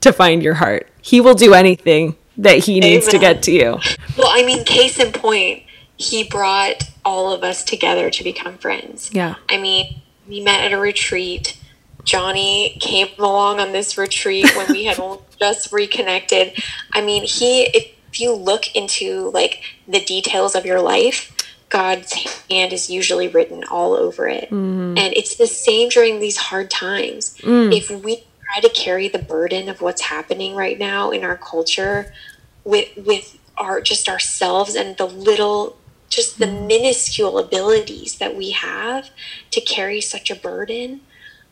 to 0.00 0.12
find 0.12 0.42
your 0.42 0.54
heart. 0.54 0.88
He 1.02 1.20
will 1.20 1.34
do 1.34 1.54
anything 1.54 2.16
that 2.36 2.58
he 2.58 2.80
needs 2.80 3.08
to 3.08 3.18
get 3.18 3.42
to 3.42 3.52
you. 3.52 3.78
Well, 4.16 4.28
I 4.30 4.44
mean, 4.44 4.64
case 4.64 4.98
in 5.00 5.12
point, 5.12 5.64
he 5.98 6.24
brought 6.24 6.84
all 7.04 7.32
of 7.32 7.42
us 7.42 7.64
together 7.64 8.08
to 8.08 8.24
become 8.24 8.56
friends. 8.56 9.10
Yeah. 9.12 9.34
I 9.48 9.58
mean, 9.58 10.00
we 10.28 10.40
met 10.40 10.64
at 10.64 10.72
a 10.72 10.78
retreat. 10.78 11.58
Johnny 12.04 12.78
came 12.80 13.08
along 13.18 13.60
on 13.60 13.72
this 13.72 13.98
retreat 13.98 14.48
when 14.56 14.70
we 14.72 14.84
had 14.84 14.96
just 15.38 15.72
reconnected. 15.72 16.52
I 16.92 17.02
mean, 17.02 17.24
he, 17.24 17.64
if 17.64 18.20
you 18.20 18.32
look 18.32 18.74
into 18.76 19.30
like 19.30 19.62
the 19.86 20.02
details 20.04 20.54
of 20.54 20.64
your 20.64 20.80
life, 20.80 21.34
God's 21.68 22.12
hand 22.48 22.72
is 22.72 22.88
usually 22.88 23.28
written 23.28 23.64
all 23.64 23.92
over 23.92 24.26
it. 24.28 24.44
Mm-hmm. 24.44 24.96
And 24.96 25.14
it's 25.14 25.36
the 25.36 25.46
same 25.46 25.88
during 25.88 26.20
these 26.20 26.36
hard 26.36 26.70
times. 26.70 27.36
Mm. 27.38 27.76
If 27.76 27.90
we 27.90 28.24
try 28.44 28.60
to 28.60 28.68
carry 28.70 29.08
the 29.08 29.18
burden 29.18 29.68
of 29.68 29.82
what's 29.82 30.02
happening 30.02 30.54
right 30.54 30.78
now 30.78 31.10
in 31.10 31.24
our 31.24 31.36
culture 31.36 32.12
with 32.64 32.88
with 32.96 33.38
our 33.58 33.80
just 33.80 34.08
ourselves 34.08 34.74
and 34.74 34.96
the 34.96 35.06
little 35.06 35.76
just 36.08 36.38
the 36.38 36.46
minuscule 36.46 37.38
abilities 37.38 38.18
that 38.18 38.36
we 38.36 38.50
have 38.52 39.10
to 39.50 39.60
carry 39.60 40.00
such 40.00 40.30
a 40.30 40.36
burden. 40.36 41.00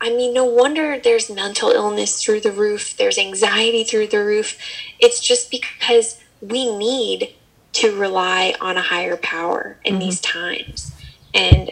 I 0.01 0.11
mean, 0.11 0.35
no 0.35 0.45
wonder 0.45 0.99
there's 0.99 1.31
mental 1.31 1.71
illness 1.71 2.23
through 2.23 2.41
the 2.41 2.53
roof, 2.53 2.97
there's 2.97 3.19
anxiety 3.19 3.85
through 3.85 4.09
the 4.09 4.25
roof. 4.25 4.59
It's 4.99 5.21
just 5.21 5.51
because 5.51 6.21
we 6.41 6.75
need 6.77 7.35
to 7.75 7.97
rely 7.99 8.55
on 8.61 8.77
a 8.77 8.83
higher 8.83 9.17
power 9.17 9.79
in 9.85 9.99
these 9.99 10.21
times. 10.21 10.93
And 11.35 11.71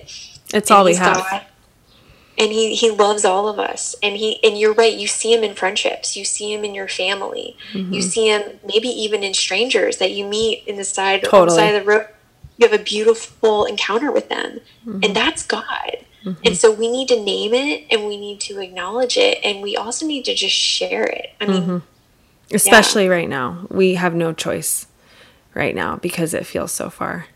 It's 0.53 0.71
all 0.71 0.85
we 0.85 0.95
have. 0.97 1.17
God. 1.17 1.47
And 2.37 2.51
he, 2.51 2.75
he 2.75 2.91
loves 2.91 3.25
all 3.25 3.49
of 3.49 3.59
us. 3.59 3.95
And 4.03 4.17
he 4.17 4.43
and 4.43 4.59
you're 4.59 4.75
right, 4.75 4.93
you 4.93 5.07
see 5.07 5.33
him 5.33 5.45
in 5.45 5.55
friendships. 5.55 6.17
You 6.17 6.25
see 6.25 6.53
him 6.53 6.65
in 6.65 6.75
your 6.75 6.89
family. 6.89 7.57
Mm-hmm. 7.73 7.93
You 7.93 8.03
see 8.03 8.29
him 8.29 8.59
maybe 8.67 8.89
even 8.89 9.23
in 9.23 9.35
strangers 9.35 9.99
that 9.99 10.11
you 10.11 10.27
meet 10.27 10.65
in 10.67 10.77
the 10.77 10.85
side 10.85 11.23
Totally. 11.23 11.57
side 11.57 11.75
of 11.75 11.85
the 11.85 11.91
road. 11.91 12.07
You 12.57 12.69
have 12.69 12.79
a 12.79 12.83
beautiful 12.83 13.65
encounter 13.65 14.13
with 14.13 14.29
them. 14.29 14.61
Mm-hmm. 14.87 15.01
And 15.03 15.17
that's 15.17 15.45
God. 15.45 15.99
And 16.45 16.57
so 16.57 16.73
we 16.73 16.91
need 16.91 17.09
to 17.09 17.23
name 17.23 17.53
it 17.53 17.85
and 17.91 18.07
we 18.07 18.17
need 18.17 18.41
to 18.43 18.59
acknowledge 18.59 19.19
it 19.19 19.39
and 19.45 19.63
we 19.63 19.77
also 19.77 20.07
need 20.07 20.25
to 20.25 20.35
just 20.35 20.55
share 20.55 21.05
it. 21.05 21.35
I 21.41 21.47
mean, 21.47 21.63
Mm-hmm. 21.63 21.79
Especially 22.55 23.09
right 23.09 23.29
now. 23.29 23.67
We 23.71 23.95
have 23.95 24.15
no 24.15 24.33
choice 24.33 24.87
right 25.55 25.75
now 25.75 25.97
because 25.97 26.35
it 26.35 26.47
feels 26.47 26.73
so 26.73 26.91
far. 26.91 27.27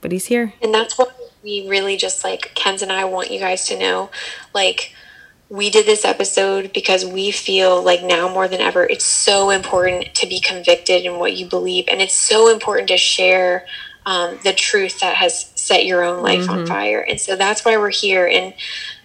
But 0.00 0.12
he's 0.12 0.26
here. 0.26 0.54
And 0.62 0.74
that's 0.74 0.98
what 0.98 1.16
we 1.42 1.68
really 1.68 1.96
just 1.96 2.24
like, 2.24 2.52
Kenz 2.54 2.82
and 2.82 2.92
I 2.92 3.04
want 3.04 3.30
you 3.30 3.38
guys 3.38 3.66
to 3.68 3.78
know. 3.78 4.10
Like, 4.54 4.94
we 5.48 5.70
did 5.70 5.86
this 5.86 6.04
episode 6.04 6.72
because 6.72 7.06
we 7.06 7.30
feel 7.30 7.82
like 7.82 8.02
now 8.02 8.28
more 8.28 8.48
than 8.48 8.60
ever, 8.60 8.84
it's 8.84 9.04
so 9.04 9.50
important 9.50 10.14
to 10.16 10.26
be 10.26 10.40
convicted 10.40 11.04
in 11.04 11.18
what 11.18 11.36
you 11.36 11.46
believe. 11.46 11.86
And 11.88 12.02
it's 12.02 12.14
so 12.14 12.52
important 12.52 12.88
to 12.88 12.98
share 12.98 13.66
um, 14.08 14.38
the 14.42 14.54
truth 14.54 15.00
that 15.00 15.16
has 15.16 15.52
set 15.54 15.84
your 15.84 16.02
own 16.02 16.22
life 16.22 16.48
on 16.48 16.66
fire. 16.66 17.00
And 17.06 17.20
so 17.20 17.36
that's 17.36 17.62
why 17.62 17.76
we're 17.76 17.90
here. 17.90 18.26
And, 18.26 18.54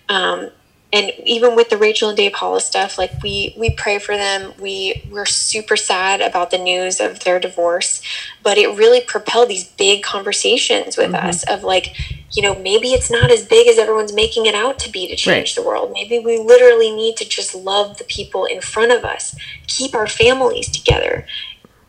um, 0.07 0.49
and 0.93 1.11
even 1.25 1.57
with 1.57 1.69
the 1.69 1.75
Rachel 1.75 2.07
and 2.07 2.15
Dave 2.15 2.33
Hollis 2.35 2.63
stuff, 2.63 2.97
like 2.97 3.11
we 3.21 3.53
we 3.57 3.71
pray 3.71 3.99
for 3.99 4.15
them. 4.15 4.53
We 4.61 5.03
we're 5.11 5.25
super 5.25 5.75
sad 5.75 6.21
about 6.21 6.51
the 6.51 6.57
news 6.57 7.01
of 7.01 7.21
their 7.25 7.37
divorce, 7.39 8.01
but 8.43 8.57
it 8.57 8.77
really 8.77 9.01
propelled 9.01 9.49
these 9.49 9.67
big 9.67 10.03
conversations 10.03 10.95
with 10.95 11.13
us 11.15 11.43
of 11.49 11.63
like, 11.63 11.95
you 12.31 12.43
know, 12.43 12.55
maybe 12.55 12.89
it's 12.89 13.09
not 13.09 13.31
as 13.31 13.43
big 13.43 13.67
as 13.67 13.79
everyone's 13.79 14.13
making 14.13 14.45
it 14.45 14.55
out 14.55 14.77
to 14.79 14.89
be 14.91 15.07
to 15.07 15.15
change 15.15 15.55
the 15.55 15.63
world. 15.63 15.91
Maybe 15.93 16.19
we 16.19 16.37
literally 16.37 16.95
need 16.95 17.17
to 17.17 17.27
just 17.27 17.55
love 17.55 17.97
the 17.97 18.05
people 18.05 18.45
in 18.45 18.61
front 18.61 18.91
of 18.91 19.03
us, 19.03 19.35
keep 19.67 19.95
our 19.95 20.07
families 20.07 20.69
together, 20.69 21.25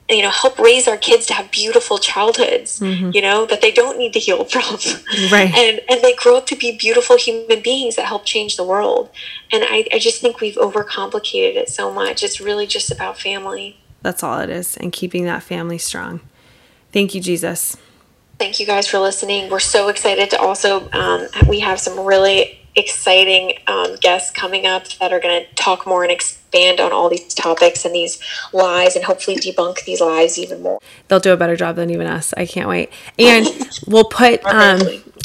you 0.08 0.22
know, 0.22 0.30
help 0.30 0.58
raise 0.58 0.86
our 0.86 0.98
kids 0.98 1.24
to 1.26 1.32
have 1.32 1.50
beautiful 1.50 1.98
childhoods, 1.98 2.80
you 2.80 3.22
know, 3.22 3.46
that 3.46 3.62
they 3.62 3.70
don't 3.70 3.98
need 3.98 4.12
to 4.12 4.18
heal 4.18 4.44
from. 4.44 4.62
Right. 5.30 5.52
And 5.54 5.80
and 5.88 6.02
they 6.02 6.14
grow 6.14 6.36
up 6.36 6.46
to 6.48 6.56
be 6.56 6.76
beautiful 6.76 7.16
human 7.16 7.62
beings 7.62 7.96
that 7.96 8.06
help 8.06 8.24
change 8.24 8.56
the 8.56 8.64
world. 8.64 9.10
And 9.52 9.64
I, 9.64 9.86
I 9.92 9.98
just 9.98 10.20
think 10.20 10.40
we've 10.40 10.56
overcomplicated 10.56 11.56
it 11.56 11.68
so 11.68 11.90
much. 11.90 12.22
It's 12.22 12.40
really 12.40 12.66
just 12.66 12.90
about 12.90 13.18
family. 13.18 13.78
That's 14.02 14.22
all 14.22 14.40
it 14.40 14.50
is. 14.50 14.76
And 14.76 14.92
keeping 14.92 15.24
that 15.24 15.42
family 15.42 15.78
strong. 15.78 16.20
Thank 16.92 17.14
you, 17.14 17.20
Jesus. 17.20 17.76
Thank 18.38 18.60
you 18.60 18.66
guys 18.66 18.86
for 18.86 18.98
listening. 18.98 19.50
We're 19.50 19.60
so 19.60 19.88
excited 19.88 20.30
to 20.30 20.38
also, 20.38 20.90
um, 20.90 21.28
we 21.48 21.60
have 21.60 21.80
some 21.80 21.98
really 22.04 22.60
exciting 22.76 23.58
um, 23.66 23.96
guests 24.00 24.30
coming 24.30 24.66
up 24.66 24.86
that 24.98 25.12
are 25.12 25.20
going 25.20 25.44
to 25.44 25.54
talk 25.54 25.86
more 25.86 26.02
and 26.02 26.12
expand 26.54 26.80
on 26.80 26.92
all 26.92 27.08
these 27.08 27.34
topics 27.34 27.84
and 27.84 27.94
these 27.94 28.18
lies 28.52 28.96
and 28.96 29.04
hopefully 29.04 29.36
debunk 29.36 29.84
these 29.84 30.00
lies 30.00 30.38
even 30.38 30.62
more. 30.62 30.78
They'll 31.08 31.20
do 31.20 31.32
a 31.32 31.36
better 31.36 31.56
job 31.56 31.76
than 31.76 31.90
even 31.90 32.06
us. 32.06 32.32
I 32.36 32.46
can't 32.46 32.68
wait. 32.68 32.92
And 33.18 33.46
we'll 33.86 34.04
put 34.04 34.44
um 34.44 34.80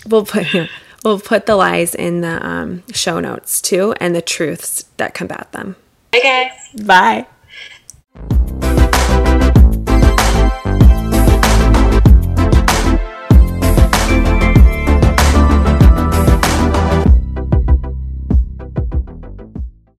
we'll 0.07 0.25
put 0.25 0.47
we'll 1.03 1.19
put 1.19 1.45
the 1.45 1.55
lies 1.55 1.95
in 1.95 2.21
the 2.21 2.45
um 2.45 2.83
show 2.91 3.19
notes 3.19 3.61
too 3.61 3.93
and 3.99 4.15
the 4.15 4.21
truths 4.21 4.85
that 4.97 5.13
combat 5.13 5.51
them. 5.51 5.75
Bye, 6.11 6.19
guys. 6.23 6.85
Bye. 6.85 8.45